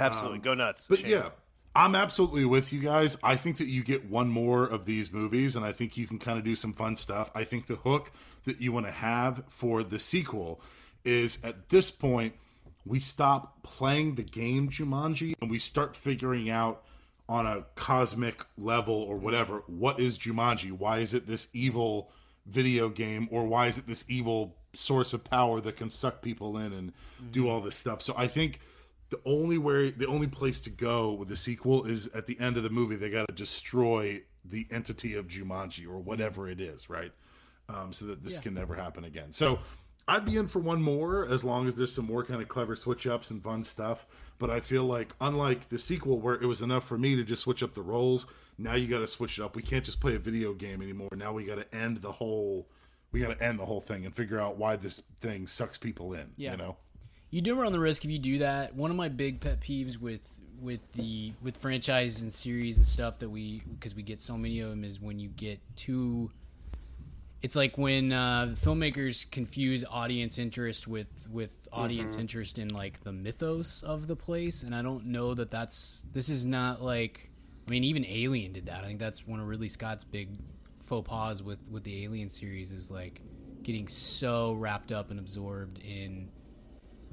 Absolutely, 0.00 0.38
um, 0.38 0.42
go 0.42 0.54
nuts. 0.54 0.86
But 0.88 1.00
Shane. 1.00 1.10
yeah, 1.10 1.28
I'm 1.76 1.94
absolutely 1.94 2.44
with 2.44 2.72
you 2.72 2.80
guys. 2.80 3.16
I 3.22 3.36
think 3.36 3.58
that 3.58 3.66
you 3.66 3.82
get 3.82 4.08
one 4.08 4.28
more 4.28 4.64
of 4.64 4.86
these 4.86 5.12
movies, 5.12 5.54
and 5.54 5.64
I 5.66 5.72
think 5.72 5.96
you 5.96 6.06
can 6.06 6.18
kind 6.18 6.38
of 6.38 6.44
do 6.44 6.56
some 6.56 6.72
fun 6.72 6.96
stuff. 6.96 7.30
I 7.34 7.44
think 7.44 7.66
the 7.66 7.76
hook 7.76 8.10
that 8.44 8.60
you 8.60 8.72
want 8.72 8.86
to 8.86 8.92
have 8.92 9.44
for 9.48 9.82
the 9.82 9.98
sequel 9.98 10.60
is 11.04 11.38
at 11.44 11.68
this 11.68 11.90
point, 11.90 12.34
we 12.86 13.00
stop 13.00 13.62
playing 13.62 14.14
the 14.14 14.22
game 14.22 14.68
Jumanji 14.68 15.34
and 15.40 15.50
we 15.50 15.58
start 15.58 15.96
figuring 15.96 16.50
out 16.50 16.84
on 17.28 17.46
a 17.46 17.64
cosmic 17.74 18.44
level 18.58 18.94
or 18.94 19.16
whatever 19.16 19.62
what 19.66 19.98
is 20.00 20.18
Jumanji? 20.18 20.72
Why 20.72 20.98
is 20.98 21.14
it 21.14 21.26
this 21.26 21.48
evil 21.52 22.10
video 22.46 22.88
game 22.88 23.28
or 23.30 23.44
why 23.44 23.68
is 23.68 23.78
it 23.78 23.86
this 23.86 24.04
evil 24.08 24.56
source 24.74 25.12
of 25.12 25.24
power 25.24 25.60
that 25.60 25.76
can 25.76 25.88
suck 25.88 26.20
people 26.20 26.58
in 26.58 26.72
and 26.72 26.92
do 27.30 27.48
all 27.48 27.60
this 27.60 27.76
stuff? 27.76 28.02
So 28.02 28.14
I 28.16 28.26
think 28.26 28.60
the 29.10 29.20
only 29.24 29.58
way 29.58 29.90
the 29.90 30.06
only 30.06 30.26
place 30.26 30.60
to 30.62 30.70
go 30.70 31.12
with 31.12 31.28
the 31.28 31.36
sequel 31.36 31.84
is 31.84 32.08
at 32.08 32.26
the 32.26 32.38
end 32.40 32.56
of 32.56 32.62
the 32.62 32.70
movie 32.70 32.96
they 32.96 33.10
got 33.10 33.26
to 33.28 33.34
destroy 33.34 34.22
the 34.44 34.66
entity 34.70 35.14
of 35.14 35.26
Jumanji 35.26 35.86
or 35.86 35.98
whatever 35.98 36.48
it 36.48 36.60
is, 36.60 36.90
right? 36.90 37.12
Um, 37.68 37.94
so 37.94 38.04
that 38.06 38.22
this 38.22 38.38
can 38.38 38.52
never 38.52 38.74
happen 38.74 39.04
again. 39.04 39.32
So 39.32 39.58
I'd 40.06 40.24
be 40.24 40.36
in 40.36 40.48
for 40.48 40.58
one 40.58 40.82
more 40.82 41.26
as 41.26 41.44
long 41.44 41.66
as 41.66 41.76
there's 41.76 41.94
some 41.94 42.06
more 42.06 42.24
kind 42.24 42.42
of 42.42 42.48
clever 42.48 42.76
switch 42.76 43.06
ups 43.06 43.30
and 43.30 43.42
fun 43.42 43.62
stuff. 43.62 44.06
But 44.38 44.50
I 44.50 44.60
feel 44.60 44.84
like 44.84 45.14
unlike 45.20 45.68
the 45.68 45.78
sequel 45.78 46.18
where 46.18 46.34
it 46.34 46.44
was 46.44 46.60
enough 46.60 46.86
for 46.86 46.98
me 46.98 47.14
to 47.16 47.24
just 47.24 47.42
switch 47.42 47.62
up 47.62 47.74
the 47.74 47.82
roles, 47.82 48.26
now 48.58 48.74
you 48.74 48.86
got 48.88 48.98
to 48.98 49.06
switch 49.06 49.38
it 49.38 49.44
up. 49.44 49.56
We 49.56 49.62
can't 49.62 49.84
just 49.84 50.00
play 50.00 50.14
a 50.16 50.18
video 50.18 50.52
game 50.52 50.82
anymore. 50.82 51.10
Now 51.16 51.32
we 51.32 51.44
got 51.44 51.56
to 51.56 51.74
end 51.74 52.02
the 52.02 52.12
whole. 52.12 52.68
We 53.12 53.20
got 53.20 53.38
to 53.38 53.44
end 53.44 53.58
the 53.58 53.64
whole 53.64 53.80
thing 53.80 54.04
and 54.04 54.14
figure 54.14 54.40
out 54.40 54.56
why 54.58 54.76
this 54.76 55.00
thing 55.20 55.46
sucks 55.46 55.78
people 55.78 56.14
in. 56.14 56.32
Yeah. 56.36 56.52
You 56.52 56.56
know. 56.56 56.76
you 57.30 57.40
do 57.40 57.54
run 57.54 57.72
the 57.72 57.78
risk 57.80 58.04
if 58.04 58.10
you 58.10 58.18
do 58.18 58.38
that. 58.38 58.74
One 58.74 58.90
of 58.90 58.96
my 58.96 59.08
big 59.08 59.40
pet 59.40 59.60
peeves 59.60 59.98
with 59.98 60.38
with 60.60 60.80
the 60.92 61.32
with 61.42 61.56
franchises 61.56 62.22
and 62.22 62.32
series 62.32 62.76
and 62.76 62.86
stuff 62.86 63.18
that 63.20 63.28
we 63.28 63.62
because 63.70 63.94
we 63.94 64.02
get 64.02 64.18
so 64.20 64.36
many 64.36 64.60
of 64.60 64.70
them 64.70 64.84
is 64.84 65.00
when 65.00 65.18
you 65.18 65.28
get 65.30 65.60
too. 65.76 66.30
It's 67.44 67.54
like 67.54 67.76
when 67.76 68.10
uh, 68.10 68.54
filmmakers 68.58 69.30
confuse 69.30 69.84
audience 69.90 70.38
interest 70.38 70.88
with 70.88 71.28
with 71.30 71.68
audience 71.74 72.16
interest 72.16 72.58
in 72.58 72.68
like 72.68 73.02
the 73.04 73.12
mythos 73.12 73.82
of 73.82 74.06
the 74.06 74.16
place, 74.16 74.62
and 74.62 74.74
I 74.74 74.80
don't 74.80 75.04
know 75.04 75.34
that 75.34 75.50
that's 75.50 76.06
this 76.10 76.30
is 76.30 76.46
not 76.46 76.82
like. 76.82 77.30
I 77.68 77.70
mean, 77.70 77.84
even 77.84 78.06
Alien 78.06 78.52
did 78.54 78.64
that. 78.64 78.82
I 78.82 78.86
think 78.86 78.98
that's 78.98 79.26
one 79.26 79.40
of 79.40 79.46
Ridley 79.46 79.68
Scott's 79.68 80.04
big 80.04 80.30
faux 80.84 81.06
pas 81.06 81.42
with 81.42 81.68
with 81.70 81.84
the 81.84 82.02
Alien 82.04 82.30
series 82.30 82.72
is 82.72 82.90
like 82.90 83.20
getting 83.62 83.88
so 83.88 84.54
wrapped 84.54 84.90
up 84.90 85.10
and 85.10 85.20
absorbed 85.20 85.80
in 85.80 86.30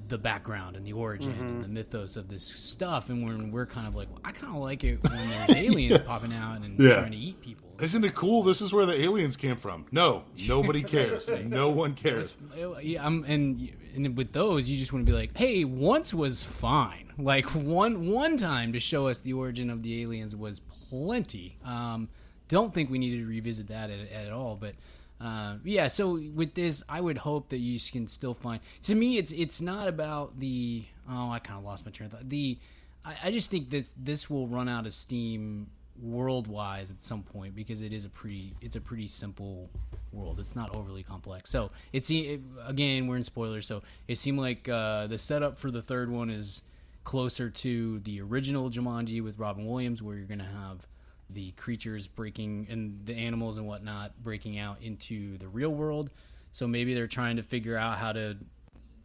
the 0.07 0.17
background 0.17 0.77
and 0.77 0.87
the 0.87 0.93
origin 0.93 1.33
and 1.33 1.61
the 1.61 1.67
mythos 1.67 2.15
of 2.15 2.29
this 2.29 2.43
stuff, 2.43 3.09
and 3.09 3.21
when 3.25 3.51
we're 3.51 3.65
kind 3.65 3.85
of 3.85 3.95
like, 3.95 4.09
well, 4.09 4.21
I 4.23 4.31
kind 4.31 4.55
of 4.55 4.61
like 4.61 4.85
it 4.85 5.03
when 5.03 5.29
there's 5.29 5.49
aliens 5.57 5.99
popping 5.99 6.31
out 6.31 6.61
and 6.61 6.79
Yeah. 6.79 6.95
trying 7.01 7.11
to 7.11 7.17
eat 7.17 7.41
people. 7.41 7.70
Isn't 7.81 8.03
it 8.05 8.13
cool? 8.13 8.43
This 8.43 8.61
is 8.61 8.71
where 8.71 8.85
the 8.85 8.99
aliens 9.01 9.35
came 9.35 9.55
from. 9.55 9.85
No, 9.91 10.23
nobody 10.47 10.83
cares. 10.83 11.29
no 11.45 11.69
one 11.69 11.95
cares. 11.95 12.37
Yeah, 12.81 13.05
I'm, 13.05 13.23
and 13.23 13.71
and 13.95 14.15
with 14.15 14.31
those, 14.31 14.69
you 14.69 14.77
just 14.77 14.93
want 14.93 15.05
to 15.05 15.11
be 15.11 15.17
like, 15.17 15.35
hey, 15.35 15.63
once 15.63 16.13
was 16.13 16.43
fine. 16.43 17.07
Like 17.21 17.45
one 17.53 18.07
one 18.09 18.35
time 18.35 18.73
to 18.73 18.79
show 18.79 19.07
us 19.07 19.19
the 19.19 19.33
origin 19.33 19.69
of 19.69 19.83
the 19.83 20.01
aliens 20.01 20.35
was 20.35 20.59
plenty. 20.59 21.59
Um, 21.63 22.09
don't 22.47 22.73
think 22.73 22.89
we 22.89 22.97
needed 22.97 23.19
to 23.19 23.27
revisit 23.27 23.67
that 23.67 23.89
at, 23.91 24.11
at 24.11 24.31
all, 24.31 24.55
but. 24.55 24.73
Uh, 25.19 25.57
yeah, 25.63 25.87
so 25.87 26.19
with 26.33 26.55
this, 26.55 26.81
I 26.89 26.99
would 26.99 27.19
hope 27.19 27.49
that 27.49 27.59
you 27.59 27.79
can 27.91 28.07
still 28.07 28.33
find. 28.33 28.59
To 28.83 28.95
me, 28.95 29.19
it's 29.19 29.31
it's 29.31 29.61
not 29.61 29.87
about 29.87 30.39
the. 30.39 30.85
Oh, 31.07 31.29
I 31.29 31.37
kind 31.37 31.59
of 31.59 31.63
lost 31.63 31.85
my 31.85 31.91
train 31.91 32.07
of 32.07 32.13
thought. 32.13 32.27
The 32.27 32.57
I, 33.05 33.15
I 33.25 33.31
just 33.31 33.51
think 33.51 33.69
that 33.69 33.85
this 33.95 34.31
will 34.31 34.47
run 34.47 34.67
out 34.67 34.87
of 34.87 34.95
steam 34.95 35.67
world 36.01 36.47
wise 36.47 36.91
at 36.91 37.01
some 37.01 37.23
point 37.23 37.55
because 37.55 37.81
it 37.81 37.93
is 37.93 38.05
a 38.05 38.09
pretty 38.09 38.53
it's 38.61 38.75
a 38.75 38.81
pretty 38.81 39.07
simple 39.07 39.69
world. 40.11 40.39
It's 40.39 40.55
not 40.55 40.75
overly 40.75 41.03
complex. 41.03 41.49
So 41.49 41.71
it's 41.93 42.09
it, 42.09 42.41
again 42.65 43.07
we're 43.07 43.17
in 43.17 43.23
spoilers. 43.23 43.67
So 43.67 43.83
it 44.07 44.17
seemed 44.17 44.39
like 44.39 44.67
uh, 44.67 45.07
the 45.07 45.17
setup 45.17 45.57
for 45.57 45.71
the 45.71 45.81
third 45.81 46.09
one 46.11 46.29
is 46.29 46.61
closer 47.03 47.49
to 47.49 47.99
the 47.99 48.21
original 48.21 48.69
Jumanji 48.69 49.23
with 49.23 49.37
Robin 49.39 49.65
Williams, 49.65 50.01
where 50.01 50.15
you're 50.15 50.25
going 50.25 50.39
to 50.39 50.45
have 50.45 50.87
the 51.29 51.51
creatures 51.51 52.07
breaking 52.07 52.67
and 52.69 53.05
the 53.05 53.15
animals 53.15 53.57
and 53.57 53.67
whatnot 53.67 54.11
breaking 54.21 54.59
out 54.59 54.77
into 54.81 55.37
the 55.37 55.47
real 55.47 55.69
world. 55.69 56.09
So 56.51 56.67
maybe 56.67 56.93
they're 56.93 57.07
trying 57.07 57.37
to 57.37 57.43
figure 57.43 57.77
out 57.77 57.97
how 57.97 58.11
to, 58.11 58.37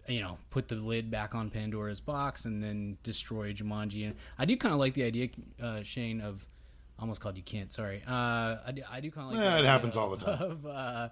you 0.09 0.21
know, 0.21 0.39
put 0.51 0.69
the 0.69 0.75
lid 0.75 1.11
back 1.11 1.35
on 1.35 1.51
Pandora's 1.51 2.01
box 2.01 2.45
and 2.45 2.63
then 2.63 2.99
destroy 3.03 3.53
Jumanji. 3.53 4.07
And 4.07 4.17
I 4.39 4.45
do 4.45 4.57
kind 4.57 4.75
of 4.75 4.81
like 4.81 4.95
the 4.95 5.05
idea, 5.05 5.29
uh, 5.63 5.83
Shane, 5.83 6.21
of 6.21 6.45
almost 6.99 7.21
called 7.21 7.37
you 7.37 7.43
can't. 7.43 7.73
Sorry, 7.73 8.03
uh, 8.07 8.11
I, 8.67 8.73
do, 8.75 8.83
I 8.91 9.01
do 9.01 9.11
kind 9.11 9.29
of 9.29 9.35
like. 9.35 9.45
Yeah, 9.45 9.59
it 9.59 9.65
happens 9.65 9.97
all 9.97 10.11
the 10.17 10.25
time. 10.25 10.41
Of, 10.51 10.67
uh, 10.67 11.09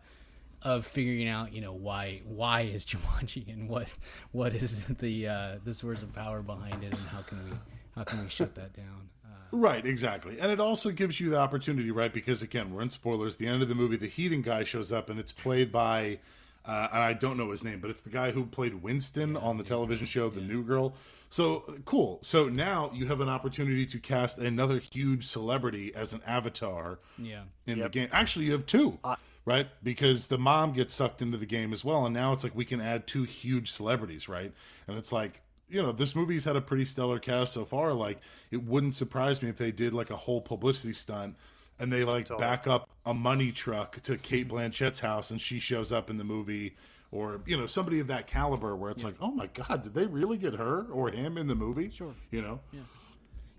of 0.63 0.87
figuring 0.87 1.29
out, 1.29 1.53
you 1.53 1.61
know, 1.61 1.75
why 1.75 2.23
why 2.25 2.63
is 2.63 2.87
Jumanji 2.87 3.53
and 3.53 3.69
what 3.69 3.95
what 4.33 4.55
is 4.55 4.87
the 4.87 5.29
uh, 5.29 5.57
the 5.63 5.75
source 5.75 6.03
of 6.03 6.13
power 6.15 6.41
behind 6.41 6.83
it, 6.83 6.93
and 6.93 7.09
how 7.09 7.21
can 7.21 7.45
we 7.45 7.57
how 7.95 8.05
can 8.05 8.23
we 8.23 8.29
shut 8.29 8.55
that 8.55 8.73
down? 8.73 9.09
Uh, 9.25 9.29
Right, 9.53 9.85
exactly. 9.85 10.41
And 10.41 10.51
it 10.51 10.59
also 10.59 10.91
gives 10.91 11.21
you 11.21 11.31
the 11.31 11.39
opportunity, 11.39 11.91
right? 11.91 12.13
Because 12.13 12.43
again, 12.43 12.73
we're 12.73 12.83
in 12.83 12.91
spoilers. 12.91 13.37
The 13.37 13.47
end 13.47 13.63
of 13.63 13.69
the 13.69 13.75
movie, 13.75 13.97
the 13.97 14.09
heating 14.09 14.43
guy 14.43 14.65
shows 14.65 14.91
up, 14.91 15.11
and 15.11 15.21
it's 15.21 15.31
played 15.33 15.71
by, 15.71 16.19
uh, 16.65 16.89
and 16.93 17.03
I 17.03 17.13
don't 17.13 17.37
know 17.37 17.51
his 17.51 17.63
name, 17.63 17.79
but 17.81 17.91
it's 17.91 18.01
the 18.01 18.11
guy 18.11 18.31
who 18.33 18.47
played 18.47 18.83
Winston 18.83 19.37
on 19.37 19.59
the 19.59 19.65
television 19.65 20.07
show 20.07 20.29
The 20.31 20.41
New 20.41 20.65
Girl. 20.65 20.95
So 21.35 21.65
cool. 21.85 22.21
So 22.23 22.49
now 22.49 22.93
you 22.95 23.09
have 23.09 23.21
an 23.21 23.29
opportunity 23.29 23.85
to 23.87 23.99
cast 23.99 24.39
another 24.39 24.79
huge 24.79 25.27
celebrity 25.27 25.93
as 25.93 26.13
an 26.13 26.23
avatar 26.25 27.01
yeah. 27.19 27.43
in 27.67 27.81
the 27.81 27.89
game. 27.89 28.09
Actually, 28.13 28.45
you 28.45 28.53
have 28.53 28.67
two, 28.67 29.01
Uh, 29.03 29.17
right? 29.45 29.67
Because 29.83 30.29
the 30.29 30.39
mom 30.39 30.75
gets 30.75 30.95
sucked 30.95 31.23
into 31.23 31.37
the 31.37 31.45
game 31.45 31.73
as 31.73 31.85
well, 31.85 32.05
and 32.05 32.15
now 32.15 32.33
it's 32.33 32.45
like 32.45 32.55
we 32.55 32.65
can 32.65 32.81
add 32.81 33.09
two 33.09 33.25
huge 33.25 33.73
celebrities, 33.73 34.29
right? 34.29 34.53
And 34.87 34.97
it's 34.97 35.11
like 35.11 35.43
you 35.69 35.83
know, 35.83 35.91
this 35.91 36.15
movie's 36.15 36.45
had 36.45 36.55
a 36.55 36.61
pretty 36.61 36.85
stellar 36.85 37.19
cast 37.19 37.53
so 37.53 37.65
far. 37.65 37.93
Like, 37.93 38.19
it 38.53 38.63
wouldn't 38.63 38.95
surprise 38.95 39.43
me 39.43 39.49
if 39.49 39.57
they 39.57 39.73
did 39.73 39.93
like 39.93 40.11
a 40.11 40.17
whole 40.17 40.41
publicity 40.41 40.93
stunt 40.93 41.35
and 41.81 41.93
they 41.93 42.05
like 42.05 42.29
back 42.39 42.69
up 42.69 42.89
a 43.07 43.13
money 43.13 43.51
truck 43.51 44.01
to 44.03 44.17
Cate 44.19 44.47
Blanchett's 44.47 45.01
house 45.01 45.33
and 45.33 45.41
she 45.41 45.59
shows 45.59 45.91
up 45.91 46.11
in 46.11 46.17
the 46.17 46.23
movie. 46.23 46.77
Or 47.15 47.41
you 47.47 47.57
know 47.57 47.67
somebody 47.67 48.01
of 48.01 48.09
that 48.09 48.27
caliber, 48.27 48.75
where 48.75 48.91
it's 48.91 49.05
like, 49.05 49.15
oh 49.21 49.31
my 49.31 49.47
god, 49.47 49.85
did 49.85 49.95
they 49.95 50.05
really 50.07 50.37
get 50.37 50.55
her 50.55 50.83
or 50.91 51.11
him 51.11 51.39
in 51.39 51.47
the 51.47 51.55
movie? 51.55 51.89
Sure, 51.91 52.13
you 52.33 52.43
know, 52.43 52.59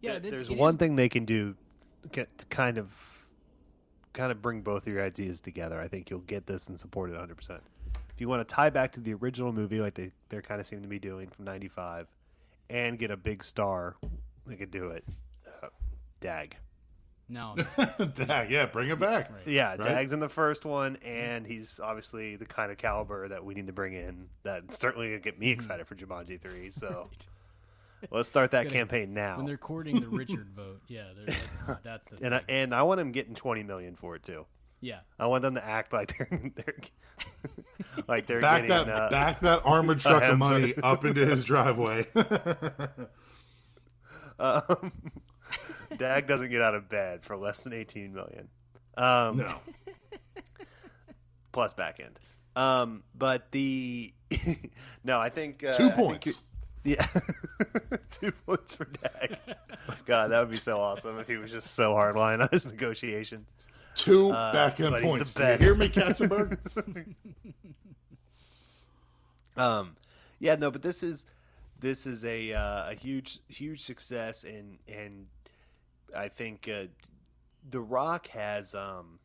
Yeah, 0.02 0.16
that's- 0.20 0.32
There's 0.32 0.50
one 0.52 0.74
is- 0.74 0.80
thing 0.80 0.98
they 0.98 1.08
can 1.08 1.24
do 1.24 1.56
get 2.12 2.38
to 2.40 2.46
kind 2.48 2.78
of 2.78 2.92
kind 4.12 4.30
of 4.32 4.42
bring 4.42 4.62
both 4.62 4.86
of 4.86 4.94
your 4.94 5.02
ideas 5.04 5.40
together. 5.40 5.80
I 5.80 5.88
think 5.88 6.10
you'll 6.10 6.20
get 6.20 6.46
this 6.48 6.68
and 6.68 6.78
support 6.80 7.10
it 7.10 7.16
100%. 7.16 7.62
If 8.14 8.20
you 8.22 8.28
want 8.28 8.48
to 8.48 8.54
tie 8.56 8.70
back 8.70 8.92
to 8.94 9.00
the 9.00 9.14
original 9.14 9.52
movie 9.54 9.80
like 9.80 9.94
they 9.94 10.12
they 10.28 10.42
kind 10.42 10.60
of 10.60 10.68
seem 10.68 10.82
to 10.82 10.88
be 10.90 11.00
doing 11.00 11.30
from 11.30 11.46
95 11.46 12.08
and 12.70 13.00
get 13.00 13.10
a 13.10 13.18
big 13.18 13.42
star, 13.42 13.96
they 14.46 14.56
could 14.58 14.72
do 14.72 14.88
it. 14.90 15.06
Uh, 15.64 15.68
Dag. 16.20 16.58
No, 17.30 17.56
Dag, 18.14 18.52
yeah, 18.52 18.68
bring 18.68 18.90
it 18.90 19.00
back. 19.00 19.32
Yeah, 19.48 19.70
Right? 19.78 19.80
Dag's 19.84 20.14
in 20.14 20.20
the 20.20 20.30
first 20.30 20.64
one, 20.64 20.98
and 20.98 21.46
he's 21.48 21.80
obviously 21.80 22.36
the 22.36 22.46
kind 22.46 22.72
of 22.72 22.78
caliber 22.78 23.28
that 23.30 23.44
we 23.44 23.56
need 23.56 23.66
to 23.66 23.74
bring 23.74 23.94
in. 23.94 24.28
That 24.44 24.72
certainly 24.72 25.08
gonna 25.08 25.20
get 25.22 25.40
me 25.40 25.50
excited 25.50 25.88
for 25.88 25.96
Jumanji 25.96 26.40
three. 26.40 26.70
So 26.80 27.10
let's 28.12 28.28
start 28.30 28.52
that 28.52 28.66
Gotta- 28.66 28.76
campaign 28.76 29.16
now. 29.16 29.38
when 29.38 29.48
they're 29.48 29.58
courting 29.58 30.00
the 30.02 30.08
Richard 30.08 30.50
vote, 30.56 30.82
yeah, 30.88 31.06
that's, 31.26 31.40
that's 31.84 32.08
the 32.10 32.18
thing. 32.18 32.26
And 32.26 32.36
I, 32.36 32.42
and 32.48 32.76
I 32.76 32.84
want 32.84 33.00
him 33.02 33.12
getting 33.12 33.34
twenty 33.34 33.64
million 33.64 33.96
for 33.96 34.16
it 34.16 34.22
too. 34.22 34.46
yeah. 34.82 35.00
I 35.18 35.26
want 35.26 35.42
them 35.42 35.56
to 35.56 35.66
act 35.66 35.94
like 35.94 36.16
they're 36.16 36.52
they're 36.56 36.76
like 38.08 38.28
they're 38.28 38.42
Back 38.42 38.68
getting 38.68 38.88
that 38.88 39.02
uh, 39.02 39.10
back 39.10 39.40
that 39.40 39.62
armored 39.66 40.00
truck 40.00 40.22
of 40.22 40.38
money 40.38 40.76
up 40.84 41.04
into 41.06 41.26
his 41.26 41.44
driveway. 41.44 42.06
um, 44.40 44.92
Dag 45.98 46.28
doesn't 46.28 46.50
get 46.50 46.62
out 46.62 46.76
of 46.76 46.90
bed 46.90 47.24
for 47.24 47.36
less 47.38 47.64
than 47.64 47.74
eighteen 47.74 48.14
million. 48.14 48.48
Um, 48.98 49.38
no, 49.38 49.56
plus 51.52 51.74
back 51.74 52.00
end. 52.00 52.20
Um, 52.56 53.04
but 53.14 53.52
the 53.52 54.14
no, 55.04 55.20
I 55.20 55.30
think 55.30 55.64
uh, 55.64 55.74
two 55.74 55.86
I 55.86 55.92
think 55.92 55.96
points. 55.96 56.42
yeah, 56.84 57.06
two 58.12 58.32
points 58.46 58.74
for 58.76 58.86
Dag. 58.86 59.38
God, 60.06 60.32
that 60.32 60.40
would 60.40 60.52
be 60.52 60.58
so 60.58 60.80
awesome 60.80 61.20
if 61.20 61.28
he 61.28 61.38
was 61.38 61.52
just 61.52 61.72
so 61.76 61.94
hardline 61.94 62.42
on 62.42 62.50
his 62.52 62.66
negotiations. 62.66 63.50
Two 63.96 64.32
Uh, 64.32 64.52
back 64.54 64.80
end 64.80 64.96
points. 65.04 65.34
Did 65.34 65.60
you 65.60 65.66
hear 65.68 65.76
me, 65.76 65.90
Katzenberg? 65.90 66.58
Um, 69.58 69.96
yeah, 70.40 70.56
no, 70.56 70.70
but 70.72 70.82
this 70.82 71.02
is 71.04 71.26
this 71.80 72.06
is 72.06 72.26
a 72.26 72.54
uh, 72.54 72.92
a 72.92 72.94
huge 72.96 73.40
huge 73.48 73.82
success, 73.82 74.44
and 74.44 74.80
and 74.88 75.28
I 76.16 76.30
think 76.30 76.70
uh, 76.72 76.86
The 77.70 77.82
Rock 77.82 78.28
has, 78.28 78.74
um, 78.74 79.20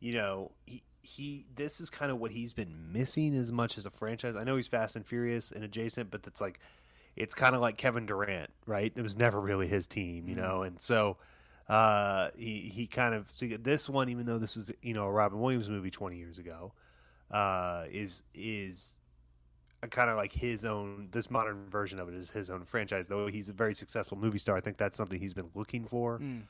you 0.00 0.12
know, 0.14 0.52
he 0.66 0.82
he 1.02 1.46
this 1.54 1.80
is 1.80 1.90
kind 1.90 2.12
of 2.12 2.18
what 2.18 2.30
he's 2.30 2.54
been 2.54 2.92
missing 2.92 3.34
as 3.36 3.50
much 3.50 3.78
as 3.78 3.86
a 3.86 3.90
franchise. 3.90 4.36
I 4.36 4.44
know 4.44 4.56
he's 4.56 4.68
Fast 4.68 4.96
and 4.96 5.06
Furious 5.06 5.52
and 5.52 5.64
adjacent, 5.64 6.10
but 6.10 6.26
it's 6.26 6.40
like 6.40 6.60
it's 7.16 7.34
kind 7.34 7.54
of 7.54 7.60
like 7.60 7.76
Kevin 7.76 8.06
Durant, 8.06 8.50
right? 8.66 8.92
It 8.94 9.02
was 9.02 9.16
never 9.16 9.40
really 9.40 9.66
his 9.68 9.86
team, 9.86 10.28
you 10.28 10.34
know, 10.34 10.62
and 10.62 10.80
so. 10.80 11.18
Uh, 11.68 12.28
he 12.36 12.72
he 12.74 12.88
kind 12.88 13.14
of 13.14 13.30
so 13.34 13.46
this 13.46 13.88
one, 13.88 14.08
even 14.08 14.26
though 14.26 14.36
this 14.36 14.56
was 14.56 14.72
you 14.82 14.92
know 14.92 15.04
a 15.04 15.10
Robin 15.10 15.40
Williams 15.40 15.68
movie 15.70 15.92
twenty 15.92 16.18
years 16.18 16.36
ago, 16.38 16.72
uh, 17.30 17.84
is 17.90 18.24
is 18.34 18.98
kind 19.88 20.08
of 20.10 20.16
like 20.16 20.32
his 20.32 20.64
own 20.64 21.08
this 21.10 21.30
modern 21.30 21.68
version 21.70 21.98
of 21.98 22.08
it 22.08 22.14
is 22.14 22.30
his 22.30 22.50
own 22.50 22.64
franchise 22.64 23.08
though 23.08 23.26
he's 23.26 23.48
a 23.48 23.52
very 23.52 23.74
successful 23.74 24.16
movie 24.16 24.38
star 24.38 24.56
i 24.56 24.60
think 24.60 24.76
that's 24.76 24.96
something 24.96 25.18
he's 25.18 25.34
been 25.34 25.50
looking 25.54 25.84
for 25.84 26.18
Mm. 26.20 26.42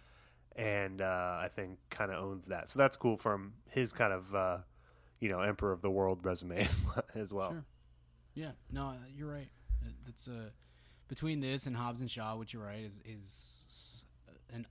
and 0.57 1.01
uh, 1.01 1.38
i 1.40 1.49
think 1.55 1.79
kind 1.90 2.11
of 2.12 2.23
owns 2.23 2.47
that 2.47 2.68
so 2.68 2.79
that's 2.79 2.97
cool 2.97 3.16
from 3.16 3.55
his 3.71 3.92
kind 3.92 4.12
of 4.12 4.35
uh, 4.35 4.59
you 5.21 5.29
know 5.31 5.40
emperor 5.40 5.73
of 5.73 5.81
the 5.83 5.90
world 5.90 6.18
resume 6.25 6.66
as 7.14 7.33
well- 7.33 7.51
Sure. 7.53 7.64
Yeah, 8.35 8.53
no, 8.71 8.87
uh, 8.88 8.95
you're 9.14 9.31
right. 9.31 9.51
It- 9.87 9.95
It's 10.09 10.27
uh, 10.27 10.49
between 11.09 11.40
this 11.40 11.66
and 11.66 11.77
Hobbs 11.77 12.01
and 12.01 12.11
Shaw, 12.11 12.37
which 12.37 12.55
you're 12.55 12.64
right 12.64 12.83
is 12.83 12.99
is 13.05 14.03
an. 14.51 14.66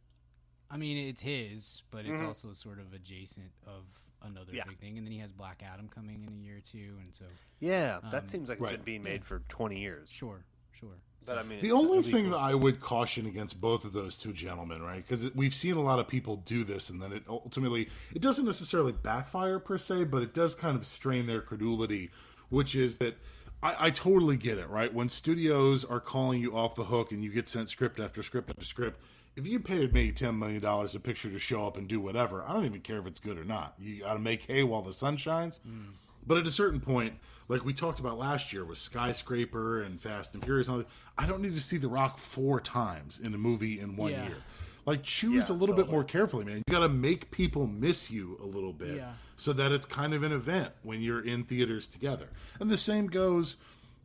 I 0.71 0.77
mean, 0.77 0.97
it's 1.09 1.21
his, 1.21 1.83
but 1.91 2.05
it's 2.07 2.19
Mhm. 2.21 2.25
also 2.27 2.53
sort 2.53 2.79
of 2.79 2.91
adjacent 2.93 3.51
of 3.67 3.83
another 4.23 4.53
Yeah. 4.53 4.63
big 4.67 4.77
thing. 4.79 4.97
And 4.97 5.05
then 5.05 5.11
he 5.11 5.19
has 5.19 5.31
Black 5.31 5.61
Adam 5.63 5.87
coming 5.89 6.23
in 6.23 6.33
a 6.33 6.37
year 6.45 6.57
or 6.57 6.61
two, 6.61 6.95
and 7.01 7.13
so 7.13 7.25
yeah 7.59 7.99
that 8.11 8.21
Um, 8.23 8.27
seems 8.27 8.49
like 8.49 8.59
it's 8.59 8.71
been 8.71 8.81
being 8.81 9.03
made 9.03 9.23
for 9.25 9.39
20 9.49 9.79
years 9.79 10.09
sure, 10.09 10.43
sure. 10.71 10.97
but 11.25 11.37
i 11.37 11.43
mean 11.43 11.59
The 11.61 11.71
only 11.71 11.99
it'll 11.99 12.11
thing 12.11 12.23
cool. 12.25 12.31
that 12.31 12.39
I 12.39 12.55
would 12.55 12.79
caution 12.79 13.25
against 13.27 13.59
both 13.61 13.85
of 13.85 13.93
those 13.93 14.17
two 14.17 14.33
gentlemen, 14.33 14.81
right? 14.81 15.05
Because 15.07 15.33
we've 15.35 15.53
seen 15.55 15.75
a 15.75 15.81
lot 15.81 15.99
of 15.99 16.07
people 16.07 16.37
do 16.37 16.63
this, 16.63 16.89
and 16.89 17.01
then 17.01 17.11
it 17.13 17.23
ultimately 17.27 17.89
it 18.13 18.21
doesn't 18.21 18.45
necessarily 18.45 18.91
backfire 18.91 19.59
per 19.59 19.77
se, 19.77 20.05
but 20.05 20.21
it 20.23 20.33
does 20.33 20.55
kind 20.55 20.75
of 20.75 20.85
strain 20.87 21.27
their 21.27 21.41
credulity, 21.41 22.09
which 22.49 22.75
is 22.75 22.97
that 22.99 23.17
I, 23.63 23.87
I 23.87 23.89
totally 23.91 24.37
get 24.37 24.57
it, 24.57 24.67
right? 24.69 24.91
When 24.91 25.07
studios 25.07 25.85
are 25.85 25.99
calling 25.99 26.41
you 26.41 26.57
off 26.57 26.75
the 26.75 26.85
hook 26.85 27.11
and 27.11 27.23
you 27.23 27.29
get 27.31 27.47
sent 27.47 27.69
script 27.69 27.99
after 27.99 28.23
script 28.23 28.49
after 28.49 28.65
script, 28.65 28.99
if 29.35 29.45
you 29.47 29.59
paid 29.59 29.93
me 29.93 30.11
ten 30.11 30.37
million 30.39 30.61
dollars 30.61 30.93
a 30.95 30.99
picture 30.99 31.29
to 31.29 31.39
show 31.39 31.65
up 31.65 31.77
and 31.77 31.87
do 31.87 31.99
whatever, 31.99 32.43
I 32.45 32.53
don't 32.53 32.65
even 32.65 32.81
care 32.81 32.99
if 32.99 33.05
it's 33.07 33.19
good 33.19 33.37
or 33.37 33.45
not. 33.45 33.75
You 33.79 34.01
got 34.01 34.13
to 34.13 34.19
make 34.19 34.43
hay 34.45 34.63
while 34.63 34.81
the 34.81 34.93
sun 34.93 35.17
shines. 35.17 35.59
Mm. 35.67 35.91
But 36.25 36.37
at 36.37 36.45
a 36.45 36.51
certain 36.51 36.79
point, 36.79 37.15
like 37.47 37.65
we 37.65 37.73
talked 37.73 37.99
about 37.99 38.17
last 38.19 38.53
year 38.53 38.63
with 38.63 38.77
Skyscraper 38.77 39.81
and 39.81 39.99
Fast 39.99 40.35
and 40.35 40.43
Furious, 40.43 40.67
and 40.67 40.73
all 40.75 40.77
that, 40.79 40.87
I 41.17 41.25
don't 41.27 41.41
need 41.41 41.55
to 41.55 41.61
see 41.61 41.77
The 41.77 41.87
Rock 41.87 42.17
four 42.19 42.59
times 42.59 43.19
in 43.19 43.33
a 43.33 43.37
movie 43.37 43.79
in 43.79 43.95
one 43.95 44.11
Yeah. 44.11 44.27
year. 44.27 44.37
Like 44.85 45.03
choose 45.03 45.49
Yeah, 45.49 45.55
a 45.55 45.57
little 45.57 45.75
bit 45.75 45.89
more 45.89 46.03
carefully, 46.03 46.43
man. 46.45 46.57
You 46.67 46.71
got 46.71 46.79
to 46.79 46.89
make 46.89 47.29
people 47.31 47.67
miss 47.67 48.09
you 48.11 48.37
a 48.41 48.45
little 48.45 48.73
bit, 48.73 48.95
Yeah. 48.97 49.13
so 49.35 49.53
that 49.53 49.71
it's 49.71 49.85
kind 49.85 50.13
of 50.13 50.23
an 50.23 50.31
event 50.31 50.71
when 50.83 51.01
you're 51.01 51.21
in 51.23 51.43
theaters 51.43 51.87
together. 51.87 52.29
And 52.59 52.69
the 52.69 52.77
same 52.77 53.07
goes 53.07 53.57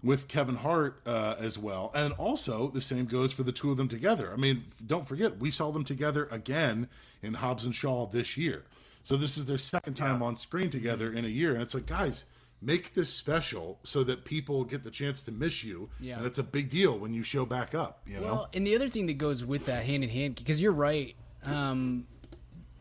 with 0.07 0.28
Kevin 0.28 0.57
Hart 0.57 1.00
uh, 1.07 1.34
as 1.38 1.59
well, 1.59 1.90
and 1.94 2.12
also 2.14 2.68
the 2.68 2.80
same 2.80 3.07
goes 3.07 3.32
for 3.32 3.42
the 3.42 3.52
two 3.52 3.70
of 3.70 3.76
them 3.76 3.88
together. 3.88 4.32
I 4.32 4.36
mean, 4.36 4.64
don't 4.86 5.07
forget 5.07 5.38
we 5.38 5.50
saw 5.50 5.70
them 5.72 5.84
together 5.84 6.28
again 6.30 6.88
in 7.22 7.34
Hobbs 7.34 7.64
and 7.64 7.74
Shaw 7.74 8.07
this 8.07 8.36
year. 8.36 8.64
So 9.02 9.16
this 9.16 9.36
is 9.38 9.46
their 9.46 9.59
second 9.59 9.94
time 9.94 10.22
on 10.22 10.36
screen 10.36 10.70
together 10.70 11.12
in 11.12 11.24
a 11.24 11.28
year, 11.28 11.52
and 11.54 11.62
it's 11.62 11.74
like, 11.74 11.86
guys, 11.86 12.24
make 12.62 12.94
this 12.94 13.12
special 13.12 13.78
so 13.82 14.02
that 14.04 14.24
people 14.24 14.64
get 14.64 14.82
the 14.82 14.90
chance 14.90 15.22
to 15.24 15.32
miss 15.32 15.62
you, 15.62 15.88
Yeah. 16.00 16.16
and 16.18 16.26
it's 16.26 16.38
a 16.38 16.42
big 16.42 16.70
deal 16.70 16.98
when 16.98 17.12
you 17.12 17.22
show 17.22 17.44
back 17.46 17.74
up. 17.74 18.00
You 18.07 18.16
know, 18.16 18.22
Well, 18.22 18.48
and 18.54 18.66
the 18.66 18.74
other 18.74 18.88
thing 18.88 19.07
that 19.07 19.18
goes 19.18 19.44
with 19.44 19.66
that 19.66 19.84
hand 19.84 20.02
in 20.02 20.11
hand, 20.11 20.36
because 20.36 20.61
you're 20.61 20.72
right, 20.72 21.14
um, 21.44 22.07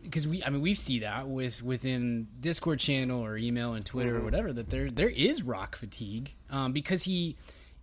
because 0.05 0.27
we, 0.27 0.43
I 0.43 0.49
mean, 0.49 0.61
we 0.61 0.73
see 0.73 0.99
that 0.99 1.27
with 1.27 1.61
within 1.61 2.27
Discord 2.39 2.79
channel 2.79 3.23
or 3.23 3.37
email 3.37 3.73
and 3.73 3.85
Twitter 3.85 4.17
or 4.17 4.21
whatever 4.21 4.53
that 4.53 4.69
there 4.69 4.89
there 4.89 5.09
is 5.09 5.43
rock 5.43 5.75
fatigue, 5.75 6.33
um, 6.49 6.71
because 6.71 7.03
he 7.03 7.35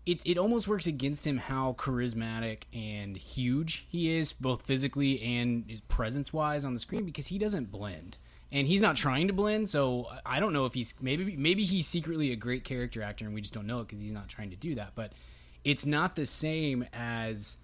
it, 0.05 0.21
it 0.25 0.39
almost 0.39 0.67
works 0.67 0.87
against 0.87 1.27
him 1.27 1.37
how 1.39 1.75
charismatic 1.79 2.63
and 2.73 3.17
huge 3.17 3.87
he 3.89 4.17
is, 4.17 4.33
both 4.33 4.67
physically 4.67 5.23
and 5.23 5.65
his 5.69 5.81
presence 5.83 6.33
wise 6.33 6.65
on 6.65 6.73
the 6.73 6.81
screen, 6.81 7.05
because 7.05 7.27
he 7.27 7.39
doesn't 7.39 7.71
blend. 7.71 8.19
And 8.51 8.67
he's 8.67 8.81
not 8.83 8.97
trying 8.97 9.29
to 9.29 9.33
blend, 9.33 9.69
so 9.71 10.09
I 10.27 10.39
don't 10.39 10.53
know 10.53 10.67
if 10.67 10.75
he's 10.75 10.95
maybe 11.01 11.37
maybe 11.37 11.65
he's 11.65 11.87
secretly 11.87 12.33
a 12.33 12.37
great 12.37 12.65
character 12.65 13.03
actor, 13.03 13.25
and 13.25 13.35
we 13.35 13.41
just 13.41 13.55
don't 13.55 13.67
know 13.67 13.81
it 13.81 13.87
because 13.87 14.01
he's 14.01 14.13
not 14.13 14.29
trying 14.29 14.51
to 14.51 14.57
do 14.57 14.75
that. 14.75 14.93
But 14.95 15.13
it's 15.65 15.87
not 15.87 16.17
the 16.17 16.27
same 16.27 16.85
as 16.93 17.57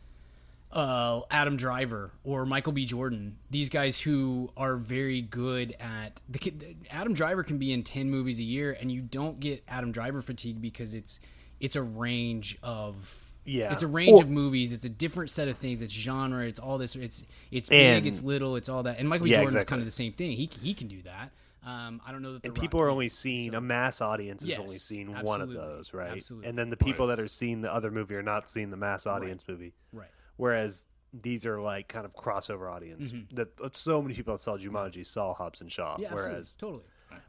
uh, 0.73 1.23
Adam 1.31 1.57
Driver 1.57 2.13
or 2.25 2.45
Michael 2.47 2.73
B. 2.73 2.85
Jordan. 2.85 3.39
These 3.51 3.69
guys 3.71 3.99
who 4.01 4.51
are 4.57 4.77
very 4.77 5.23
good 5.23 5.75
at 5.81 6.21
the 6.29 6.39
kid. 6.39 6.77
Adam 6.91 7.15
Driver 7.15 7.43
can 7.43 7.59
be 7.59 7.73
in 7.73 7.83
ten 7.83 8.11
movies 8.11 8.39
a 8.39 8.43
year, 8.45 8.77
and 8.79 8.91
you 8.93 9.01
don't 9.01 9.41
get 9.41 9.63
Adam 9.69 9.93
Driver 9.93 10.21
fatigue 10.23 10.61
because 10.61 10.95
it's 10.95 11.21
it's 11.61 11.75
a 11.77 11.83
range 11.83 12.59
of 12.63 13.33
Yeah. 13.45 13.73
it's 13.73 13.83
a 13.83 13.87
range 13.87 14.13
Or- 14.13 14.23
of 14.23 14.29
movies. 14.31 14.73
It's 14.73 14.85
a 14.85 14.89
different 14.91 15.31
set 15.31 15.49
of 15.49 15.57
things. 15.57 15.81
It's 15.83 15.93
genre. 15.93 16.45
It's 16.45 16.61
all 16.61 16.77
this. 16.79 16.95
It's 16.97 17.25
it's 17.51 17.71
And- 17.71 18.05
big. 18.05 18.13
It's 18.13 18.23
little. 18.23 18.57
It's 18.57 18.69
all 18.69 18.83
that. 18.83 18.99
And 18.99 19.09
Michael 19.09 19.25
B. 19.25 19.31
Yeah, 19.31 19.39
Jordan's 19.39 19.55
exactly. 19.55 19.71
kind 19.71 19.81
of 19.83 19.87
the 19.87 19.93
same 19.93 20.13
thing. 20.13 20.37
He 20.37 20.51
he 20.63 20.75
can 20.75 20.89
do 20.89 21.01
that. 21.03 21.31
Um, 21.67 22.01
I 22.07 22.13
don't 22.13 22.23
know 22.23 22.35
that 22.35 22.43
the 22.43 22.49
and 22.51 22.57
people 22.59 22.81
are 22.81 22.89
only 22.89 23.09
seeing 23.09 23.53
So- 23.53 23.59
a 23.59 23.61
mass 23.61 24.01
audience 24.01 24.43
is 24.43 24.51
Yes, 24.51 24.59
only 24.59 24.79
seeing 24.79 25.09
one 25.23 25.41
of 25.43 25.51
those, 25.53 25.93
right? 25.93 26.13
absolutely. 26.13 26.49
And 26.49 26.57
then 26.59 26.71
the 26.71 26.77
people 26.77 27.07
Right. 27.09 27.17
that 27.17 27.23
are 27.23 27.29
seeing 27.29 27.61
the 27.63 27.73
other 27.75 27.91
movie 27.91 28.15
are 28.15 28.23
not 28.23 28.49
seeing 28.49 28.71
the 28.71 28.77
mass 28.77 29.07
audience 29.07 29.45
movie. 29.49 29.73
right. 29.93 30.09
Whereas 30.39 30.85
these 31.23 31.45
are 31.47 31.61
like 31.61 31.89
kind 31.89 32.05
of 32.07 32.15
crossover 32.15 32.73
audience. 32.73 33.13
That 33.35 33.55
that 33.59 33.77
so 33.77 34.01
many 34.01 34.15
people 34.15 34.33
that 34.35 34.41
saw 34.41 34.57
Jumanji 34.57 35.07
saw 35.07 35.35
Hobbs 35.35 35.61
and 35.61 35.71
Shaw. 35.71 35.93
Mm-hmm. 35.93 36.03
Yeah, 36.03 36.09
absolutely. 36.09 36.31
whereas 36.33 36.55
totally. 36.59 36.83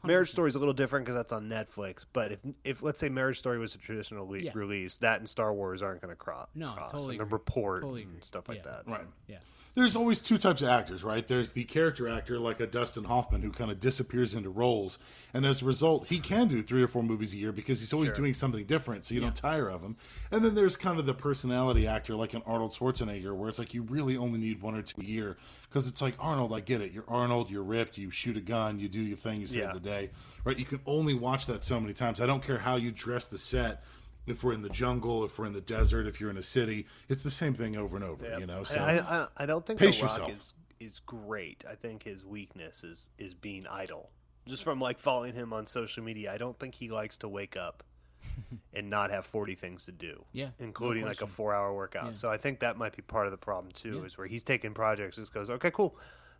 Marriage 0.03 0.29
Story 0.31 0.49
is 0.49 0.55
a 0.55 0.59
little 0.59 0.73
different 0.73 1.05
because 1.05 1.15
that's 1.15 1.31
on 1.31 1.47
Netflix. 1.49 2.05
But 2.11 2.31
if 2.33 2.39
if 2.63 2.83
let's 2.83 2.99
say 2.99 3.09
Marriage 3.09 3.39
Story 3.39 3.57
was 3.59 3.75
a 3.75 3.77
traditional 3.77 4.27
le- 4.27 4.39
Yeah. 4.39 4.51
release, 4.53 4.97
that 4.97 5.19
and 5.19 5.27
Star 5.27 5.53
Wars 5.53 5.81
aren't 5.81 6.01
going 6.01 6.11
to 6.11 6.15
cro- 6.17 6.47
No, 6.55 6.73
cross. 6.73 6.91
totally 6.91 7.15
and 7.17 7.21
the 7.21 7.25
report 7.33 7.81
Totally 7.81 8.03
and 8.03 8.23
stuff 8.23 8.47
like 8.49 8.57
Yeah. 8.65 8.71
that. 8.85 8.91
Right. 8.91 9.07
Yeah. 9.27 9.37
There's 9.75 9.95
always 9.95 10.19
two 10.19 10.37
types 10.39 10.61
of 10.61 10.67
actors, 10.69 11.03
right? 11.03 11.25
There's 11.27 11.53
the 11.53 11.63
character 11.63 12.07
actor, 12.09 12.39
like 12.39 12.59
a 12.59 12.65
Dustin 12.67 13.03
Hoffman, 13.03 13.41
who 13.43 13.51
kind 13.51 13.69
of 13.69 13.79
disappears 13.79 14.33
into 14.33 14.49
roles, 14.49 14.97
and 15.33 15.45
as 15.45 15.61
a 15.61 15.65
result, 15.65 16.07
he 16.07 16.19
can 16.19 16.47
do 16.47 16.61
three 16.63 16.81
or 16.81 16.87
four 16.87 17.03
movies 17.03 17.33
a 17.33 17.37
year 17.37 17.51
because 17.51 17.79
he's 17.79 17.93
always 17.93 18.11
doing 18.11 18.33
something 18.33 18.65
different, 18.65 19.05
so 19.05 19.13
you 19.13 19.21
don't 19.21 19.35
tire 19.35 19.69
of 19.69 19.81
him. 19.81 19.95
And 20.31 20.43
then 20.43 20.55
there's 20.55 20.75
kind 20.75 20.99
of 20.99 21.05
the 21.05 21.13
personality 21.13 21.87
actor, 21.87 22.15
like 22.15 22.33
an 22.33 22.41
Arnold 22.47 22.71
Schwarzenegger, 22.73 23.35
where 23.35 23.47
it's 23.47 23.59
like 23.59 23.73
you 23.75 23.83
really 23.83 24.17
only 24.17 24.39
need 24.39 24.61
one 24.61 24.75
or 24.75 24.81
two 24.81 25.01
a 25.01 25.03
year 25.05 25.37
because 25.69 25.87
it's 25.87 26.01
like 26.01 26.15
Arnold, 26.19 26.51
I 26.51 26.61
get 26.61 26.81
it, 26.81 26.91
you're 26.91 27.05
Arnold, 27.07 27.51
you're 27.51 27.63
ripped, 27.63 27.97
you 27.97 28.09
shoot 28.09 28.37
a 28.37 28.41
gun, 28.41 28.79
you 28.79 28.89
do 28.89 28.99
your 29.01 29.17
thing, 29.17 29.39
you 29.39 29.45
save 29.47 29.59
Yeah. 29.59 29.73
the 29.73 29.79
day, 29.79 30.09
right? 30.45 30.57
You 30.57 30.65
can 30.65 30.79
only 30.87 31.13
watch 31.13 31.45
that 31.45 31.63
so 31.63 31.79
many 31.79 31.93
times. 31.93 32.19
I 32.19 32.25
don't 32.25 32.41
care 32.43 32.57
how 32.57 32.75
you 32.75 32.91
dress 32.91 33.25
the 33.25 33.37
set. 33.37 33.83
If 34.31 34.43
we're 34.43 34.53
in 34.53 34.61
the 34.61 34.69
jungle, 34.69 35.23
if 35.23 35.37
we're 35.39 35.45
in 35.45 35.53
the 35.53 35.61
desert, 35.61 36.07
if 36.07 36.19
you're 36.21 36.29
in 36.29 36.37
a 36.37 36.41
city, 36.43 36.85
it's 37.07 37.23
the 37.23 37.31
same 37.31 37.53
thing 37.53 37.75
over 37.77 37.95
and 37.95 38.05
over. 38.05 38.37
You 38.39 38.45
know, 38.45 38.63
so 38.63 38.79
I, 38.79 38.99
I, 38.99 39.27
I 39.37 39.45
don't 39.45 39.65
think 39.65 39.79
Pace 39.79 39.99
The 39.99 40.05
Rock 40.05 40.17
yourself. 40.19 40.31
is 40.31 40.53
is 40.79 40.99
great. 40.99 41.63
I 41.69 41.75
think 41.75 42.03
his 42.03 42.23
weakness 42.25 42.83
is 42.83 43.09
is 43.17 43.33
being 43.33 43.65
idle. 43.67 44.09
Just 44.47 44.63
from 44.63 44.79
like 44.79 44.97
following 44.99 45.33
him 45.33 45.53
on 45.53 45.65
social 45.65 46.03
media, 46.03 46.33
I 46.33 46.37
don't 46.37 46.57
think 46.57 46.73
he 46.73 46.89
likes 46.89 47.17
to 47.19 47.27
wake 47.27 47.55
up 47.57 47.83
and 48.73 48.89
not 48.89 49.11
have 49.11 49.25
forty 49.25 49.55
things 49.55 49.85
to 49.85 49.91
do. 49.91 50.23
Yeah, 50.33 50.45
no 50.59 50.65
including 50.65 51.03
like 51.05 51.21
a 51.21 51.27
four 51.27 51.53
hour 51.53 51.73
workout. 51.73 52.05
Yeah. 52.05 52.11
So 52.11 52.29
I 52.29 52.37
think 52.37 52.59
that 52.61 52.77
might 52.77 52.95
be 52.95 53.01
part 53.01 53.25
of 53.27 53.31
the 53.31 53.37
problem 53.37 53.71
too. 53.73 53.97
Yeah. 53.99 54.03
Is 54.05 54.17
where 54.17 54.27
he's 54.27 54.43
taking 54.43 54.73
projects, 54.73 55.17
just 55.17 55.33
goes, 55.33 55.49
okay, 55.49 55.71
cool. 55.71 55.95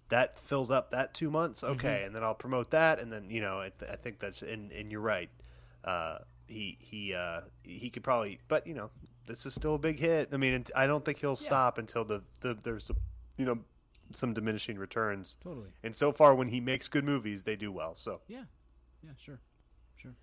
That 0.10 0.40
fills 0.40 0.72
up 0.72 0.90
that 0.92 1.14
two 1.14 1.30
months, 1.30 1.62
Mm-hmm. 1.62 1.74
okay, 1.74 2.02
and 2.04 2.16
then 2.16 2.24
I'll 2.24 2.34
promote 2.34 2.72
that, 2.72 3.00
and 3.00 3.12
then 3.14 3.30
you 3.30 3.42
know, 3.42 3.60
I, 3.60 3.72
th- 3.78 3.92
I 3.92 3.96
think 3.96 4.18
that's 4.20 4.42
and, 4.42 4.72
and 4.72 4.92
you're 4.92 5.02
right. 5.02 5.30
Uh, 5.84 6.20
he 6.50 6.78
he 6.80 7.14
uh, 7.14 7.42
he 7.64 7.90
could 7.90 8.04
probably, 8.04 8.40
but 8.48 8.66
you 8.68 8.74
know, 8.74 8.90
this 9.26 9.46
is 9.46 9.54
still 9.54 9.76
a 9.76 9.80
big 9.80 10.00
hit. 10.00 10.30
I 10.34 10.38
mean, 10.38 10.66
I 10.76 10.88
don't 10.88 11.06
think 11.06 11.20
he'll 11.20 11.36
stop 11.36 11.78
until 11.78 12.04
the, 12.04 12.24
the 12.42 12.58
there's 12.64 12.92
you 13.38 13.46
know 13.46 13.60
some 14.16 14.34
diminishing 14.34 14.78
returns. 14.78 15.38
Totally. 15.44 15.70
And 15.84 15.96
so 15.96 16.12
far, 16.12 16.36
when 16.36 16.50
he 16.50 16.60
makes 16.60 16.88
good 16.88 17.04
movies, 17.04 17.44
they 17.44 17.56
do 17.56 17.72
well. 17.72 17.96
So, 17.96 18.22
Yeah. 18.28 18.44
Yeah. 19.04 19.12
Sure. 19.18 19.40
Sure. 19.98 20.14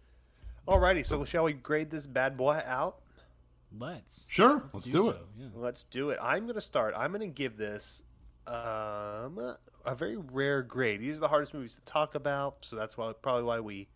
alrighty. 0.68 1.04
So, 1.04 1.24
shall 1.24 1.44
we 1.44 1.52
grade 1.52 1.90
this 1.90 2.06
bad 2.06 2.36
boy 2.36 2.60
out? 2.66 3.00
Let's. 3.78 4.26
sure, 4.28 4.62
let's, 4.72 4.86
do, 4.86 4.92
so, 5.04 5.10
it. 5.10 5.16
Yeah. 5.38 5.46
Let's 5.54 5.84
do 5.84 6.10
it. 6.10 6.18
I'm 6.22 6.44
going 6.44 6.54
to 6.54 6.60
start. 6.60 6.94
I'm 6.96 7.10
going 7.10 7.20
to 7.20 7.26
give 7.26 7.56
this 7.56 8.02
um, 8.46 9.56
a 9.84 9.94
very 9.94 10.16
rare 10.16 10.62
grade. 10.62 11.00
These 11.00 11.16
are 11.16 11.20
the 11.20 11.28
hardest 11.28 11.52
movies 11.52 11.74
to 11.74 11.80
talk 11.82 12.14
about, 12.14 12.58
so 12.60 12.76
that's 12.76 12.96
why 12.96 13.12
probably 13.20 13.42
why 13.42 13.60
we 13.60 13.88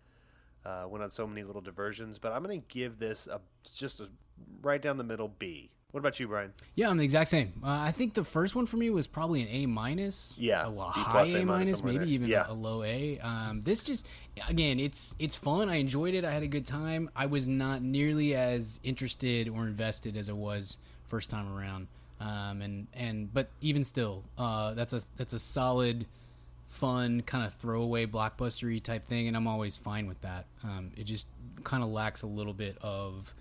uh, 0.65 0.85
went 0.89 1.03
on 1.03 1.11
so 1.11 1.27
many 1.27 1.43
little 1.45 1.63
diversions. 1.63 2.19
But 2.19 2.33
I'm 2.33 2.43
going 2.43 2.61
to 2.61 2.67
give 2.69 2.99
this 2.99 3.27
a 3.27 3.41
just 3.75 4.01
a 4.01 4.09
right 4.63 4.81
down 4.81 4.97
the 4.97 5.05
middle 5.05 5.29
B. 5.39 5.71
What 5.93 5.99
about 5.99 6.21
you, 6.21 6.29
Brian? 6.29 6.53
Yeah, 6.77 6.89
I'm 6.89 6.99
the 6.99 7.05
exact 7.05 7.31
same. 7.31 7.53
Uh, 7.65 7.67
I 7.69 7.91
think 7.91 8.15
the 8.15 8.23
first 8.23 8.55
one 8.55 8.65
for 8.67 8.77
me 8.77 8.91
was 8.91 9.09
probably 9.09 9.43
an 9.43 9.49
A 9.51 9.67
minus. 9.67 10.33
Yeah, 10.39 10.65
a 10.69 10.71
high 10.83 11.25
A 11.25 11.45
minus, 11.45 11.83
maybe 11.83 11.99
there. 11.99 12.07
even 12.07 12.29
Yeah. 12.29 12.47
a, 12.47 12.53
a 12.53 12.55
low 12.55 12.85
A. 12.85 13.19
Um, 13.19 13.61
this 13.63 13.83
just 13.83 14.07
again, 14.49 14.79
it's 14.79 15.17
it's 15.19 15.35
fun. 15.35 15.69
I 15.69 15.77
enjoyed 15.77 16.15
it. 16.15 16.25
I 16.25 16.31
had 16.31 16.45
a 16.45 16.49
good 16.49 16.65
time. 16.65 17.11
I 17.17 17.27
was 17.27 17.49
not 17.49 17.83
nearly 17.83 18.37
as 18.37 18.79
interested 18.85 19.49
or 19.49 19.67
invested 19.67 20.17
as 20.17 20.29
I 20.29 20.33
was 20.33 20.79
first 21.09 21.29
time 21.29 21.53
around. 21.53 21.89
Um, 22.21 22.63
and 22.63 22.87
and 22.95 23.35
but 23.35 23.49
even 23.61 23.83
still, 23.83 24.23
uh, 24.39 24.75
that's 24.75 24.93
a 24.93 25.01
that's 25.17 25.33
a 25.33 25.39
solid, 25.41 26.07
fun 26.71 27.21
kind 27.23 27.45
of 27.45 27.53
throwaway 27.55 28.07
blockbustery 28.07 28.83
type 28.83 29.07
thing, 29.07 29.29
and 29.29 29.37
I'm 29.37 29.47
always 29.47 29.77
fine 29.77 30.07
with 30.07 30.21
that. 30.23 30.47
Um, 30.65 30.93
it 30.97 31.05
just 31.05 31.27
kind 31.65 31.83
of 31.83 31.91
lacks 31.91 32.23
a 32.23 32.27
little 32.27 32.55
bit 32.55 32.79
of 32.81 33.35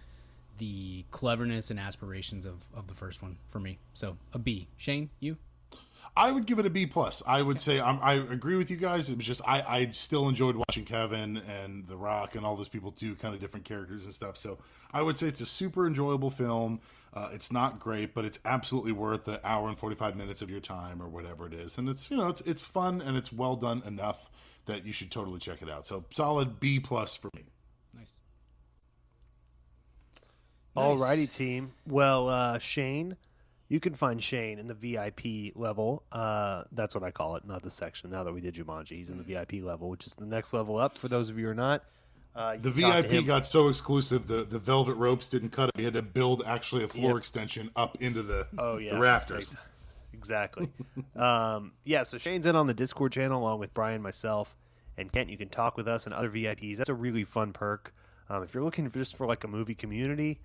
the 0.58 1.06
cleverness 1.12 1.72
and 1.72 1.80
aspirations 1.80 2.46
of, 2.46 2.56
of 2.76 2.88
the 2.88 2.94
first 2.94 3.22
one 3.22 3.38
for 3.50 3.60
me. 3.60 3.78
So 3.94 4.18
a 4.34 4.40
B. 4.40 4.68
Shane, 4.78 5.10
you? 5.20 5.38
I 6.20 6.32
would 6.32 6.46
give 6.46 6.60
it 6.60 6.66
a 6.66 6.70
B 6.70 6.86
plus. 6.86 7.24
I 7.26 7.42
would 7.42 7.62
say 7.62 7.80
I'm, 7.80 7.98
I 8.02 8.16
agree 8.16 8.58
with 8.58 8.70
you 8.70 8.76
guys. 8.76 9.10
It 9.10 9.16
was 9.16 9.26
just 9.26 9.42
I, 9.48 9.62
I 9.62 9.90
still 9.92 10.28
enjoyed 10.28 10.58
watching 10.58 10.84
Kevin 10.84 11.38
and 11.38 11.88
The 11.88 11.96
Rock 11.96 12.36
and 12.36 12.46
all 12.46 12.58
those 12.58 12.68
people 12.68 12.92
do 12.92 13.16
kind 13.16 13.34
of 13.34 13.40
different 13.40 13.66
characters 13.66 14.04
and 14.04 14.14
stuff. 14.14 14.36
So 14.36 14.58
I 14.92 15.02
would 15.02 15.18
say 15.18 15.28
it's 15.28 15.40
a 15.40 15.46
super 15.46 15.88
enjoyable 15.88 16.30
film. 16.30 16.82
Uh, 17.14 17.30
it's 17.32 17.54
not 17.54 17.80
great, 17.80 18.14
but 18.14 18.26
it's 18.26 18.38
absolutely 18.44 18.92
worth 18.92 19.24
the 19.24 19.40
hour 19.48 19.70
and 19.70 19.80
forty 19.80 19.96
five 19.96 20.18
minutes 20.18 20.42
of 20.42 20.50
your 20.50 20.60
time 20.60 21.02
or 21.02 21.08
whatever 21.08 21.48
it 21.48 21.54
is. 21.54 21.78
And 21.78 21.88
it's 21.88 22.12
you 22.12 22.18
know 22.18 22.28
it's 22.28 22.42
it's 22.42 22.66
fun 22.66 23.02
and 23.02 23.16
it's 23.16 23.32
well 23.32 23.56
done 23.56 23.82
enough 23.86 24.30
that 24.66 24.86
you 24.86 24.92
should 24.92 25.12
totally 25.12 25.40
check 25.40 25.62
it 25.62 25.70
out. 25.70 25.86
So 25.86 26.04
solid 26.14 26.60
B 26.60 26.82
plus 26.82 27.16
for 27.16 27.30
me. 27.34 27.46
Nice. 27.98 28.14
Alrighty, 30.76 31.34
team. 31.34 31.72
Well, 31.88 32.28
uh, 32.28 32.60
Shane, 32.60 33.16
you 33.70 33.80
can 33.80 33.94
find 33.94 34.22
Shane 34.22 34.58
in 34.60 34.68
the 34.68 34.74
VIP 34.74 35.56
level. 35.56 36.04
Uh, 36.12 36.64
that's 36.72 36.96
what 36.96 37.04
I 37.04 37.12
call 37.12 37.36
it, 37.36 37.46
not 37.46 37.62
the 37.62 37.72
section. 37.72 38.10
Now 38.10 38.24
that 38.24 38.34
we 38.34 38.42
did 38.42 38.56
Jumanji, 38.56 38.98
he's 38.98 39.10
in 39.10 39.18
the 39.18 39.24
VIP 39.24 39.64
level, 39.64 39.90
which 39.90 40.08
is 40.08 40.16
the 40.16 40.26
next 40.26 40.54
level 40.54 40.78
up. 40.78 40.98
For 40.98 41.08
those 41.08 41.30
of 41.30 41.38
you 41.38 41.46
who 41.46 41.52
are 41.52 41.56
not, 41.56 41.84
uh, 42.36 42.58
The 42.58 42.72
can 42.72 42.82
talk 42.82 43.04
to 43.04 43.08
VIP 43.10 43.26
got 43.26 43.46
so 43.46 43.70
exclusive 43.70 44.28
the 44.28 44.44
the 44.44 44.60
velvet 44.60 44.96
ropes 44.96 45.30
didn't 45.30 45.50
cut 45.50 45.70
it. 45.70 45.78
We 45.78 45.84
had 45.84 45.94
to 45.94 46.02
build 46.02 46.44
actually 46.46 46.84
a 46.84 46.88
floor 46.88 47.12
Yep. 47.12 47.18
extension 47.18 47.70
up 47.76 47.98
into 48.02 48.24
the 48.24 48.48
Oh 48.58 48.78
yeah, 48.78 48.96
the 48.96 49.00
rafters. 49.00 49.50
Right. 49.54 49.64
Exactly. 50.14 50.70
um, 51.16 51.74
yeah, 51.86 52.04
so 52.04 52.18
Shane's 52.18 52.46
in 52.46 52.56
on 52.56 52.68
the 52.68 52.74
Discord 52.74 53.12
channel 53.12 53.40
along 53.42 53.60
with 53.60 53.74
Brian, 53.74 54.02
myself, 54.02 54.58
and 54.98 55.12
Kent. 55.12 55.30
You 55.30 55.38
can 55.38 55.50
talk 55.50 55.78
with 55.78 55.88
us 55.88 56.06
and 56.06 56.14
other 56.14 56.30
VIPs. 56.30 56.78
That's 56.78 56.90
a 56.90 56.94
really 56.94 57.24
fun 57.24 57.54
perk. 57.54 57.94
Um, 58.30 58.44
if 58.44 58.54
you're 58.54 58.64
looking 58.64 58.90
for 58.90 59.00
just 59.00 59.16
for 59.16 59.26
like 59.28 59.44
a 59.44 59.48
movie 59.48 59.76
community, 59.76 60.40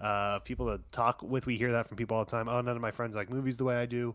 uh, 0.00 0.38
people 0.40 0.66
to 0.66 0.80
talk 0.92 1.22
with, 1.22 1.46
we 1.46 1.56
hear 1.56 1.72
that 1.72 1.88
from 1.88 1.96
people 1.96 2.16
all 2.16 2.24
the 2.24 2.30
time. 2.30 2.48
Oh, 2.48 2.60
none 2.60 2.76
of 2.76 2.82
my 2.82 2.90
friends 2.90 3.14
like 3.16 3.30
movies 3.30 3.56
the 3.56 3.64
way 3.64 3.76
I 3.76 3.86
do. 3.86 4.14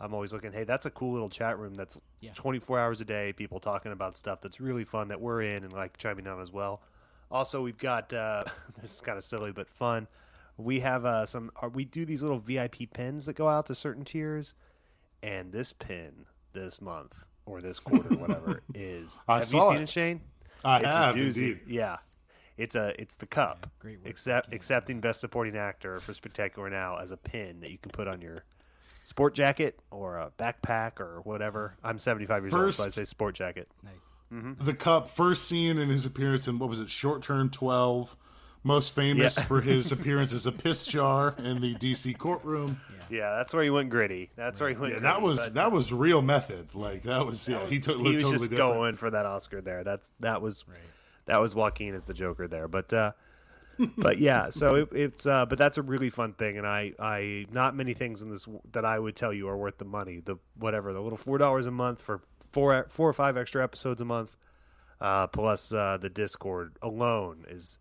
I'm 0.00 0.14
always 0.14 0.32
looking. 0.32 0.52
Hey, 0.52 0.64
that's 0.64 0.86
a 0.86 0.90
cool 0.90 1.12
little 1.12 1.28
chat 1.28 1.58
room. 1.58 1.74
That's 1.74 2.00
Yeah. 2.20 2.30
24 2.34 2.78
hours 2.80 3.00
a 3.00 3.04
day. 3.04 3.32
People 3.34 3.60
talking 3.60 3.92
about 3.92 4.16
stuff 4.16 4.40
that's 4.40 4.58
really 4.60 4.84
fun 4.84 5.08
that 5.08 5.20
we're 5.20 5.42
in 5.42 5.62
and 5.62 5.72
like 5.72 5.96
chiming 5.98 6.24
in 6.26 6.32
on 6.32 6.40
as 6.40 6.50
well. 6.50 6.82
Also, 7.30 7.62
we've 7.62 7.78
got 7.78 8.12
uh, 8.12 8.44
this 8.80 8.94
is 8.94 9.00
kind 9.02 9.18
of 9.18 9.24
silly 9.24 9.52
but 9.52 9.68
fun. 9.68 10.08
We 10.56 10.80
have 10.80 11.04
uh, 11.04 11.26
some. 11.26 11.50
Uh, 11.62 11.68
we 11.68 11.84
do 11.84 12.04
these 12.04 12.22
little 12.22 12.38
VIP 12.38 12.92
pins 12.92 13.26
that 13.26 13.34
go 13.34 13.46
out 13.48 13.66
to 13.66 13.74
certain 13.74 14.04
tiers, 14.04 14.54
and 15.22 15.52
this 15.52 15.72
pin 15.72 16.12
this 16.52 16.80
month 16.80 17.14
or 17.46 17.60
this 17.60 17.78
quarter, 17.78 18.14
whatever, 18.16 18.62
is. 18.74 19.20
I 19.28 19.38
have 19.38 19.46
saw 19.48 19.68
you 19.70 19.72
seen 19.74 19.80
it. 19.80 19.82
it, 19.84 19.88
Shane? 19.88 20.20
I 20.64 20.78
it's 20.78 20.86
have 20.88 21.14
a 21.14 21.18
doozy. 21.18 21.36
indeed. 21.36 21.60
Yeah, 21.66 21.96
it's 22.60 22.74
a 22.74 22.94
it's 23.00 23.14
the 23.16 23.26
cup. 23.26 23.58
Yeah, 23.62 23.68
great 23.80 23.98
work, 24.00 24.08
Accept 24.08 24.46
Kent. 24.50 24.54
accepting 24.54 25.00
best 25.00 25.20
supporting 25.20 25.56
actor 25.56 25.98
for 26.00 26.12
Spectacular 26.14 26.68
Now 26.70 26.98
as 26.98 27.10
a 27.10 27.16
pin 27.16 27.60
that 27.60 27.70
you 27.70 27.78
can 27.78 27.90
put 27.90 28.06
on 28.08 28.20
your 28.20 28.44
sport 29.04 29.34
jacket 29.34 29.78
or 29.90 30.18
a 30.18 30.30
backpack 30.38 31.00
or 31.00 31.20
whatever. 31.24 31.74
I'm 31.82 31.98
75 31.98 32.44
years 32.44 32.54
old, 32.54 32.74
so 32.74 32.84
I 32.84 32.88
say 32.90 33.04
sport 33.04 33.34
jacket. 33.34 33.68
Nice. 33.82 33.92
Mm-hmm. 34.32 34.64
the 34.64 34.74
cup 34.74 35.08
first 35.08 35.48
seen 35.48 35.76
in 35.78 35.88
his 35.88 36.06
appearance 36.06 36.46
in 36.46 36.60
what 36.60 36.68
was 36.68 36.78
it 36.78 36.88
short 36.88 37.20
term 37.24 37.50
12 37.50 38.16
most 38.62 38.94
famous 38.94 39.36
Yeah. 39.36 39.44
for 39.44 39.60
his 39.60 39.90
appearance 39.96 40.32
as 40.32 40.46
a 40.46 40.52
piss 40.52 40.84
jar 40.84 41.34
in 41.38 41.60
the 41.60 41.74
dc 41.74 42.16
courtroom 42.16 42.80
Yeah, 43.10 43.34
that's 43.34 43.52
where 43.52 43.64
he 43.64 43.70
went 43.70 43.90
gritty. 43.90 44.30
That's 44.36 44.60
where 44.60 44.68
he 44.68 44.76
went. 44.76 44.94
yeah 44.94 45.00
that 45.00 45.20
was 45.20 45.38
but- 45.40 45.54
that 45.54 45.72
was 45.72 45.92
real 45.92 46.22
method 46.22 46.76
like 46.76 47.02
that 47.02 47.26
was 47.26 47.48
yeah 47.48 47.66
he 47.66 47.80
took 47.80 47.96
he 47.96 48.02
was 48.14 48.22
totally 48.22 48.38
just 48.38 48.50
different 48.50 48.72
going 48.74 48.96
for 48.96 49.10
that 49.10 49.26
Oscar 49.26 49.60
there. 49.60 49.82
That's 49.82 50.12
that 50.20 50.40
was 50.42 50.64
Right. 50.68 50.78
That 51.30 51.40
was 51.40 51.54
Joaquin 51.54 51.94
as 51.94 52.06
the 52.06 52.14
Joker 52.14 52.48
there. 52.48 52.66
But 52.66 52.92
uh, 52.92 53.12
but 53.96 54.18
yeah, 54.18 54.50
so 54.50 54.74
it, 54.74 54.88
it's 54.92 55.26
uh, 55.26 55.46
but 55.46 55.58
that's 55.58 55.78
a 55.78 55.82
really 55.82 56.10
fun 56.10 56.32
thing, 56.34 56.58
and 56.58 56.66
I 56.66 56.92
I 56.98 57.46
not 57.52 57.76
many 57.76 57.94
things 57.94 58.20
in 58.20 58.30
this 58.30 58.46
that 58.72 58.84
I 58.84 58.98
would 58.98 59.14
tell 59.16 59.32
you 59.32 59.48
are 59.48 59.56
worth 59.56 59.78
the 59.78 59.84
money. 59.84 60.20
The 60.24 60.36
whatever 60.58 60.92
the 60.92 61.00
little 61.00 61.18
four 61.18 61.38
dollars 61.38 61.66
a 61.66 61.70
month 61.70 62.00
for 62.00 62.20
four 62.52 62.86
four 62.88 63.08
or 63.08 63.12
five 63.12 63.36
extra 63.36 63.62
episodes 63.62 64.00
a 64.00 64.04
month, 64.04 64.36
uh, 65.00 65.28
plus 65.28 65.72
uh, 65.72 65.98
the 66.00 66.10
Discord 66.10 66.76
alone 66.82 67.46
is 67.48 67.78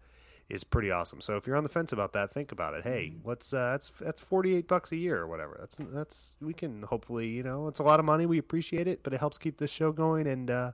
is 0.47 0.63
pretty 0.63 0.91
awesome. 0.91 1.21
So 1.21 1.37
if 1.37 1.47
you're 1.47 1.57
on 1.57 1.63
the 1.63 1.69
fence 1.69 1.91
about 1.91 2.13
that, 2.13 2.31
think 2.31 2.51
about 2.51 2.75
it. 2.75 2.83
Hey, 2.83 3.13
what's 3.23 3.51
uh, 3.51 3.71
that's 3.71 3.91
that's 3.99 4.21
forty 4.21 4.55
eight 4.55 4.67
bucks 4.67 4.91
a 4.91 4.95
year 4.95 5.17
or 5.17 5.27
whatever. 5.27 5.57
That's 5.59 5.77
that's 5.79 6.37
we 6.39 6.53
can 6.53 6.83
hopefully 6.83 7.31
you 7.31 7.41
know 7.41 7.67
it's 7.67 7.79
a 7.79 7.83
lot 7.83 7.99
of 7.99 8.05
money. 8.05 8.27
We 8.27 8.37
appreciate 8.37 8.87
it, 8.87 9.01
but 9.01 9.13
it 9.13 9.19
helps 9.19 9.39
keep 9.39 9.57
this 9.57 9.71
show 9.71 9.91
going, 9.91 10.27
and 10.27 10.51
uh, 10.51 10.71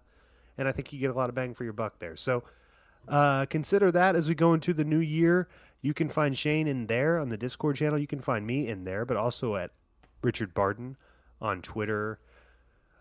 and 0.57 0.67
I 0.67 0.71
think 0.71 0.93
you 0.93 0.99
get 0.99 1.09
a 1.09 1.13
lot 1.13 1.29
of 1.29 1.35
bang 1.35 1.53
for 1.53 1.63
your 1.63 1.73
buck 1.73 1.99
there. 1.99 2.15
So 2.15 2.43
uh, 3.07 3.45
consider 3.45 3.91
that 3.91 4.15
as 4.15 4.27
we 4.27 4.35
go 4.35 4.53
into 4.53 4.73
the 4.73 4.85
new 4.85 4.99
year. 4.99 5.47
You 5.81 5.93
can 5.93 6.09
find 6.09 6.35
Shane 6.35 6.67
in 6.67 6.87
there 6.87 7.19
on 7.19 7.29
the 7.29 7.37
Discord 7.37 7.75
channel. 7.75 7.99
You 7.99 8.07
can 8.07 8.19
find 8.19 8.47
me 8.47 8.67
in 8.67 8.85
there, 8.85 9.05
but 9.05 9.17
also 9.17 9.55
at 9.55 9.71
Richard 10.23 10.53
Barden 10.53 10.97
on 11.39 11.61
Twitter, 11.61 12.19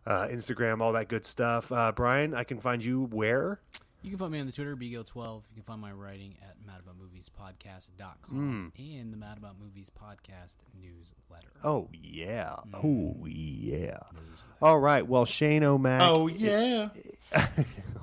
uh, 0.07 0.27
Instagram, 0.27 0.83
all 0.83 0.93
that 0.93 1.09
good 1.09 1.25
stuff. 1.25 1.73
Uh, 1.73 1.93
Brian, 1.93 2.35
I 2.35 2.45
can 2.45 2.61
find 2.61 2.85
you 2.85 3.09
where? 3.11 3.61
You 4.05 4.11
can 4.11 4.19
find 4.19 4.33
me 4.33 4.41
on 4.41 4.45
the 4.45 4.53
Twitter, 4.53 4.77
BGO12. 4.77 5.45
You 5.49 5.55
can 5.55 5.63
find 5.63 5.81
my 5.81 5.91
writing 5.91 6.35
at 6.43 6.57
madaboutmoviespodcast.com 6.67 8.73
mm. 8.77 9.01
and 9.01 9.11
the 9.11 9.17
Mad 9.17 9.39
About 9.39 9.59
Movies 9.59 9.91
podcast 9.91 10.57
newsletter. 10.79 11.49
Oh, 11.65 11.89
yeah. 11.91 12.57
Mm. 12.71 12.85
Oh, 12.85 13.25
yeah. 13.25 13.97
Newsletter. 14.13 14.61
All 14.61 14.79
right. 14.79 15.09
Well, 15.09 15.25
Shane 15.25 15.65
O'Mac. 15.65 16.03
Oh, 16.03 16.27
yeah. 16.27 16.91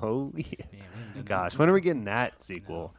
oh, 0.02 0.32
yeah. 0.34 0.44
Yeah 1.16 1.22
Gosh, 1.22 1.56
when 1.58 1.68
are 1.68 1.72
we 1.72 1.80
getting 1.80 2.04
that 2.04 2.40
sequel? 2.42 2.94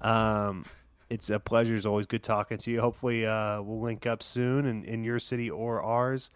Um, 0.00 0.64
it's 1.10 1.30
a 1.30 1.38
pleasure. 1.38 1.74
It's 1.74 1.86
always 1.86 2.06
good 2.06 2.22
talking 2.22 2.58
to 2.58 2.70
you. 2.70 2.80
Hopefully, 2.80 3.26
uh, 3.26 3.62
we'll 3.62 3.80
link 3.80 4.06
up 4.06 4.22
soon 4.22 4.66
in, 4.66 4.84
in 4.84 5.04
your 5.04 5.18
city 5.18 5.50
or 5.50 5.82
ours. 5.82 6.30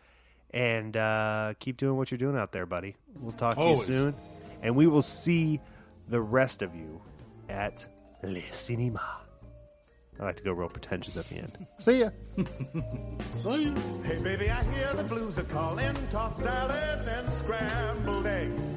And 0.51 0.97
uh, 0.97 1.55
keep 1.59 1.77
doing 1.77 1.97
what 1.97 2.11
you're 2.11 2.19
doing 2.19 2.37
out 2.37 2.53
there, 2.53 2.65
buddy. 2.67 2.97
We'll 3.21 3.33
talk 3.33 3.57
to 3.57 3.63
you 3.63 3.85
soon. 3.85 4.15
And 4.63 4.75
we 4.75 4.87
will 4.87 5.03
see 5.03 5.61
the 6.09 6.21
rest 6.21 6.63
of 6.63 6.75
you 6.75 7.01
at 7.49 7.87
Le 8.23 8.43
Cinema. 8.51 9.19
I 10.21 10.25
like 10.25 10.37
to 10.37 10.43
go 10.43 10.53
real 10.53 10.69
pretentious 10.69 11.17
at 11.17 11.29
the 11.29 11.37
end. 11.37 11.67
See 11.79 12.01
ya. 12.01 12.11
See 13.35 13.65
ya. 13.67 13.75
Hey, 14.03 14.21
baby, 14.23 14.51
I 14.51 14.65
hear 14.73 14.93
the 14.95 15.05
blues 15.05 15.39
are 15.39 15.45
calling. 15.45 15.95
Toss 16.11 16.43
salad 16.43 17.07
and 17.07 17.29
scrambled 17.29 18.27
eggs. 18.27 18.77